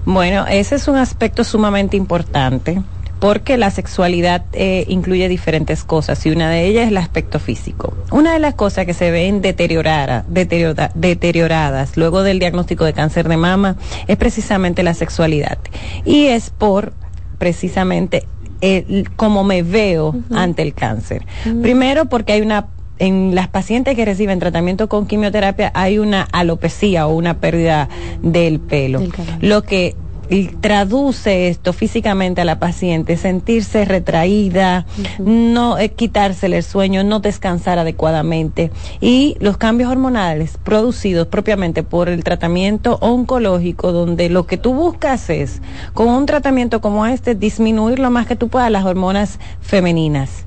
[0.05, 2.81] Bueno, ese es un aspecto sumamente importante
[3.19, 7.95] porque la sexualidad eh, incluye diferentes cosas y una de ellas es el aspecto físico.
[8.11, 13.37] Una de las cosas que se ven deteriorada, deterioradas luego del diagnóstico de cáncer de
[13.37, 13.75] mama
[14.07, 15.57] es precisamente la sexualidad.
[16.05, 16.93] Y es por
[17.37, 18.25] precisamente
[18.61, 21.25] el, cómo me veo ante el cáncer.
[21.61, 22.67] Primero porque hay una
[22.99, 27.89] en las pacientes que reciben tratamiento con quimioterapia hay una alopecia o una pérdida
[28.23, 29.03] del pelo,
[29.39, 29.95] lo que
[30.29, 34.85] y traduce esto físicamente a la paciente, sentirse retraída,
[35.19, 38.71] no eh, quitársele el sueño, no descansar adecuadamente.
[39.01, 45.29] Y los cambios hormonales producidos propiamente por el tratamiento oncológico donde lo que tú buscas
[45.29, 45.61] es
[45.93, 50.46] con un tratamiento como este disminuir lo más que tú puedas las hormonas femeninas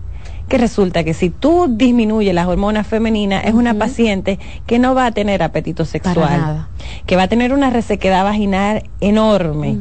[0.50, 5.06] que resulta que si tú disminuyes las hormonas femeninas, es una paciente que no va
[5.06, 6.66] a tener apetito sexual,
[7.06, 9.78] que va a tener una resequedad vaginal enorme,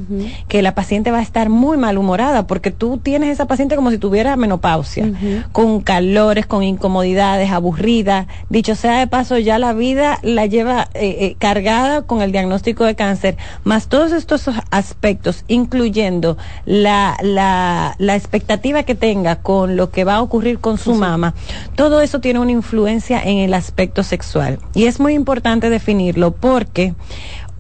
[0.48, 3.98] que la paciente va a estar muy malhumorada porque tú tienes esa paciente como si
[3.98, 5.12] tuviera menopausia,
[5.52, 8.28] con calores, con incomodidades, aburrida.
[8.50, 12.86] Dicho sea de paso, ya la vida la lleva eh, eh, cargada con el diagnóstico
[12.86, 19.90] de cáncer, más todos estos aspectos, incluyendo la, la, la expectativa que tenga con lo
[19.90, 21.34] que va a ocurrir con su mamá,
[21.76, 24.60] todo eso tiene una influencia en el aspecto sexual.
[24.74, 26.94] Y es muy importante definirlo porque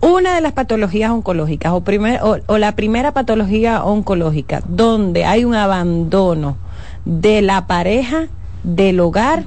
[0.01, 5.55] una de las patologías oncológicas o, primer, o, la primera patología oncológica donde hay un
[5.55, 6.57] abandono
[7.05, 8.27] de la pareja,
[8.63, 9.45] del hogar,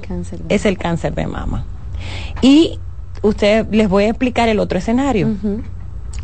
[0.49, 1.65] es el cáncer de mama.
[2.41, 2.79] Y
[3.21, 5.35] usted les voy a explicar el otro escenario.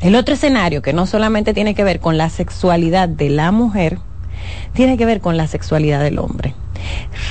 [0.02, 4.00] El otro escenario que no solamente tiene que ver con la sexualidad de la mujer,
[4.74, 6.54] tiene que ver con la sexualidad del hombre.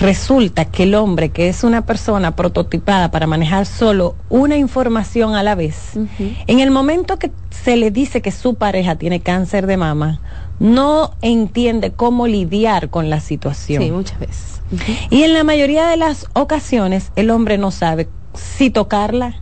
[0.00, 5.42] Resulta que el hombre, que es una persona prototipada para manejar solo una información a
[5.42, 5.98] la vez,
[6.46, 10.20] en el momento que se le dice que su pareja tiene cáncer de mama,
[10.60, 13.82] no entiende cómo lidiar con la situación.
[13.82, 14.62] Sí, muchas veces.
[15.10, 19.40] Y en la mayoría de las ocasiones el hombre no sabe si tocarla,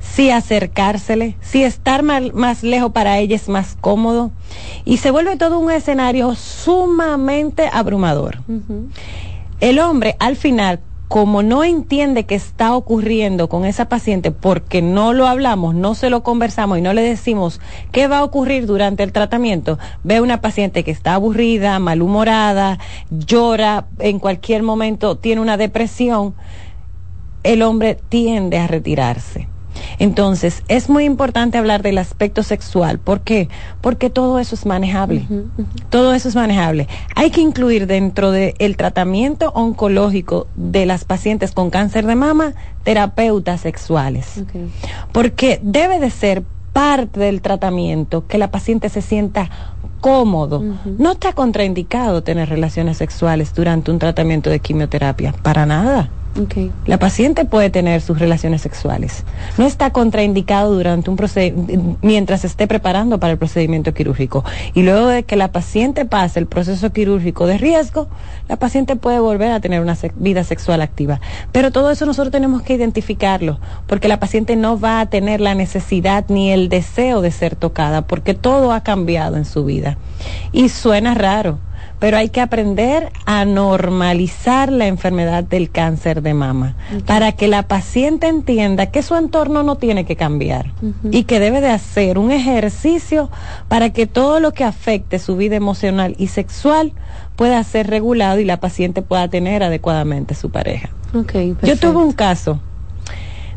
[0.00, 4.32] si acercársele, si estar más, lejos para ella es más cómodo.
[4.84, 8.38] Y se vuelve todo un escenario sumamente abrumador.
[9.60, 15.12] El hombre al final, como no entiende qué está ocurriendo con esa paciente porque no
[15.12, 17.60] lo hablamos, no se lo conversamos y no le decimos
[17.92, 22.78] qué va a ocurrir durante el tratamiento, ve una paciente que está aburrida, malhumorada,
[23.10, 26.34] llora en cualquier momento, tiene una depresión,
[27.42, 29.48] el hombre tiende a retirarse.
[29.98, 32.98] Entonces, es muy importante hablar del aspecto sexual.
[32.98, 33.48] ¿Por qué?
[33.80, 35.26] Porque todo eso es manejable.
[35.88, 36.88] Todo eso es manejable.
[37.14, 42.54] Hay que incluir dentro del tratamiento oncológico de las pacientes con cáncer de mama
[42.84, 44.42] terapeutas sexuales.
[45.12, 46.42] Porque debe de ser
[46.72, 49.50] parte del tratamiento que la paciente se sienta
[50.00, 50.62] cómodo.
[50.98, 56.10] No está contraindicado tener relaciones sexuales durante un tratamiento de quimioterapia, para nada.
[56.86, 59.24] La paciente puede tener sus relaciones sexuales.
[59.58, 61.18] No está contraindicado durante un
[62.02, 64.44] mientras esté preparando para el procedimiento quirúrgico.
[64.72, 68.08] Y luego de que la paciente pase el proceso quirúrgico de riesgo,
[68.48, 71.20] la paciente puede volver a tener una vida sexual activa.
[71.52, 75.54] Pero todo eso nosotros tenemos que identificarlo, porque la paciente no va a tener la
[75.54, 79.98] necesidad ni el deseo de ser tocada, porque todo ha cambiado en su vida.
[80.52, 81.58] Y suena raro
[82.00, 86.74] pero hay que aprender a normalizar la enfermedad del cáncer de mama
[87.06, 90.72] para que la paciente entienda que su entorno no tiene que cambiar
[91.10, 93.30] y que debe de hacer un ejercicio
[93.68, 96.92] para que todo lo que afecte su vida emocional y sexual
[97.36, 100.88] pueda ser regulado y la paciente pueda tener adecuadamente su pareja.
[101.62, 102.60] Yo tuve un caso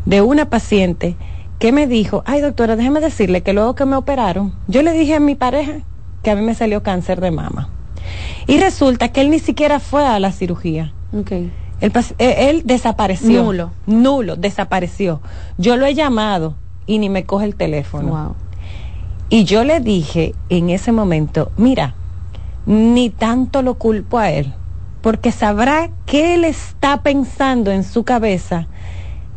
[0.05, 1.15] de una paciente
[1.59, 5.15] que me dijo, ay doctora, déjeme decirle que luego que me operaron, yo le dije
[5.15, 5.75] a mi pareja
[6.23, 7.69] que a mí me salió cáncer de mama.
[8.47, 10.93] Y resulta que él ni siquiera fue a la cirugía.
[11.17, 11.51] Okay.
[11.81, 13.43] Él, eh, él, desapareció.
[13.43, 13.71] Nulo.
[13.85, 15.21] Nulo, desapareció.
[15.57, 16.55] Yo lo he llamado
[16.85, 18.09] y ni me coge el teléfono.
[18.09, 18.35] Wow.
[19.29, 21.95] Y yo le dije en ese momento, mira,
[22.65, 24.53] ni tanto lo culpo a él,
[25.01, 28.67] porque sabrá que él está pensando en su cabeza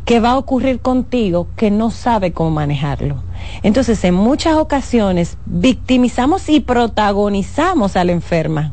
[0.07, 3.17] que va a ocurrir contigo que no sabe cómo manejarlo.
[3.61, 8.71] Entonces, en muchas ocasiones victimizamos y protagonizamos a la enferma,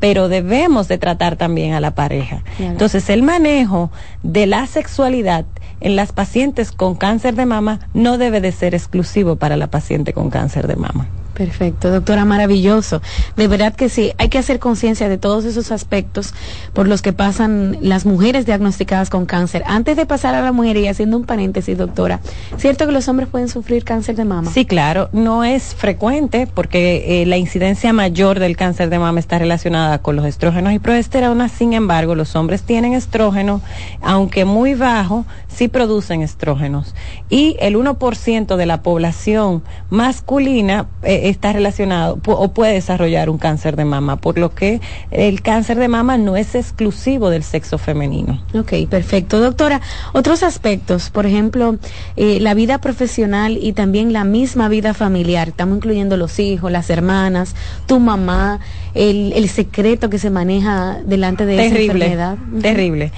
[0.00, 2.42] pero debemos de tratar también a la pareja.
[2.58, 3.92] Entonces, el manejo
[4.24, 5.44] de la sexualidad
[5.78, 10.12] en las pacientes con cáncer de mama no debe de ser exclusivo para la paciente
[10.12, 11.06] con cáncer de mama.
[11.34, 13.02] Perfecto, doctora, maravilloso.
[13.36, 16.32] De verdad que sí, hay que hacer conciencia de todos esos aspectos
[16.72, 19.64] por los que pasan las mujeres diagnosticadas con cáncer.
[19.66, 22.20] Antes de pasar a la mujer y haciendo un paréntesis, doctora,
[22.56, 24.50] ¿cierto que los hombres pueden sufrir cáncer de mama?
[24.50, 29.38] Sí, claro, no es frecuente porque eh, la incidencia mayor del cáncer de mama está
[29.38, 33.60] relacionada con los estrógenos y progesterona, sin embargo, los hombres tienen estrógeno,
[34.02, 36.94] aunque muy bajo, sí producen estrógenos.
[37.30, 43.76] Y el 1% de la población masculina eh, está relacionado o puede desarrollar un cáncer
[43.76, 48.42] de mama, por lo que el cáncer de mama no es exclusivo del sexo femenino.
[48.54, 49.40] Ok, perfecto.
[49.40, 49.80] Doctora,
[50.12, 51.76] otros aspectos, por ejemplo,
[52.16, 56.90] eh, la vida profesional y también la misma vida familiar, estamos incluyendo los hijos, las
[56.90, 57.54] hermanas,
[57.86, 58.60] tu mamá,
[58.94, 62.36] el, el secreto que se maneja delante de esa enfermedad.
[62.60, 63.12] Terrible.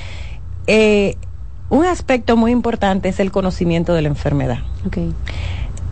[0.67, 1.17] Eh,
[1.69, 4.59] un aspecto muy importante es el conocimiento de la enfermedad.
[4.87, 5.13] Okay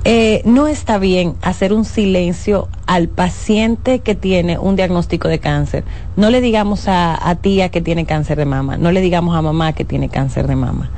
[0.07, 5.83] eh, no está bien hacer un silencio al paciente que tiene un diagnóstico de cáncer.
[6.17, 9.41] No le digamos a, a, tía que tiene cáncer de mama, no le digamos a
[9.41, 10.91] mamá que tiene cáncer de mama.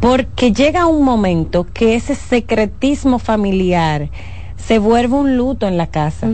[0.00, 4.10] Porque llega un momento que ese secretismo familiar
[4.56, 6.28] se vuelve un luto en la casa.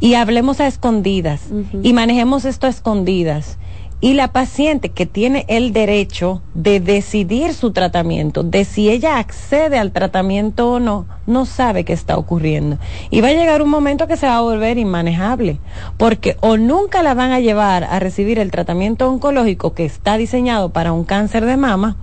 [0.00, 1.40] Y hablemos a escondidas
[1.82, 3.56] y manejemos esto a escondidas
[4.00, 9.76] y la paciente que tiene el derecho de decidir su tratamiento, de si ella accede
[9.78, 12.78] al tratamiento o no, no sabe qué está ocurriendo.
[13.10, 15.58] Y va a llegar un momento que se va a volver inmanejable,
[15.96, 20.70] porque o nunca la van a llevar a recibir el tratamiento oncológico que está diseñado
[20.70, 21.96] para un cáncer de mama,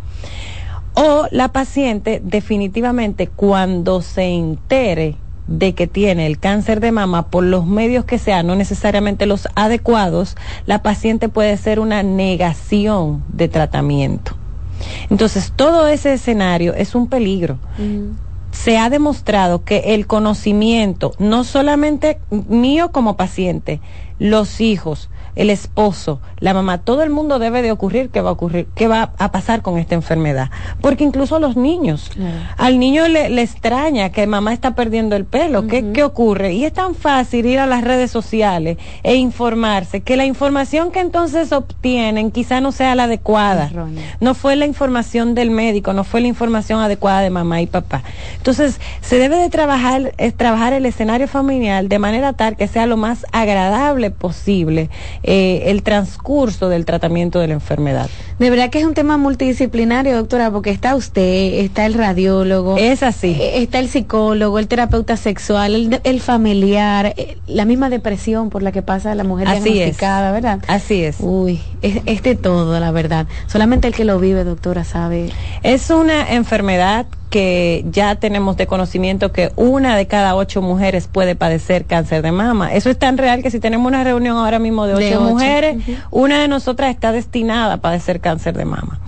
[0.96, 5.18] o la paciente definitivamente cuando se entere
[5.48, 9.48] de que tiene el cáncer de mama por los medios que sean, no necesariamente los
[9.56, 10.36] adecuados,
[10.66, 14.36] la paciente puede ser una negación de tratamiento.
[15.10, 17.58] Entonces, todo ese escenario es un peligro.
[18.52, 23.82] Se ha demostrado que el conocimiento, no solamente mío como paciente,
[24.18, 28.34] los hijos, el esposo, la mamá, todo el mundo debe de ocurrir qué va a
[28.34, 30.50] ocurrir, qué va a pasar con esta enfermedad.
[30.82, 32.12] Porque incluso a los niños,
[32.58, 36.54] al niño le, le, extraña que mamá está perdiendo el pelo, ¿Qué, ¿qué ocurre?
[36.54, 41.00] Y es tan fácil ir a las redes sociales e informarse que la información que
[41.00, 43.72] entonces obtienen quizá no sea la adecuada.
[44.20, 48.04] No fue la información del médico, no fue la información adecuada de mamá y papá.
[48.38, 52.86] Entonces, se debe de trabajar, es trabajar el escenario familiar de manera tal que sea
[52.86, 54.90] lo más agradable posible
[55.28, 58.08] eh, el transcurso del tratamiento de la enfermedad.
[58.38, 62.78] De verdad que es un tema multidisciplinario, doctora, porque está usted, está el radiólogo.
[62.78, 63.36] Es así.
[63.40, 68.72] Eh, está el psicólogo, el terapeuta sexual, el, familiar, eh, la misma depresión por la
[68.72, 70.60] que pasa la mujer así diagnosticada, ¿verdad?
[70.68, 71.18] Así es.
[71.20, 73.26] Uy, es, es de todo, la verdad.
[73.48, 75.32] Solamente el que lo vive, doctora, sabe.
[75.64, 81.36] Es una enfermedad que ya tenemos de conocimiento que una de cada ocho mujeres puede
[81.36, 82.74] padecer cáncer de mama.
[82.74, 86.40] Eso es tan real que si tenemos una reunión ahora mismo de ocho, mujeres, una
[86.40, 89.02] de nosotras está destinada a padecer cáncer de mama.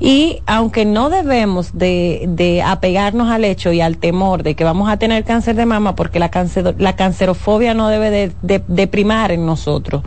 [0.00, 4.90] Y aunque no debemos de, de, apegarnos al hecho y al temor de que vamos
[4.90, 6.32] a tener cáncer de mama, porque la,
[6.78, 8.32] la cancerofobia no debe de,
[8.66, 10.02] de, primar en nosotros,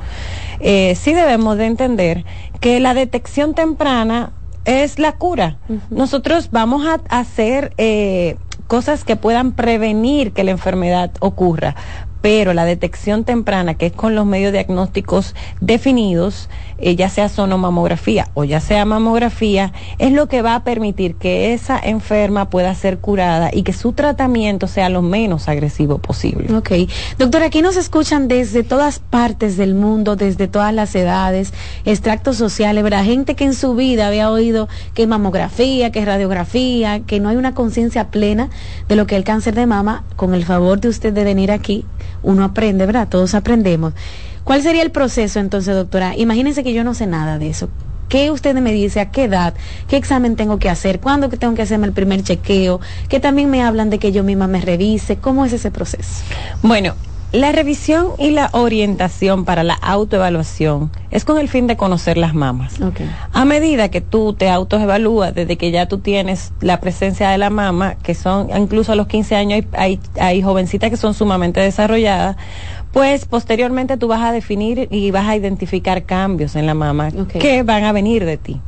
[0.60, 2.26] eh, sí debemos de entender
[2.60, 4.34] que la detección temprana
[4.66, 5.58] es la cura.
[5.90, 11.76] Nosotros vamos a hacer eh, cosas que puedan prevenir que la enfermedad ocurra,
[12.22, 18.30] pero la detección temprana, que es con los medios diagnósticos definidos, eh, ya sea sonomamografía
[18.34, 23.00] o ya sea mamografía, es lo que va a permitir que esa enferma pueda ser
[23.00, 26.54] curada y que su tratamiento sea lo menos agresivo posible.
[26.56, 26.72] Ok.
[27.18, 31.54] Doctora, aquí nos escuchan desde todas partes del mundo, desde todas las edades,
[31.86, 33.04] extractos sociales, ¿verdad?
[33.04, 37.30] Gente que en su vida había oído que es mamografía, que es radiografía, que no
[37.30, 38.50] hay una conciencia plena
[38.88, 40.04] de lo que es el cáncer de mama.
[40.16, 41.86] Con el favor de usted de venir aquí,
[42.24, 43.08] uno aprende, ¿verdad?
[43.08, 43.94] Todos aprendemos.
[44.44, 46.16] ¿Cuál sería el proceso entonces, doctora?
[46.18, 47.70] Imagínense que yo no sé nada de eso.
[48.10, 49.00] ¿Qué usted me dice?
[49.00, 49.54] ¿A qué edad?
[49.88, 51.00] ¿Qué examen tengo que hacer?
[51.00, 52.82] ¿Cuándo tengo que hacerme el primer chequeo?
[53.08, 55.16] Que también me hablan de que yo misma me revise.
[55.16, 56.24] ¿Cómo es ese proceso?
[56.62, 56.96] Bueno,
[57.32, 62.34] la revisión y la orientación para la autoevaluación es con el fin de conocer las
[62.34, 62.76] mamas.
[63.32, 67.50] A medida que tú te autoevalúas, desde que ya tú tienes la presencia de la
[67.50, 72.36] mama, que son incluso a los 15 años hay, hay, jovencitas que son sumamente desarrolladas,
[72.92, 77.64] pues posteriormente tú vas a definir y vas a identificar cambios en la mama que
[77.64, 78.60] van a venir de ti.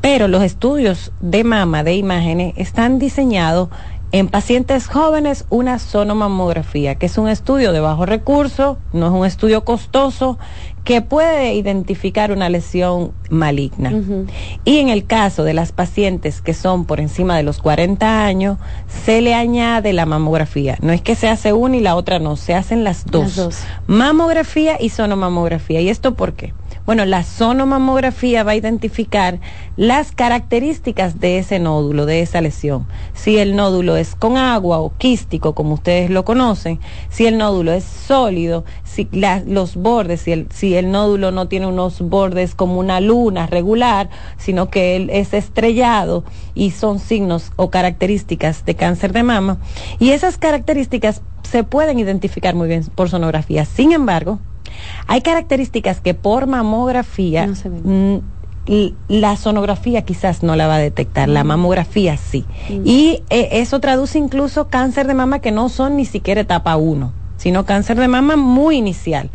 [0.00, 3.68] Pero los estudios de mama, de imágenes, están diseñados
[4.12, 9.26] en pacientes jóvenes una sonomamografía, que es un estudio de bajo recurso, no es un
[9.26, 10.38] estudio costoso,
[10.84, 13.92] que puede identificar una lesión maligna.
[14.64, 18.58] Y en el caso de las pacientes que son por encima de los 40 años,
[19.04, 20.76] se le añade la mamografía.
[20.80, 23.22] No es que se hace una y la otra no, se hacen las dos.
[23.22, 23.58] Las dos.
[23.86, 25.80] Mamografía y sonomamografía.
[25.80, 26.54] ¿Y esto por qué?
[26.90, 29.38] Bueno, la sonomamografía va a identificar
[29.76, 32.84] las características de ese nódulo, de esa lesión.
[33.14, 37.70] Si el nódulo es con agua o quístico, como ustedes lo conocen, si el nódulo
[37.70, 39.08] es sólido, si
[39.46, 44.10] los bordes, si el, si el nódulo no tiene unos bordes como una luna regular,
[44.36, 46.24] sino que él es estrellado
[46.56, 49.58] y son signos o características de cáncer de mama.
[50.00, 53.64] Y esas características se pueden identificar muy bien por sonografía.
[53.64, 54.40] Sin embargo,
[55.06, 58.16] hay características que por mamografía mm,
[59.08, 61.46] la sonografía quizás no la va a detectar, la mm.
[61.46, 62.44] mamografía sí.
[62.68, 62.82] Mm.
[62.84, 67.12] Y eh, eso traduce incluso cáncer de mama que no son ni siquiera etapa 1,
[67.36, 69.30] sino cáncer de mama muy inicial.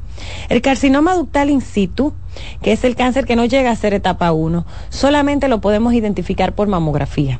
[0.49, 2.13] El carcinoma ductal in situ
[2.61, 6.53] que es el cáncer que no llega a ser etapa 1, solamente lo podemos identificar
[6.53, 7.39] por mamografía.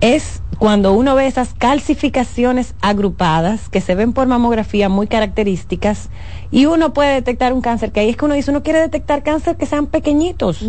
[0.00, 6.08] Es cuando uno ve esas calcificaciones agrupadas que se ven por mamografía muy características
[6.50, 9.22] y uno puede detectar un cáncer, que ahí es que uno dice, uno quiere detectar
[9.22, 10.62] cáncer que sean pequeñitos.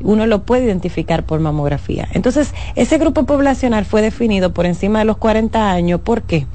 [0.00, 2.06] Uno lo puede identificar por mamografía.
[2.12, 6.00] Entonces, ese grupo poblacional fue definido por encima de los 40 años.
[6.00, 6.46] ¿Por qué?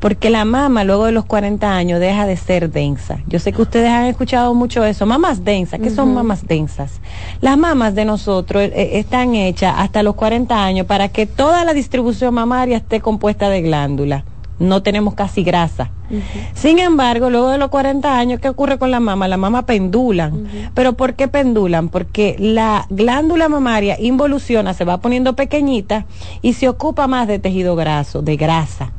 [0.00, 3.18] Porque la mama luego de los 40 años deja de ser densa.
[3.26, 5.06] Yo sé que ustedes han escuchado mucho eso.
[5.06, 5.80] Mamas densas.
[5.80, 7.00] ¿Qué son mamas densas?
[7.40, 11.64] Las mamas de nosotros eh, eh, están hechas hasta los 40 años para que toda
[11.64, 14.24] la distribución mamaria esté compuesta de glándula.
[14.58, 15.90] No tenemos casi grasa.
[16.54, 19.28] Sin embargo, luego de los 40 años, ¿qué ocurre con la mama?
[19.28, 20.48] La mama pendulan.
[20.74, 21.90] ¿Pero por qué pendulan?
[21.90, 26.06] Porque la glándula mamaria involuciona, se va poniendo pequeñita
[26.40, 28.92] y se ocupa más de tejido graso, de grasa.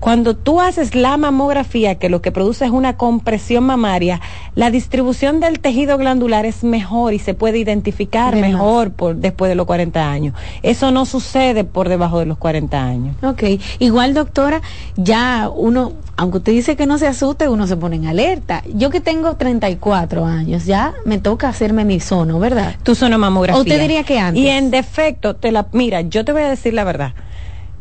[0.00, 4.20] Cuando tú haces la mamografía, que lo que produce es una compresión mamaria,
[4.54, 9.54] la distribución del tejido glandular es mejor y se puede identificar mejor por, después de
[9.54, 10.34] los 40 años.
[10.62, 13.16] Eso no sucede por debajo de los 40 años.
[13.22, 13.42] Ok,
[13.78, 14.60] igual doctora,
[14.96, 18.62] ya uno, aunque usted dice que no se asuste, uno se pone en alerta.
[18.72, 22.76] Yo que tengo 34 años, ya me toca hacerme mi sono, ¿verdad?
[22.82, 23.58] Tu sonomamografía.
[23.58, 24.42] ¿O usted diría que antes?
[24.42, 27.12] Y en defecto, te la, mira, yo te voy a decir la verdad.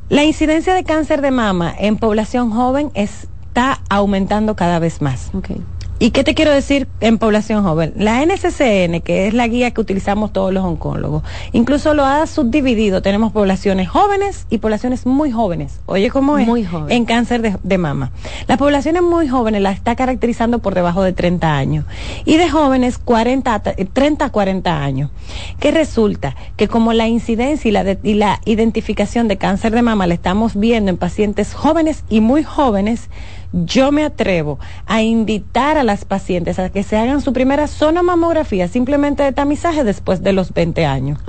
[0.08, 5.32] La incidencia de cáncer de mama en población joven está aumentando cada vez más.
[5.98, 7.94] ¿Y qué te quiero decir en población joven?
[7.96, 11.24] La NCCN, que es la guía que utilizamos todos los oncólogos,
[11.54, 13.02] incluso lo ha subdividido.
[13.02, 15.80] Tenemos poblaciones jóvenes y poblaciones muy jóvenes.
[15.86, 16.46] Oye, ¿cómo es?
[16.48, 16.92] Muy joven.
[16.92, 18.12] En cáncer de, de mama.
[18.48, 21.86] Las poblaciones muy jóvenes la está caracterizando por debajo de 30 años.
[22.26, 23.60] Y de jóvenes 40,
[23.94, 25.12] 30 a 40 años.
[25.62, 29.82] Que resulta que como la incidencia y la, de- y la identificación de cáncer de
[29.82, 33.10] mama la estamos viendo en pacientes jóvenes y muy jóvenes,
[33.64, 38.68] yo me atrevo a invitar a las pacientes a que se hagan su primera sonomamografía
[38.68, 41.20] simplemente de tamizaje después de los 20 años.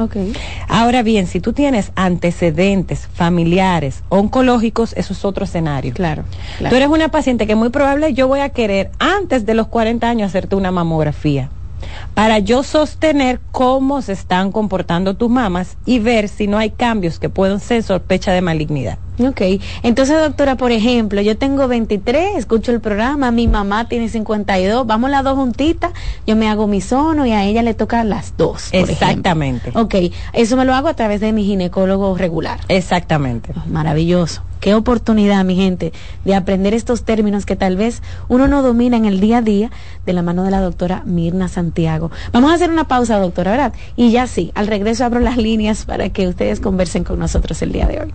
[0.69, 5.95] Ahora bien, si tú tienes antecedentes familiares oncológicos, eso es otro escenario.
[5.95, 6.25] Claro.
[6.69, 10.09] Tú eres una paciente que muy probable yo voy a querer antes de los 40
[10.09, 11.51] años hacerte una mamografía
[12.15, 17.19] para yo sostener cómo se están comportando tus mamas y ver si no hay cambios
[17.19, 18.99] que puedan ser sospecha de malignidad.
[19.19, 19.41] Ok,
[19.83, 25.11] entonces doctora, por ejemplo, yo tengo 23, escucho el programa, mi mamá tiene 52, vamos
[25.11, 25.93] las dos juntitas,
[26.27, 28.69] yo me hago mi sono y a ella le toca las dos.
[28.71, 29.71] por Exactamente.
[29.71, 29.83] ejemplo.
[29.83, 32.61] Ok, eso me lo hago a través de mi ginecólogo regular.
[32.69, 33.53] Exactamente.
[33.67, 34.43] Maravilloso.
[34.61, 35.93] Qué oportunidad, mi gente,
[36.25, 39.71] de aprender estos términos que tal vez uno no domina en el día a día
[40.05, 42.11] de la mano de la doctora Mirna Santiago.
[42.33, 43.73] Vamos a hacer una pausa, doctora, ¿verdad?
[43.97, 47.73] Y ya sí, al regreso abro las líneas para que ustedes conversen con nosotros el
[47.73, 48.15] día de hoy.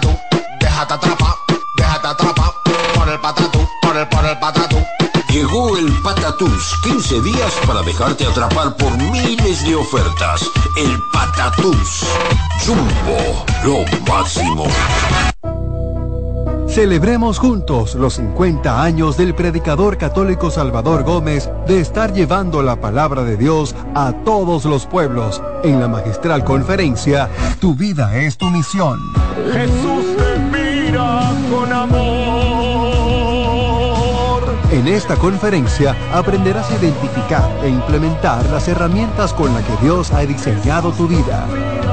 [5.31, 10.41] Llegó el Patatús, 15 días para dejarte atrapar por miles de ofertas.
[10.75, 12.05] El Patatús.
[12.65, 14.65] Jumbo, lo máximo.
[16.67, 23.23] Celebremos juntos los 50 años del predicador católico Salvador Gómez de estar llevando la palabra
[23.23, 27.29] de Dios a todos los pueblos en la magistral conferencia
[27.61, 28.99] Tu vida es tu misión.
[29.53, 32.20] Jesús te mira con amor.
[34.71, 40.21] En esta conferencia aprenderás a identificar e implementar las herramientas con las que Dios ha
[40.21, 41.45] diseñado tu vida.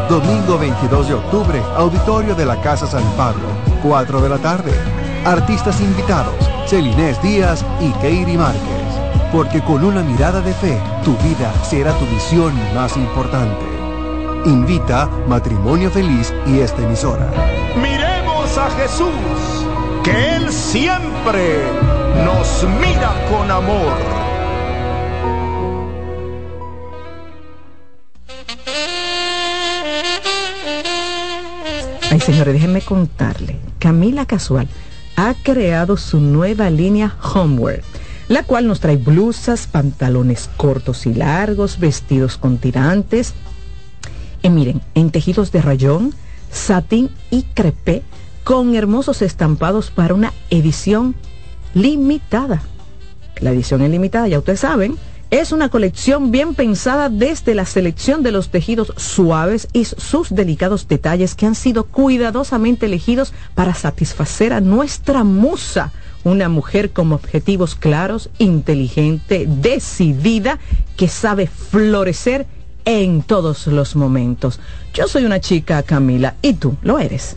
[0.09, 3.49] Domingo 22 de octubre, auditorio de la Casa San Pablo,
[3.83, 4.71] 4 de la tarde.
[5.25, 6.37] Artistas invitados,
[6.69, 8.63] Celinés Díaz y Keiri Márquez.
[9.33, 13.67] Porque con una mirada de fe, tu vida será tu misión más importante.
[14.45, 17.29] Invita Matrimonio Feliz y esta emisora.
[17.75, 19.67] Miremos a Jesús,
[20.05, 23.93] que Él siempre nos mira con amor.
[32.11, 33.57] Ay, señores, déjenme contarle.
[33.79, 34.69] Camila Casual
[35.17, 37.83] ha creado su nueva línea Homeware,
[38.29, 43.35] la cual nos trae blusas, pantalones cortos y largos, vestidos con tirantes.
[44.43, 46.15] Y miren, en tejidos de rayón,
[46.51, 48.03] satín y crepé,
[48.43, 51.15] con hermosos estampados para una edición
[51.75, 52.63] limitada.
[53.41, 54.97] La edición es limitada, ya ustedes saben,
[55.31, 60.89] es una colección bien pensada desde la selección de los tejidos suaves y sus delicados
[60.89, 65.93] detalles que han sido cuidadosamente elegidos para satisfacer a nuestra musa,
[66.25, 70.59] una mujer con objetivos claros, inteligente, decidida,
[70.97, 72.47] que sabe florecer
[72.87, 74.61] en todos los momentos.
[74.95, 77.37] Yo soy una chica, Camila, y tú lo eres.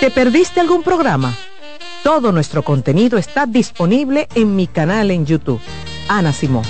[0.00, 1.34] ¿Te perdiste algún programa?
[2.02, 5.60] Todo nuestro contenido está disponible en mi canal en YouTube.
[6.08, 6.64] Ana Simón.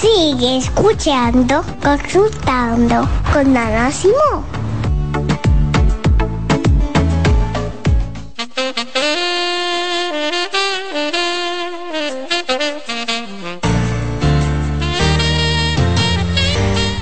[0.00, 4.65] Sigue escuchando, consultando con Ana Simón.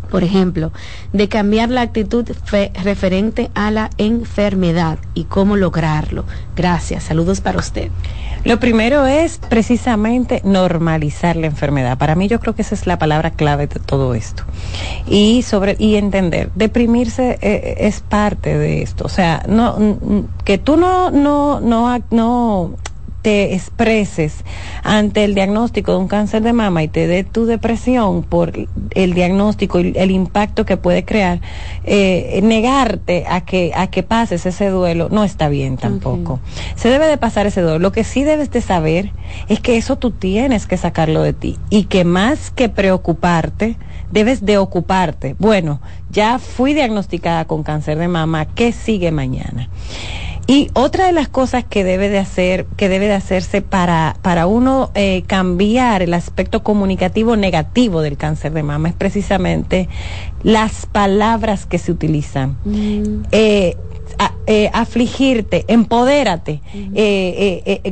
[0.10, 0.72] por ejemplo,
[1.14, 2.26] de cambiar la actitud
[2.84, 6.26] referente a la enfermedad y cómo lograrlo.
[6.56, 7.90] Gracias, saludos para usted.
[8.46, 11.98] Lo primero es precisamente normalizar la enfermedad.
[11.98, 14.44] Para mí yo creo que esa es la palabra clave de todo esto.
[15.08, 19.78] Y sobre y entender, deprimirse eh, es parte de esto, o sea, no
[20.46, 22.76] que tú no no no no
[23.30, 24.44] te expreses
[24.82, 28.54] ante el diagnóstico de un cáncer de mama y te dé tu depresión por
[28.96, 31.40] el diagnóstico y el impacto que puede crear,
[31.84, 36.40] eh, negarte a que, a que pases ese duelo no está bien tampoco.
[36.76, 37.78] Se debe de pasar ese duelo.
[37.78, 39.12] Lo que sí debes de saber
[39.48, 43.76] es que eso tú tienes que sacarlo de ti y que más que preocuparte,
[44.10, 45.36] debes de ocuparte.
[45.38, 49.70] Bueno, ya fui diagnosticada con cáncer de mama, ¿qué sigue mañana?
[50.50, 54.48] Y otra de las cosas que debe de hacer, que debe de hacerse para, para
[54.48, 59.88] uno eh, cambiar el aspecto comunicativo negativo del cáncer de mama es precisamente
[60.42, 62.58] las palabras que se utilizan.
[62.66, 63.26] Mm.
[63.32, 63.78] Eh,
[64.48, 66.62] eh, afligirte, empodérate,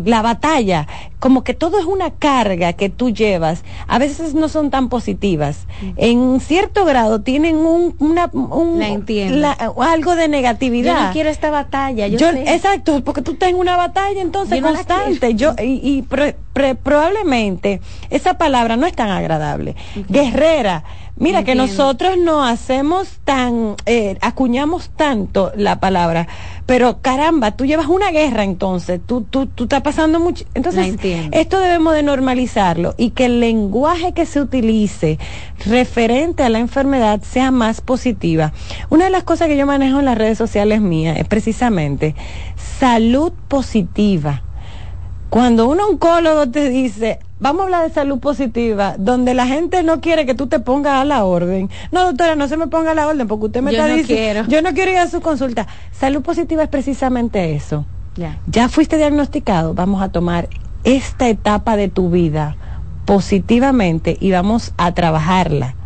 [0.06, 0.88] la batalla,
[1.20, 5.68] como que todo es una carga que tú llevas, a veces no son tan positivas.
[5.96, 8.82] En cierto grado tienen un, una, un,
[9.82, 10.96] algo de negatividad.
[10.96, 12.08] Yo no quiero esta batalla.
[12.08, 15.36] Yo, Exacto, porque tú tienes una batalla entonces constante.
[15.36, 16.04] yo y,
[16.84, 19.76] probablemente esa palabra no es tan agradable.
[20.10, 20.84] Guerrera
[21.20, 26.28] Mira que nosotros no hacemos tan, eh, acuñamos tanto la palabra,
[26.68, 30.46] pero caramba, tú llevas una guerra entonces, tú, tú, tú estás pasando mucho.
[30.54, 30.96] Entonces,
[31.32, 35.18] esto debemos de normalizarlo y que el lenguaje que se utilice
[35.66, 38.54] referente a la enfermedad sea más positiva.
[38.90, 42.14] Una de las cosas que yo manejo en las redes sociales mías es precisamente
[42.80, 44.44] salud positiva.
[45.32, 50.02] Cuando un oncólogo te dice, vamos a hablar de salud positiva, donde la gente no
[50.02, 51.70] quiere que tú te pongas a la orden.
[51.92, 54.62] No, doctora, no se me ponga a la orden porque usted me está diciendo, yo
[54.62, 55.68] no quiero ir a su consulta.
[55.92, 57.86] Salud positiva es precisamente eso.
[58.16, 58.40] Ya.
[58.48, 60.50] ya fuiste diagnosticado, vamos a tomar
[60.84, 62.56] esta etapa de tu vida
[63.06, 65.77] positivamente y vamos a trabajarla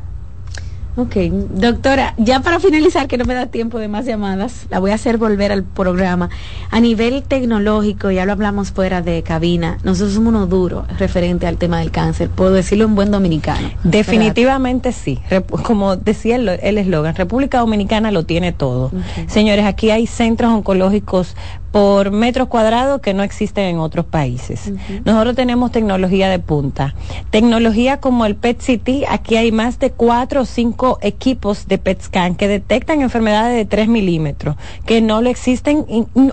[0.98, 1.16] Ok,
[1.56, 4.96] doctora, ya para finalizar, que no me da tiempo de más llamadas, la voy a
[4.96, 6.30] hacer volver al programa.
[6.70, 11.56] A nivel tecnológico, ya lo hablamos fuera de cabina, nosotros somos uno duro referente al
[11.56, 13.70] tema del cáncer, puedo decirlo en buen dominicano.
[13.84, 15.20] Definitivamente sí,
[15.64, 18.92] como decía el eslogan, República Dominicana lo tiene todo.
[19.28, 21.38] Señores, aquí hay centros oncológicos
[21.72, 24.72] por metros cuadrados que no existen en otros países.
[25.06, 26.96] Nosotros tenemos tecnología de punta.
[27.30, 32.48] Tecnología como el PET-CT, aquí hay más de cuatro o cinco equipos de PET-SCAN que
[32.48, 35.86] detectan enfermedades de 3 milímetros, que no lo existen,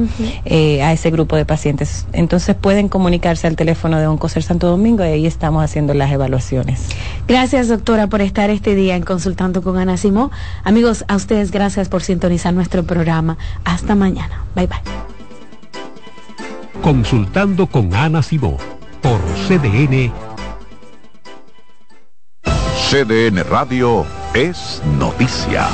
[0.45, 2.05] eh, a ese grupo de pacientes.
[2.13, 6.87] Entonces pueden comunicarse al teléfono de Oncocer Santo Domingo y ahí estamos haciendo las evaluaciones.
[7.27, 10.31] Gracias doctora por estar este día en Consultando con Ana Simó.
[10.63, 13.37] Amigos, a ustedes gracias por sintonizar nuestro programa.
[13.63, 14.43] Hasta mañana.
[14.55, 14.79] Bye bye.
[16.81, 18.57] Consultando con Ana Simó
[19.01, 20.26] por CDN
[22.89, 25.67] CDN Radio es noticia.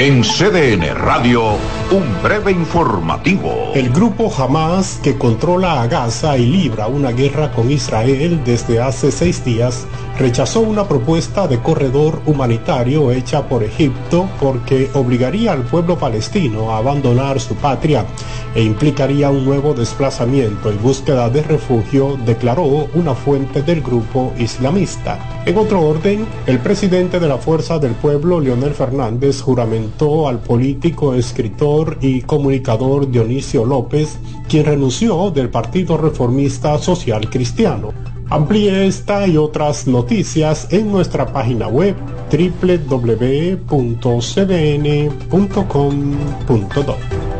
[0.00, 1.52] En CDN Radio,
[1.92, 3.70] un breve informativo.
[3.76, 9.12] El grupo Hamas, que controla a Gaza y libra una guerra con Israel desde hace
[9.12, 9.86] seis días,
[10.22, 16.76] rechazó una propuesta de corredor humanitario hecha por Egipto porque obligaría al pueblo palestino a
[16.76, 18.06] abandonar su patria
[18.54, 25.42] e implicaría un nuevo desplazamiento y búsqueda de refugio, declaró una fuente del grupo islamista.
[25.44, 31.14] En otro orden, el presidente de la Fuerza del Pueblo, Leonel Fernández, juramentó al político,
[31.14, 38.12] escritor y comunicador Dionisio López, quien renunció del Partido Reformista Social Cristiano.
[38.32, 41.94] Amplíe esta y otras noticias en nuestra página web
[42.30, 43.60] www.cdn.com.do.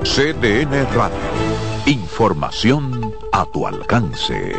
[0.02, 1.16] CDN Radio.
[1.86, 4.52] Información a tu alcance.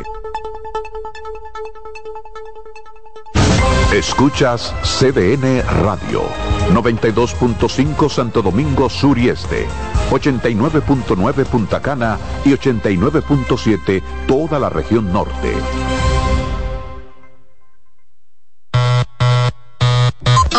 [3.93, 6.23] Escuchas CDN Radio,
[6.71, 9.67] 92.5 Santo Domingo Sur y Este,
[10.09, 15.53] 89.9 Punta Cana y 89.7 toda la región norte.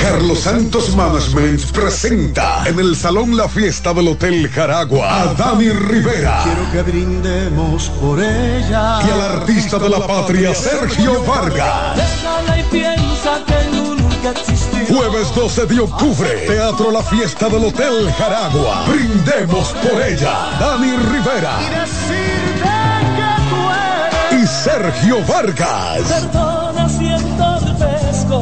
[0.00, 6.40] Carlos Santos Management presenta en el Salón La Fiesta del Hotel Jaragua a Dani Rivera.
[6.42, 9.00] Quiero que brindemos por ella.
[9.06, 11.96] Y al artista de la patria, Sergio Vargas.
[11.96, 14.96] Déjala y piensa que nunca existió.
[14.96, 18.86] Jueves 12 de octubre, Teatro La Fiesta del Hotel Jaragua.
[18.88, 21.58] Brindemos por ella, Dani Rivera.
[24.32, 26.49] Y Sergio Vargas.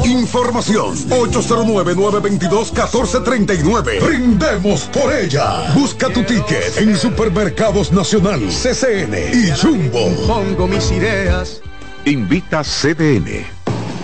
[0.05, 4.05] Información 809-922-1439.
[4.05, 5.73] Brindemos por ella.
[5.75, 10.09] Busca tu ticket en Supermercados Nacional, CCN y Jumbo.
[10.27, 11.61] Pongo mis ideas.
[12.05, 13.58] Invita CDN.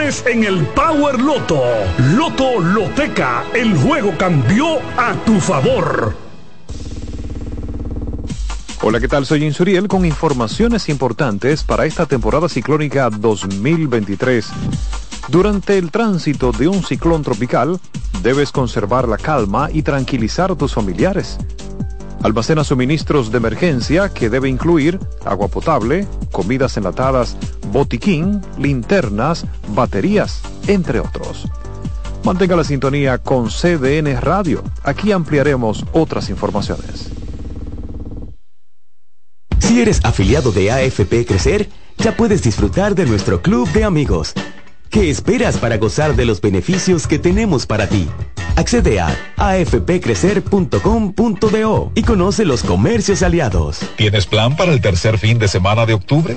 [0.00, 1.62] en el Power Loto.
[2.16, 6.16] Loto Loteca, el juego cambió a tu favor.
[8.80, 9.26] Hola, ¿qué tal?
[9.26, 14.48] Soy Insuriel con informaciones importantes para esta temporada ciclónica 2023.
[15.28, 17.78] Durante el tránsito de un ciclón tropical,
[18.22, 21.36] debes conservar la calma y tranquilizar a tus familiares.
[22.22, 27.36] Almacena suministros de emergencia que debe incluir agua potable, comidas enlatadas,
[27.72, 31.48] botiquín, linternas, baterías, entre otros.
[32.24, 34.62] Mantenga la sintonía con CDN Radio.
[34.84, 37.10] Aquí ampliaremos otras informaciones.
[39.58, 41.68] Si eres afiliado de AFP Crecer,
[41.98, 44.34] ya puedes disfrutar de nuestro club de amigos.
[44.92, 48.06] ¿Qué esperas para gozar de los beneficios que tenemos para ti?
[48.56, 53.78] Accede a afpcrecer.com.do y conoce los comercios aliados.
[53.96, 56.36] ¿Tienes plan para el tercer fin de semana de octubre?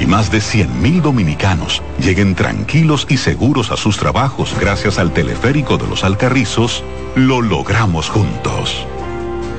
[0.00, 5.76] y más de 100.000 dominicanos lleguen tranquilos y seguros a sus trabajos gracias al teleférico
[5.76, 6.82] de los Alcarrizos,
[7.14, 8.86] lo logramos juntos.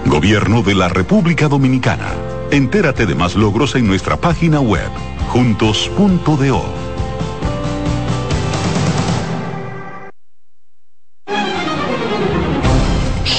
[0.06, 2.10] Gobierno de la República Dominicana.
[2.50, 4.90] Entérate de más logros en nuestra página web,
[5.30, 6.66] juntos.do.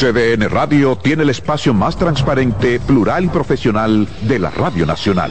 [0.03, 5.31] CDN Radio tiene el espacio más transparente, plural y profesional de la Radio Nacional.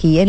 [0.02, 0.22] aquí en la